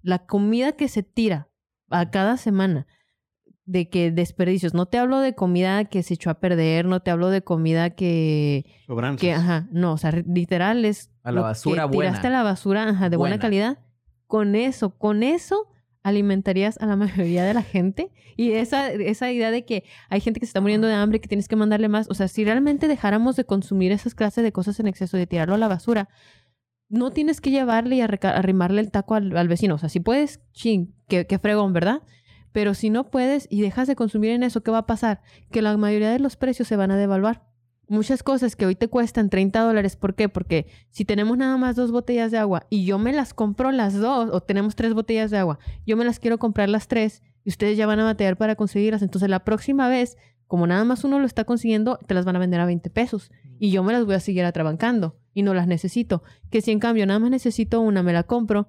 [0.00, 1.50] la comida que se tira
[1.90, 2.86] a cada semana
[3.70, 7.10] de que desperdicios, no te hablo de comida que se echó a perder, no te
[7.10, 9.20] hablo de comida que Sobranzas.
[9.20, 12.40] que, ajá, no, o sea, literal es A la basura que tiraste buena.
[12.40, 13.40] a la basura, ajá, de buena, Buena.
[13.42, 13.78] calidad.
[14.26, 15.66] Con eso, con eso
[16.02, 20.40] alimentarías a la mayoría de la gente y esa esa idea de que hay gente
[20.40, 22.88] que se está muriendo de hambre que tienes que mandarle más, o sea, si realmente
[22.88, 26.08] dejáramos de consumir esas clases de cosas en exceso de tirarlo a la basura,
[26.88, 30.40] no tienes que llevarle y arrimarle el taco al, al vecino, o sea, si puedes,
[30.52, 32.02] ching, qué, qué fregón, ¿verdad?
[32.53, 35.22] Pero si no puedes y dejas de consumir en eso, ¿qué va a pasar?
[35.51, 37.51] Que la mayoría de los precios se van a devaluar
[37.90, 39.96] muchas cosas que hoy te cuestan 30 dólares.
[39.96, 40.28] ¿Por qué?
[40.28, 43.94] Porque si tenemos nada más dos botellas de agua y yo me las compro las
[43.94, 47.51] dos, o tenemos tres botellas de agua, yo me las quiero comprar las tres y
[47.51, 49.03] ustedes ya van a batallar para conseguirlas.
[49.03, 52.38] Entonces la próxima vez, como nada más uno lo está consiguiendo, te las van a
[52.38, 55.66] vender a 20 pesos y yo me las voy a seguir atrabancando y no las
[55.66, 56.22] necesito.
[56.48, 58.68] Que si en cambio nada más necesito una, me la compro.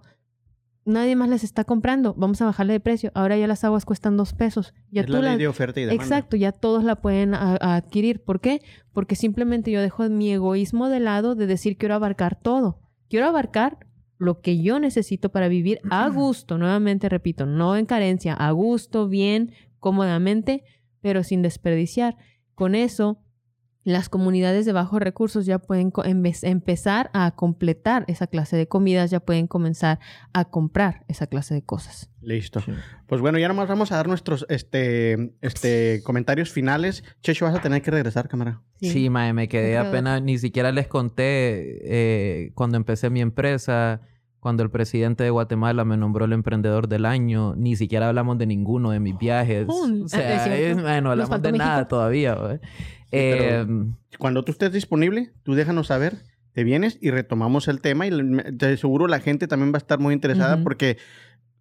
[0.83, 2.15] Nadie más las está comprando.
[2.17, 3.11] Vamos a bajarle de precio.
[3.13, 4.73] Ahora ya las aguas cuestan dos pesos.
[4.89, 6.03] Ya es tú la ley las- de oferta y demanda.
[6.03, 8.23] Exacto, ya todos la pueden a- a adquirir.
[8.23, 8.61] ¿Por qué?
[8.91, 12.79] Porque simplemente yo dejo mi egoísmo de lado de decir quiero abarcar todo.
[13.09, 13.77] Quiero abarcar
[14.17, 16.57] lo que yo necesito para vivir a gusto.
[16.57, 20.63] Nuevamente repito, no en carencia, a gusto, bien, cómodamente,
[21.01, 22.15] pero sin desperdiciar.
[22.55, 23.19] Con eso,
[23.83, 25.91] las comunidades de bajos recursos ya pueden
[26.43, 29.99] empezar a completar esa clase de comidas, ya pueden comenzar
[30.33, 32.11] a comprar esa clase de cosas.
[32.21, 32.61] Listo.
[33.07, 37.03] Pues bueno, ya nomás vamos a dar nuestros este, este, comentarios finales.
[37.21, 38.61] Checho, vas a tener que regresar, cámara.
[38.79, 44.01] Sí, mae, me quedé apenas, ni siquiera les conté eh, cuando empecé mi empresa,
[44.39, 48.45] cuando el presidente de Guatemala me nombró el emprendedor del año, ni siquiera hablamos de
[48.47, 49.65] ninguno de mis viajes.
[49.67, 52.35] Oh, o sea, es hablamos de nada todavía.
[52.35, 52.59] güey.
[53.11, 53.65] Eh,
[54.17, 56.17] Cuando tú estés disponible, tú déjanos saber,
[56.53, 59.99] te vienes y retomamos el tema y de seguro la gente también va a estar
[59.99, 60.63] muy interesada Ujú.
[60.63, 60.97] porque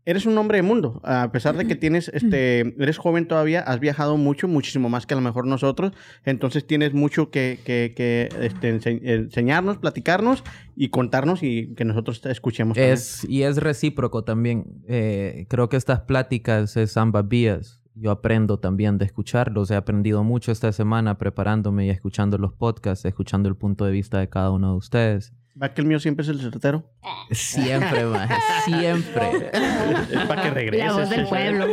[0.06, 1.00] eres un hombre de mundo.
[1.04, 5.14] A pesar de que tienes, este, eres joven todavía, has viajado mucho, muchísimo más que
[5.14, 5.92] a lo mejor nosotros.
[6.24, 10.42] Entonces tienes mucho que, que, que, este, ense- enseñarnos, platicarnos
[10.74, 12.76] y contarnos y que nosotros te escuchemos.
[12.76, 12.94] también.
[12.94, 14.64] Es, y es recíproco también.
[14.88, 17.79] Eh, creo que estas pláticas es ambas vías.
[17.94, 19.70] Yo aprendo también de escucharlos.
[19.70, 24.18] He aprendido mucho esta semana preparándome y escuchando los podcasts, escuchando el punto de vista
[24.18, 25.32] de cada uno de ustedes.
[25.60, 26.84] ¿Va que el mío siempre es el certero?
[27.30, 28.30] Siempre, más,
[28.64, 29.50] siempre.
[30.10, 30.86] es para que regreses.
[30.86, 31.66] La voz del pueblo.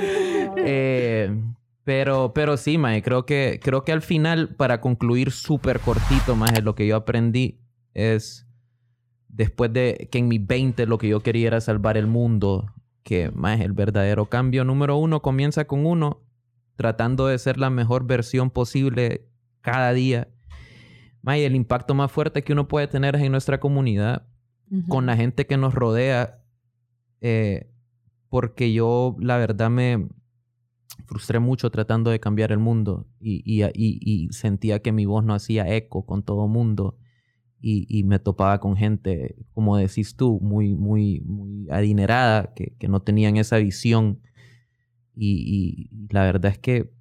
[0.57, 1.41] Eh,
[1.83, 6.51] pero, pero sí, Mae, creo que, creo que al final, para concluir súper cortito, más
[6.51, 7.61] de lo que yo aprendí
[7.93, 8.45] es
[9.29, 12.73] después de que en mis 20 lo que yo quería era salvar el mundo,
[13.07, 16.25] que más el verdadero cambio número uno comienza con uno,
[16.75, 19.29] tratando de ser la mejor versión posible
[19.61, 20.27] cada día.
[21.21, 24.27] Mae, el impacto más fuerte que uno puede tener es en nuestra comunidad
[24.89, 26.43] con la gente que nos rodea,
[27.21, 27.71] eh,
[28.27, 30.09] porque yo la verdad me,
[31.05, 35.23] frustré mucho tratando de cambiar el mundo y, y- y- y sentía que mi voz
[35.23, 36.97] no hacía eco con todo el mundo
[37.59, 42.87] y, y me topaba con gente, como decís tú, muy, muy, muy adinerada, que, que
[42.87, 44.19] no tenían esa visión
[45.15, 46.91] y, y la verdad es que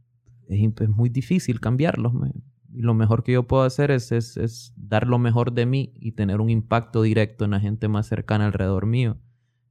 [0.48, 2.14] es, muy difícil cambiarlos.
[2.14, 2.32] me-
[2.72, 5.92] Y lo mejor que yo puedo hacer es, es, es dar lo mejor de mí
[5.96, 9.18] y tener un impacto directo en la gente más cercana alrededor mío.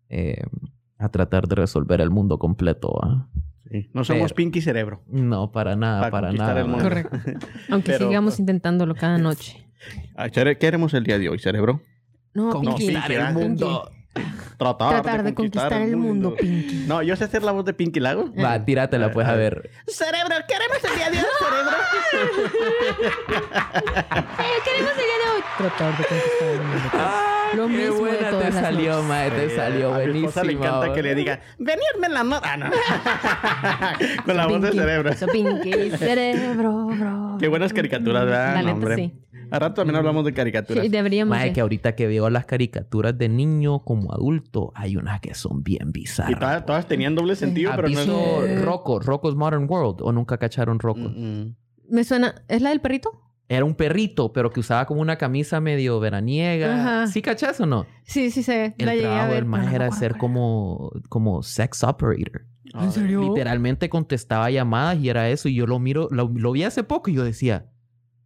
[0.09, 0.43] eh,
[0.97, 2.93] a tratar de resolver el mundo completo.
[2.93, 3.27] ¿va?
[3.69, 5.01] Sí, No somos Pero- Pinky Cerebro.
[5.09, 6.59] No, para nada, Para nada.
[6.61, 6.69] el ¿va?
[6.69, 6.83] mundo.
[6.83, 7.17] Correcto.
[7.69, 9.64] Aunque Pero- sigamos intentándolo cada noche.
[10.15, 11.82] Ah, ¿Qué haremos el día de hoy, Cerebro?
[12.34, 12.51] No.
[12.51, 12.67] Pinky.
[12.67, 13.91] Conquistar el mundo.
[14.57, 16.86] Tratar, Tratar de conquistar el mundo, Pinky.
[16.88, 18.32] No, yo sé hacer la voz de Pinky Lago.
[18.34, 19.69] Va, tíratela pues a ver.
[19.88, 21.76] Cerebro, ¿qué haremos el día de hoy, Cerebro?
[24.65, 26.89] Queremos el día de hoy tratar de conquistar el mundo.
[27.55, 30.93] Lo qué mismo de buena te salió, mae, te salió A mi esposa le encanta
[30.93, 32.53] que le diga, venirme en la nota.
[32.53, 32.71] Ah, no.
[34.26, 34.71] Con la voz de.
[34.71, 35.09] Cerebro.
[35.09, 37.38] Eso, Pinky, cerebro, bro.
[37.39, 38.55] Qué buenas caricaturas, ¿verdad?
[38.55, 38.95] La neta, hombre.
[38.95, 39.13] sí.
[39.51, 40.83] A rato también hablamos de caricaturas.
[40.83, 41.35] Sí, deberíamos.
[41.35, 45.33] Mae, de- que ahorita que veo las caricaturas de niño como adulto, hay unas que
[45.33, 46.31] son bien bizarras.
[46.31, 48.61] Y todas, todas tenían doble sentido, ¿Has pero no es...
[48.61, 50.01] Rocco, Rocco's Modern World?
[50.01, 50.99] ¿O nunca cacharon Rocco?
[51.09, 51.55] Mm, mm.
[51.89, 52.35] Me suena.
[52.47, 53.21] ¿Es la del perrito?
[53.47, 56.81] Era un perrito, pero que usaba como una camisa medio veraniega.
[56.81, 57.07] Ajá.
[57.07, 57.85] ¿Sí cachas o no?
[58.03, 58.73] Sí, sí sé.
[58.79, 62.45] El la trabajo del me era ser como, como sex operator.
[62.73, 63.21] ¿En serio?
[63.21, 65.47] Literalmente contestaba llamadas y era eso.
[65.47, 67.67] Y yo lo miro, lo, lo vi hace poco y yo decía,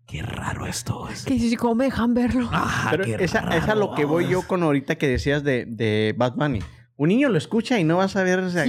[0.10, 1.24] qué raro esto es.
[1.26, 2.50] Que si cómo me dejan verlo.
[2.52, 5.44] Ah, Pero qué esa, raro, esa es lo que voy yo con ahorita que decías
[5.44, 6.60] de, de Bad Bunny.
[6.98, 8.66] Un niño lo escucha y no va a saber, o sea,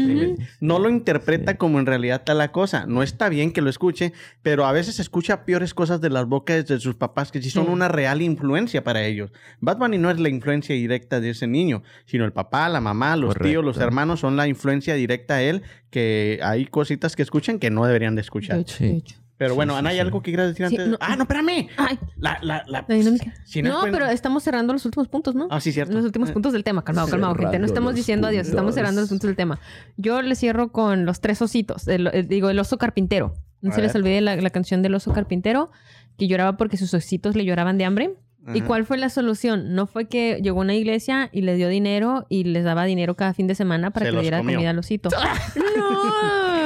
[0.61, 1.59] no lo interpreta Sí.
[1.59, 2.87] como en realidad está la cosa.
[2.87, 4.13] No está bien que lo escuche,
[4.43, 7.65] pero a veces escucha peores cosas de las bocas de sus papás que sí son
[7.67, 7.73] Sí.
[7.73, 9.33] una real influencia para ellos.
[9.59, 13.17] Bad Bunny no es la influencia directa de ese niño, sino el papá, la mamá,
[13.17, 17.59] los tíos, los hermanos son la influencia directa a él, que hay cositas que escuchan
[17.59, 18.55] que no deberían de escuchar.
[18.59, 18.85] De hecho, Sí.
[18.85, 19.17] de hecho.
[19.41, 20.01] Pero Sí, bueno, sí, Ana, ¿hay sí.
[20.01, 20.89] algo que quieras decir Sí, antes?
[20.91, 20.99] no.
[21.01, 21.69] Ah, no, espérame.
[21.79, 22.85] Ay, La, la, la...
[22.87, 23.33] la dinámica.
[23.47, 25.49] Si no, bueno- pero estamos cerrando los últimos puntos, ¿no?
[25.51, 25.95] Ah, sí, cierto.
[25.95, 26.85] Los últimos puntos del tema.
[26.85, 27.59] Calmado, calmado, gente.
[27.59, 28.75] No estamos diciendo adiós, estamos puntos.
[28.75, 29.59] cerrando los puntos del tema.
[29.97, 31.89] Yo le cierro con los tres ositos.
[31.89, 33.33] El- el- digo, el oso carpintero.
[33.63, 34.03] No A se les ver.
[34.03, 35.71] olvide la, la canción del oso carpintero,
[36.19, 38.11] que lloraba porque sus ositos le lloraban de hambre.
[38.55, 38.67] ¿Y Ajá.
[38.67, 39.75] cuál fue la solución?
[39.75, 43.15] No fue que llegó a una iglesia y le dio dinero y les daba dinero
[43.17, 44.57] cada fin de semana para Se que le diera comió.
[44.57, 45.09] comida al osito.
[45.77, 46.60] ¡No!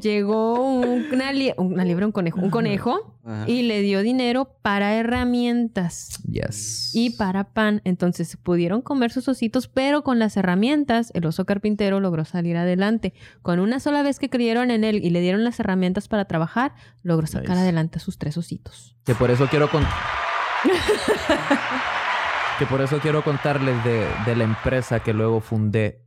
[0.00, 3.44] Llegó una, liebre, un conejo, un conejo Ajá.
[3.48, 6.90] y le dio dinero para herramientas Yes.
[6.94, 7.80] y para pan.
[7.84, 13.14] Entonces pudieron comer sus ositos, pero con las herramientas, el oso carpintero logró salir adelante.
[13.42, 16.74] Con una sola vez que creyeron en él y le dieron las herramientas para trabajar,
[17.02, 17.62] logró sacar Nice.
[17.62, 18.96] adelante a sus tres ositos.
[19.04, 19.82] Que por eso quiero con...
[22.58, 26.05] que por eso quiero contarles de, de la empresa que luego fundé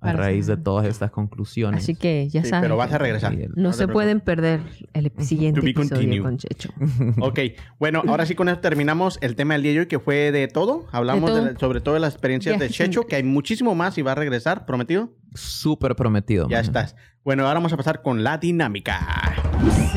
[0.00, 1.82] a raíz de todas estas conclusiones.
[1.82, 2.62] Así que ya Sí, saben.
[2.62, 3.32] pero vas a regresar.
[3.32, 4.60] El- No, se pueden perder
[4.92, 6.22] el siguiente episodio continued.
[6.22, 6.70] con Checho.
[7.20, 7.38] Ok,
[7.78, 10.48] bueno, ahora sí con esto terminamos el tema del día de hoy que fue de
[10.48, 10.86] todo.
[10.92, 11.58] Hablamos De todo.
[11.58, 14.66] sobre todo de las experiencias de Checho, que hay muchísimo más y va a regresar,
[14.66, 15.10] prometido.
[15.34, 16.48] Súper prometido.
[16.48, 16.64] Ya man.
[16.64, 16.96] estás.
[17.24, 19.00] Bueno, ahora vamos a pasar con la dinámica.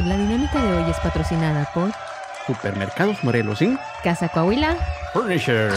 [0.05, 1.91] La dinámica de hoy es patrocinada por
[2.47, 3.77] Supermercados Morelos, ¿sí?
[4.03, 4.75] Casa Coahuila.
[5.13, 5.69] Furniture.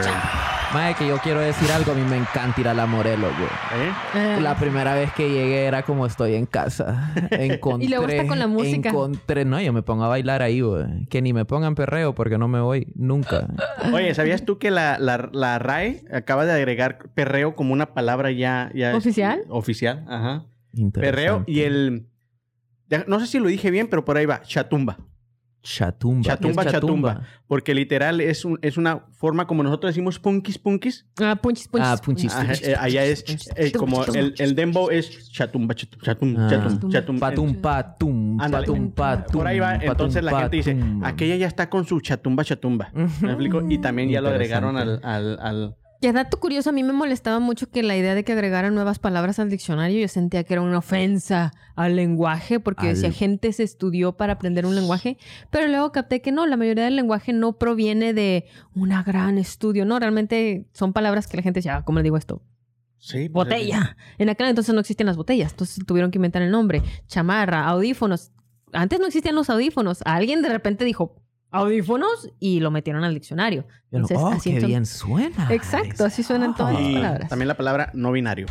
[0.72, 1.92] Mae, que yo quiero decir algo.
[1.92, 3.84] A mí me encanta ir a la Morelos, güey.
[3.84, 3.92] ¿Eh?
[4.14, 7.12] Ah, La primera vez que llegué era como estoy en casa.
[7.30, 8.88] Encontré, Y luego está con la música.
[8.88, 11.06] Encontré, no, yo me pongo a bailar ahí, güey.
[11.10, 13.48] Que ni me pongan perreo porque no me voy nunca.
[13.92, 18.30] Oye, ¿sabías tú que la, la, la RAE acaba de agregar perreo como una palabra
[18.30, 18.70] ya...
[18.74, 19.42] ya ¿Oficial?
[19.50, 20.46] Oficial, ajá.
[20.72, 21.00] Interesante.
[21.00, 22.06] Perreo y el...
[23.06, 24.40] No sé si lo dije bien, pero por ahí va.
[24.40, 24.96] Chatumba.
[25.62, 26.22] Chatumba.
[26.24, 27.20] Chatumba, ¿Qué es chatumba.
[27.46, 31.06] Porque literal es, un, es una forma como nosotros decimos punkis, punkis.
[31.20, 31.88] Ah, punchis, punchis.
[31.88, 32.34] Ah, punchis.
[32.34, 33.24] Ajá, eh, allá es
[33.56, 36.48] eh, como el, el dembow es chatumba, chatum, chatum, Ah.
[36.50, 37.18] chatum, chatum.
[37.20, 39.32] Patum, patum, patum, patum.
[39.32, 42.90] Por ahí va, patum, entonces la gente dice, aquella ya está con su chatumba, chatumba.
[42.94, 43.62] ¿Me explico?
[43.68, 47.38] Y también ya lo agregaron al, al, al- Ya dato curioso, a mí me molestaba
[47.38, 50.60] mucho que la idea de que agregaran nuevas palabras al diccionario, yo sentía que era
[50.60, 55.16] una ofensa al lenguaje, porque Al- decía gente se estudió para aprender un lenguaje,
[55.50, 59.84] pero luego capté que no, la mayoría del lenguaje no proviene de un gran estudio,
[59.84, 62.42] no, realmente son palabras que la gente decía, ah, ¿cómo le digo esto?
[62.98, 63.96] Sí, pues, Botella.
[64.18, 66.82] En aquel entonces no existían las botellas, entonces tuvieron que inventar el nombre.
[67.06, 68.32] Chamarra, audífonos.
[68.72, 70.02] Antes no existían los audífonos.
[70.04, 71.21] Alguien de repente dijo
[71.52, 73.66] audífonos y lo metieron al diccionario.
[73.90, 75.48] Pero, Entonces, oh, así qué entonces- bien suena.
[75.54, 77.28] Exacto, así suenan todas las Y palabras.
[77.28, 78.46] también la palabra no binario.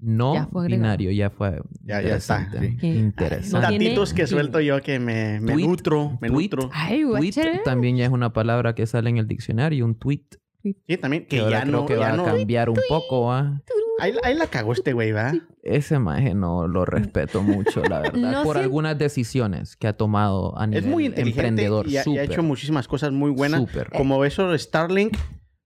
[0.00, 1.60] No Ya binario, ya fue.
[1.82, 2.76] Ya- ya está, interesante.
[2.80, 2.86] sí.
[2.86, 3.60] Interesante.
[3.62, 6.44] No tiene- Datitos que suelto yo que me, me Tweet, nutro, me tweet.
[6.50, 6.70] nutro.
[6.72, 10.22] Ay, Tweet también ya es una palabra que sale en el diccionario, un tweet.
[10.62, 12.22] Sí, también, Que que ya creo no, que ya va no.
[12.22, 13.60] a cambiar un poco, ¿ah?
[14.00, 15.32] Ahí, ahí la cagó este güey, ¿va?
[15.62, 18.18] Ese maje no lo respeto mucho, la verdad.
[18.32, 21.86] No por algunas decisiones que ha tomado a nivel Es muy inteligente emprendedor.
[21.88, 23.60] y ha, y ha súper, hecho muchísimas cosas muy buenas.
[23.60, 23.90] súper.
[23.90, 25.16] Como eso de Starlink,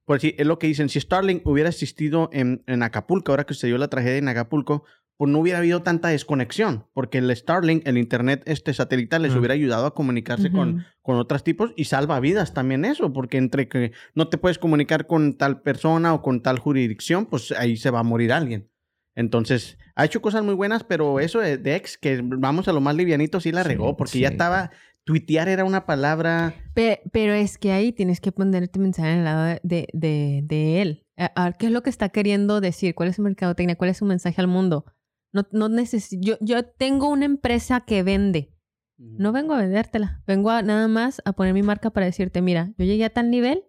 [0.05, 3.55] por decir, es lo que dicen, si Starlink hubiera existido en, en Acapulco, ahora que
[3.55, 4.85] se dio la tragedia en Acapulco,
[5.23, 9.55] pues no hubiera habido tanta desconexión, porque el Starlink, el internet este satelital, les hubiera
[9.55, 13.93] ayudado a comunicarse con, con otros tipos y salva vidas también eso, porque entre que
[14.17, 18.01] no te puedes comunicar con tal persona o con tal jurisdicción, pues ahí se va
[18.01, 18.69] a morir alguien.
[19.15, 22.81] Entonces, ha hecho cosas muy buenas, pero eso de, de ex, que vamos a lo
[22.81, 24.73] más livianito, sí la Sí, regó, porque ya estaba,
[25.05, 26.53] tuitear era una palabra...
[26.75, 31.07] Pe- pero es que ahí tienes que ponerte mensaje en el lado de, de, él.
[31.17, 32.97] A- a- ¿Qué es lo que está queriendo decir?
[32.97, 33.77] ¿Cuál es su mercadotecnia?
[33.77, 34.85] ¿Cuál es su mensaje al mundo?
[35.33, 38.55] No, no necesi- yo, yo tengo una empresa que vende.
[38.99, 40.23] No vengo a vendértela.
[40.27, 43.31] Vengo a, nada más a poner mi marca para decirte, mira, yo llegué a tal
[43.31, 43.65] nivel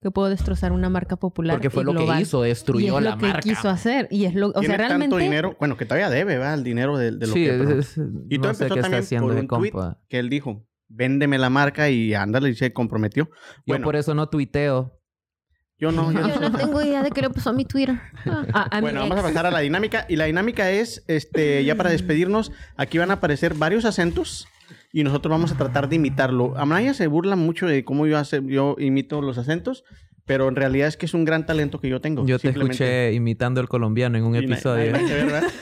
[0.00, 1.56] que puedo destrozar una marca popular.
[1.56, 2.22] Porque fue y lo que global.
[2.22, 3.40] hizo, Y destruyó es la lo que marca.
[3.40, 4.08] quiso hacer.
[4.10, 5.04] Y es lo, o Tiene sea, realmente.
[5.10, 6.54] tanto dinero, bueno, que todavía debe, ¿verdad?
[6.54, 7.62] El dinero de, de lo sí, que...
[7.62, 9.72] es- es- Y todo no empezó qué está también haciendo por un tweet
[10.08, 13.24] que él dijo, véndeme la marca y ándale, y se comprometió.
[13.26, 13.32] Yo
[13.66, 14.98] Bueno, por eso no tuiteo.
[15.80, 17.98] Yo no, yo no tengo idea de qué le pasó a mi Twitter.
[18.52, 20.04] A- a mi Bueno, vamos a pasar a la dinámica.
[20.08, 24.46] Y la dinámica es, este, ya para despedirnos, aquí van a aparecer varios acentos
[24.92, 26.54] y nosotros vamos a tratar de imitarlo.
[26.58, 29.84] Amaya se burla mucho de cómo yo, hace, yo imito los acentos,
[30.26, 32.26] pero en realidad es que es un gran talento que yo tengo.
[32.26, 34.92] Yo te escuché imitando el colombiano en un Y episodio.
[34.92, 35.42] ver, ¿verdad?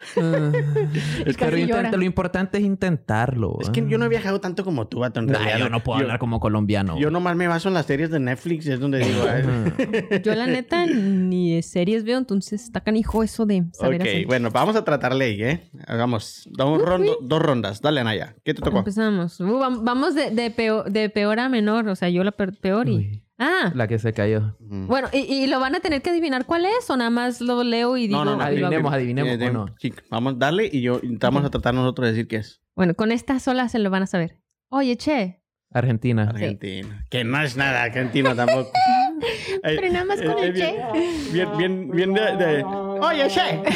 [0.16, 1.58] Ah, llora.
[1.60, 3.58] intenta- lo importante es intentarlo.
[3.60, 5.58] Es que yo no he viajado tanto como tú, vato, en Nah, realidad.
[5.58, 6.98] yo no puedo Yo- hablar como colombiano.
[6.98, 9.24] Yo nomás me baso en las series de Netflix, es donde digo...
[10.24, 14.26] Yo la neta ni series veo, entonces está canijo eso de saber Ok, hacer.
[14.26, 15.70] bueno, vamos a tratarle ahí, ¿eh?
[15.86, 17.80] Hagamos dos, rondo- dos rondas.
[17.80, 18.36] Dale, Anaya.
[18.44, 18.78] ¿Qué te tocó?
[18.78, 19.40] Empezamos.
[19.40, 22.88] Uh, vam- vamos de, de, peor, de peor a menor, o sea, yo la peor
[22.88, 22.96] y...
[22.96, 24.56] Uy, Ah, la que se cayó.
[24.58, 24.88] Mm.
[24.88, 27.62] bueno, y, y lo van a tener que adivinar cuál es o nada más lo
[27.62, 28.24] leo y digo...
[28.24, 28.42] No, no, no.
[28.42, 29.66] Adivinemos, Eh, adivinemos, eh, ¿o no?
[29.78, 32.60] sí, vamos, darle y yo vamos a tratar nosotros de decir qué es.
[32.74, 34.40] Bueno, con esta sola se lo van a saber.
[34.70, 35.40] Oye, che.
[35.72, 36.24] Argentina.
[36.30, 37.04] Argentina.
[37.10, 38.72] Que no es nada argentino tampoco.
[39.62, 41.30] Pero nada más con el bien, che.
[41.32, 42.36] Bien, bien, bien de...
[42.36, 43.62] de- Oye, che.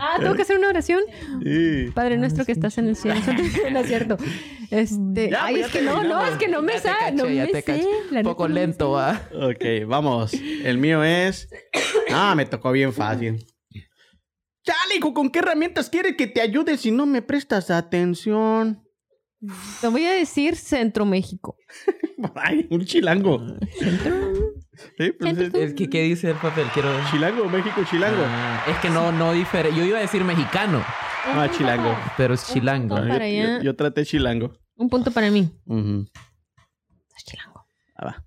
[0.00, 1.00] Ah, tengo que hacer una oración.
[1.42, 1.90] Sí.
[1.94, 3.20] Padre nuestro que estás en el cielo.
[3.72, 4.16] no es cierto.
[4.70, 7.46] Este, Ya, ay, pues, es que no, no, es que no me caché, no ya
[7.46, 7.86] me te sé.
[8.10, 9.28] Un poco lento, ¿va?
[9.32, 10.32] Ok, vamos.
[10.34, 11.48] El mío es...
[12.10, 13.46] Ah, me tocó bien fácil.
[14.64, 18.82] Chalico, ¿con qué herramientas quieres que te ayude si no me prestas atención?
[19.80, 21.56] Te voy a decir Centro México.
[22.36, 23.40] Ay, un chilango.
[24.96, 26.66] Sí, pues es- Es que, ¿Qué dice el papel?
[26.72, 27.04] Quiero ver.
[27.10, 28.22] Chilango, México, chilango.
[28.24, 29.74] Ah, es que no, no difere.
[29.74, 30.82] Yo iba a decir mexicano,
[31.24, 31.94] Ah, chilango.
[32.16, 32.96] pero es chilango.
[32.98, 33.58] Yo, Para allá.
[33.58, 34.52] yo- yo traté chilango.
[34.76, 35.50] Un punto para mí.
[35.66, 36.06] Ujú.
[37.16, 37.66] Es chilango.
[37.96, 38.24] Ah, va.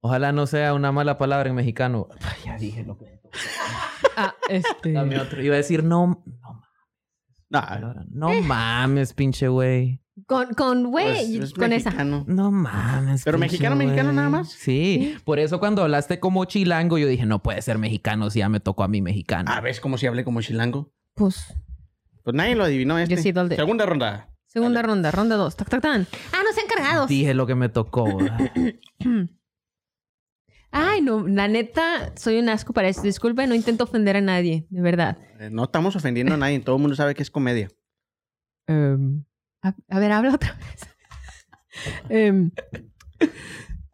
[0.00, 2.08] Ojalá no sea una mala palabra en mexicano.
[2.22, 3.20] Ay, ya dije lo que.
[4.16, 4.92] Ah, este.
[4.92, 5.42] Dame otro.
[5.42, 6.22] Iba a decir no.
[7.50, 8.06] No, Nah, mames.
[8.10, 10.01] no mames, pinche güey.
[10.26, 11.90] Con, con, güey, pues, es con esa.
[12.04, 13.22] No mames.
[13.24, 14.50] ¿Pero mexicano, mexicano nada más?
[14.50, 15.16] Sí.
[15.24, 18.60] Por eso cuando hablaste como chilango, yo dije, no puede ser mexicano si ya me
[18.60, 19.50] tocó a mí mexicano.
[19.52, 20.92] Ah, ¿ves cómo si hablé como chilango?
[21.14, 21.54] Pues,
[22.22, 23.16] Pues nadie lo adivinó este.
[23.16, 23.56] Yo sí, Dolde.
[23.56, 24.28] Segunda ronda.
[24.46, 25.56] segunda ronda, ronda dos.
[25.56, 26.06] Tac, tac, tan.
[26.32, 27.08] Ah, no sean cargados.
[27.08, 28.06] Dije lo que me tocó.
[30.74, 33.02] Ay, no, la neta, soy un asco para eso.
[33.02, 35.18] Disculpe, no intento ofender a nadie, de verdad.
[35.38, 36.60] Eh, no estamos ofendiendo a nadie.
[36.60, 37.68] Todo el mundo sabe que es comedia.
[38.66, 39.22] Em,
[39.62, 40.88] a, a ver, habla otra vez.
[42.10, 42.50] Em,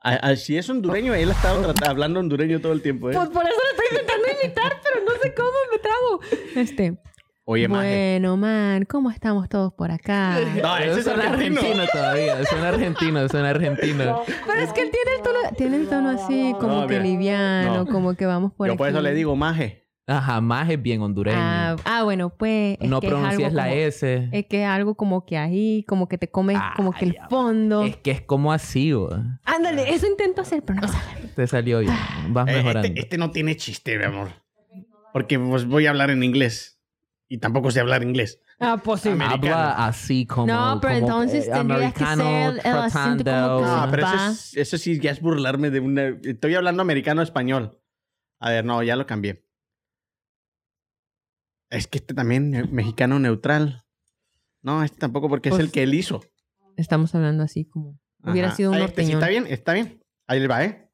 [0.00, 3.14] A- a- si es hondureño, él ha estado hablando hondureño todo el tiempo, ¿eh?
[3.14, 6.20] pues por eso lo estoy intentando imitar, pero no sé cómo me trabo.
[6.56, 6.98] Este,
[7.44, 10.38] Oye, bueno, man, ¿cómo estamos todos por acá?
[10.62, 11.60] No, ese es suena argentino.
[11.60, 12.44] argentino todavía.
[12.46, 14.22] Suena argentino, suena argentino.
[14.46, 17.04] Pero es que él tiene el tono, tiene el tono así, como No, que mira.
[17.04, 17.86] liviano, No.
[17.86, 18.94] como que vamos por Yo por aquí.
[18.96, 19.87] eso le digo maje.
[20.10, 21.36] Ah, jamás es bien hondureño.
[21.38, 22.78] Ah, ah, bueno, pues.
[22.80, 24.28] Es no que es algo pronuncias la como- S.
[24.32, 27.82] Es que es algo como que ahí, como que te comes como que el fondo.
[27.84, 29.12] Es que es como así, güey.
[29.44, 31.28] Ándale, eso intento hacer, pero no sale.
[31.36, 31.94] Te salió bien.
[32.30, 32.88] Vas Eh, mejorando.
[32.88, 34.30] este, este no tiene chiste, mi amor.
[35.12, 36.80] Porque pues, voy a hablar en inglés.
[37.28, 38.40] Y tampoco sé hablar inglés.
[38.58, 39.10] Ah, pues sí.
[39.10, 40.46] Habla así como.
[40.46, 44.06] No, pero como, entonces eh, tendrías que americano, ser el- el acento como No, pero
[44.06, 46.16] eso, es- eso sí ya es burlarme de una...
[46.24, 47.78] Estoy hablando americano-español.
[48.40, 49.44] A ver, no, ya lo cambié.
[51.70, 53.84] Es que este también, eh, mexicano neutral.
[54.62, 56.20] No, este tampoco porque es Pues- el que él hizo.
[56.76, 57.98] Estamos hablando así como.
[58.24, 58.56] Hubiera Ajá.
[58.56, 59.22] sido un Ay, este sí, norteñón.
[59.22, 60.04] está bien, está bien.
[60.26, 60.90] Ahí le va, ¿eh?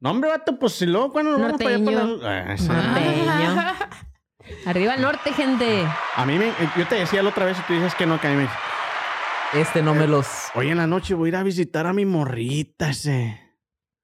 [0.00, 2.20] No, hombre, vato, pues si luego cuando nos vamos para allá Norteño.
[2.20, 2.68] para la- Ah, sí.
[2.68, 3.72] Norteño.
[4.66, 5.86] Arriba el norte, gente.
[6.16, 6.48] A mí me...
[6.48, 8.36] eh, Yo te decía la otra vez y tú dices que no, que a mí
[8.36, 8.48] me...
[9.60, 10.26] Este no me los.
[10.54, 13.40] Hoy en la noche voy a ir a visitar a mi morrita ese.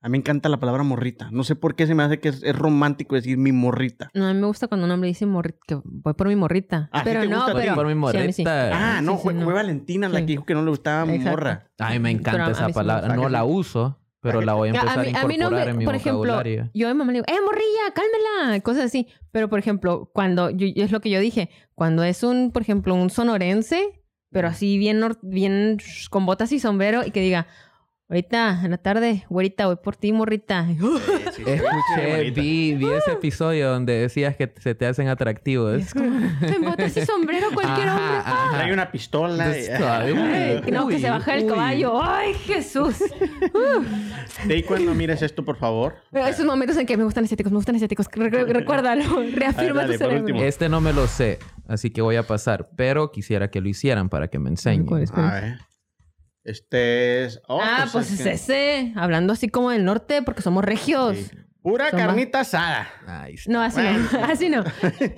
[0.03, 1.29] A mí me encanta la palabra morrita.
[1.31, 4.11] No sé por qué se me hace que es, es romántico decir mi morrita.
[4.15, 6.89] No, a mí me gusta cuando un hombre dice morrita, que voy por mi morrita.
[6.93, 7.75] Ah, ¿sí pero te no, gusta pero...
[7.75, 8.45] Por mi sí, sí.
[8.45, 8.97] morrita.
[8.97, 9.45] Ah, no, sí, fue, sí, no.
[9.45, 10.25] fue Valentina la Sí.
[10.27, 11.31] que dijo que no le gustaba Exacto.
[11.31, 11.71] morra.
[11.79, 13.15] Ay, me Pero encanta a mí esa sí palabra.
[13.15, 15.65] No la uso, pero la voy a empezar a, a, mí, a mí no incorporar
[15.67, 16.71] me, en mi por ejemplo, vocabulario.
[16.73, 18.61] yo a mi mamá le digo, ¡eh, morrilla, cálmela!
[18.63, 19.07] Cosas así.
[19.33, 22.95] Pero, por ejemplo, cuando, yo, es lo que yo dije, cuando es un, por ejemplo,
[22.95, 25.77] un sonorense, pero así bien, bien
[26.09, 27.47] con botas y sombrero, y que diga,
[28.11, 30.67] ahorita, en la tarde, güerita, voy por ti, morrita.
[31.39, 35.81] Escuché, vi, vi ese episodio donde decías que se te hacen atractivos.
[35.81, 38.19] Es como, en botas y sombrero cualquier Ajá, hombre.
[38.19, 38.51] ajá.
[38.57, 39.57] Trae una pistola.
[39.59, 39.67] y-.
[39.69, 41.51] Ay, que no, que se baja el uy.
[41.51, 42.03] caballo.
[42.03, 42.97] ¡Ay, Jesús!
[44.45, 45.95] De ahí cuando mires esto, por favor.
[46.13, 48.07] Esos momentos en que me gustan estéticos, me gustan estéticos.
[48.13, 49.03] Re- re- recuérdalo,
[49.35, 50.21] reafirma A ver, dale, tu cerebro.
[50.21, 50.43] último.
[50.43, 51.39] Este no me lo sé,
[51.69, 52.69] así que voy a pasar.
[52.77, 54.87] Pero quisiera que lo hicieran para que me enseñen.
[55.15, 55.59] A ver.
[56.45, 57.41] Este es.
[57.49, 58.93] oh, ah, pues pues es que- ese.
[58.97, 61.17] Hablando así como del norte, porque somos regios.
[61.17, 61.31] sí.
[61.63, 62.89] Pura carnita asada.
[63.47, 64.21] No, así no.
[64.25, 64.65] Así no.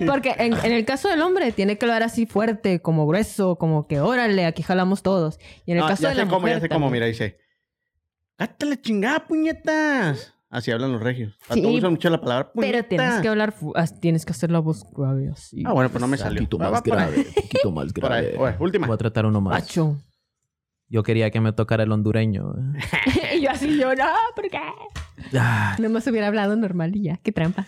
[0.05, 3.87] Porque en, en el caso del hombre, tiene que hablar así fuerte, como grueso, como
[3.87, 5.39] que órale, aquí jalamos todos.
[5.65, 6.89] Y en el No, caso ya de sé la cómo, ya sé cómo.
[6.89, 7.37] Mira, dice.
[8.35, 10.33] ¡Cállate la chingada, puñetas!
[10.49, 11.33] Así hablan los regios.
[11.47, 12.71] A Sí, todos usan mucho la palabra puñeta.
[12.73, 15.63] Pero tienes que hablar, as- tienes que hacer la voz grave así.
[15.65, 16.39] Ah, bueno, pues no me salió.
[16.41, 18.35] poquito Va, más grave, poquito más grave.
[18.37, 18.85] Oye, última.
[18.87, 19.61] Voy a tratar uno más.
[19.61, 19.97] Pacho.
[20.89, 22.53] Yo quería que me tocara el hondureño.
[23.35, 24.05] y yo así, yo no,
[24.35, 24.59] ¿por qué?
[25.39, 27.17] Ah, No más hubiera hablado normal y ya.
[27.17, 27.65] Qué trampa.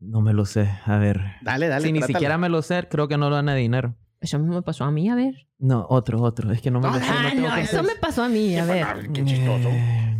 [0.00, 0.68] no me lo sé.
[0.84, 1.20] A ver.
[1.42, 1.86] Dale, dale.
[1.86, 3.94] si ni siquiera me lo sé, creo que no lo van a adivinar.
[4.20, 5.46] Eso mismo me pasó a mí, a ver.
[5.58, 6.50] No, otro, otro.
[6.52, 7.04] Es que no me lo sé.
[7.08, 8.86] Ah, no, que eso me pasó a mí, a ver.
[9.12, 9.68] Qué chistoso.
[9.70, 10.10] Eh,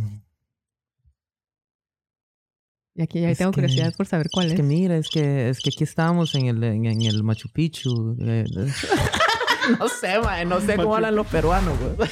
[2.97, 4.57] Y aquí ya tengo que- curiosidad por saber cuál Es es.
[4.57, 8.15] que mira, es que, es que aquí estábamos en el, en, en el Machu Picchu.
[8.21, 8.45] eh,
[9.79, 12.09] no sé, mae, no sé cómo hablan los peruanos, güey.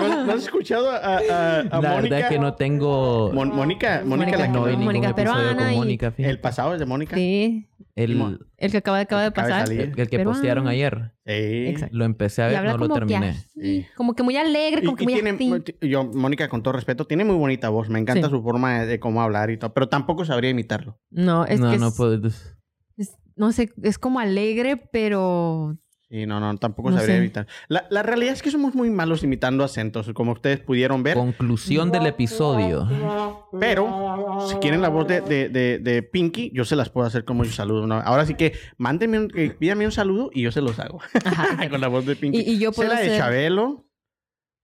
[0.00, 1.18] ¿No, no has escuchado a, a,
[1.60, 1.94] a La Mónica?
[2.00, 3.30] verdad es que no tengo...
[3.32, 6.10] Mon- Mónica, Mónica, Mónica, la que no vi ningún Mónica episodio peruana con y- Mónica,
[6.10, 6.30] fíjate.
[6.30, 7.16] El pasado es de Mónica.
[7.16, 9.66] Sí, El, el que acaba, acaba de El que acaba de pasar.
[9.66, 9.80] salir.
[9.80, 10.30] el, el que Peruano.
[10.30, 11.12] postearon ayer.
[11.26, 11.32] Sí.
[11.68, 11.96] Exacto.
[11.96, 13.28] Lo empecé a Y ver, habla no lo como que terminé.
[13.30, 16.72] así, como que muy alegre, Y, como que y muy tiene, yo, Mónica, con todo
[16.72, 17.88] respeto, tiene muy bonita voz.
[17.88, 18.30] Me encanta Sí.
[18.30, 20.98] su forma de, de cómo hablar y todo, pero tampoco sabría imitarlo.
[21.10, 22.26] No, es no, que no es- puedo...
[22.26, 22.56] es-
[23.36, 25.78] no sé, es como alegre, pero
[26.10, 27.20] Sí, no, no, tampoco No sabría sé.
[27.20, 27.46] imitar.
[27.68, 31.16] La, la realidad es que somos muy malos imitando acentos, como ustedes pudieron ver.
[31.16, 32.88] Conclusión del episodio.
[33.60, 37.24] Pero si quieren la voz de, de, de, de Pinky, yo se las puedo hacer
[37.24, 37.86] como yo saludo.
[37.86, 37.94] ¿no?
[38.00, 40.98] Ahora sí que mándenme, un, eh, pídanme un saludo y yo se los hago.
[41.24, 41.68] Ajá.
[41.70, 42.38] Con la voz de Pinky.
[42.40, 43.84] Y- y yo puedo la de Chabelo.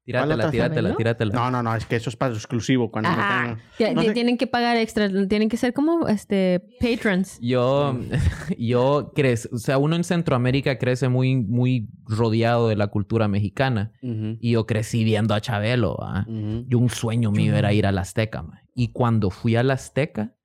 [0.06, 0.96] Tíratela, tíratela, ¿Sabelo?
[0.96, 1.34] tíratela.
[1.34, 2.92] No, no, no, es que eso es para lo exclusivo.
[2.92, 4.12] Cuando No sé.
[4.12, 7.40] tienen que pagar extra, tienen que ser como este patrons.
[7.40, 7.98] Yo,
[8.56, 13.90] yo crece, o sea, uno en Centroamérica crece muy, muy rodeado de la cultura mexicana.
[14.00, 15.96] Y yo crecí viendo a Chabelo.
[16.00, 16.24] ¿ah?
[16.28, 16.64] ujú.
[16.68, 18.44] Yo un sueño mío era ir a la Azteca.
[18.76, 20.36] Y cuando fui a la Azteca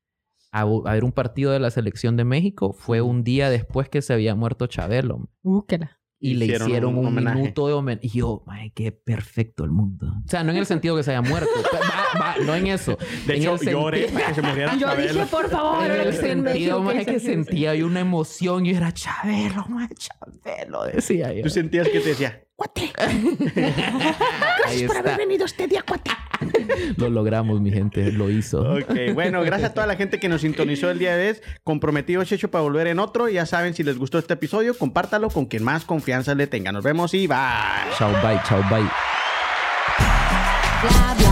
[0.51, 4.01] a, a ver un partido de la selección de México, fue un día después que
[4.01, 5.29] se había muerto Chabelo.
[5.43, 5.99] ma.
[6.23, 7.39] Y le Hicieron un un, homenaje.
[7.39, 8.05] minuto de homenaje.
[8.05, 10.05] Y yo, ay, qué perfecto el mundo.
[10.23, 11.49] O sea, no en el sentido que se haya muerto.
[12.15, 12.95] Va- va, no en eso.
[13.25, 15.13] De En hecho, el sentido- lloré para que se muriera Yo Chabelo.
[15.13, 16.13] dije, por favor, En el
[16.53, 18.63] sentido, ¿qué que sentía yo una emoción.
[18.65, 21.41] Yo era Chabelo, man, Chabelo, decía yo.
[21.41, 22.91] Tú sentías que te decía, ¡cuate!
[24.65, 26.11] Ahí por haber venido este día, cuate.
[26.97, 28.11] Lo logramos, mi gente.
[28.11, 28.61] Lo hizo.
[28.61, 31.37] Ok, bueno, gracias a toda la gente que nos sintonizó el día de hoy.
[31.63, 33.29] Comprometido Checho para volver en otro.
[33.29, 36.71] Ya saben, si les gustó este episodio, compártalo con quien más confianza le tenga.
[36.71, 37.37] Nos vemos y bye.
[37.97, 38.89] Chao, bye, chao, bye.
[40.81, 41.30] Bla, bla,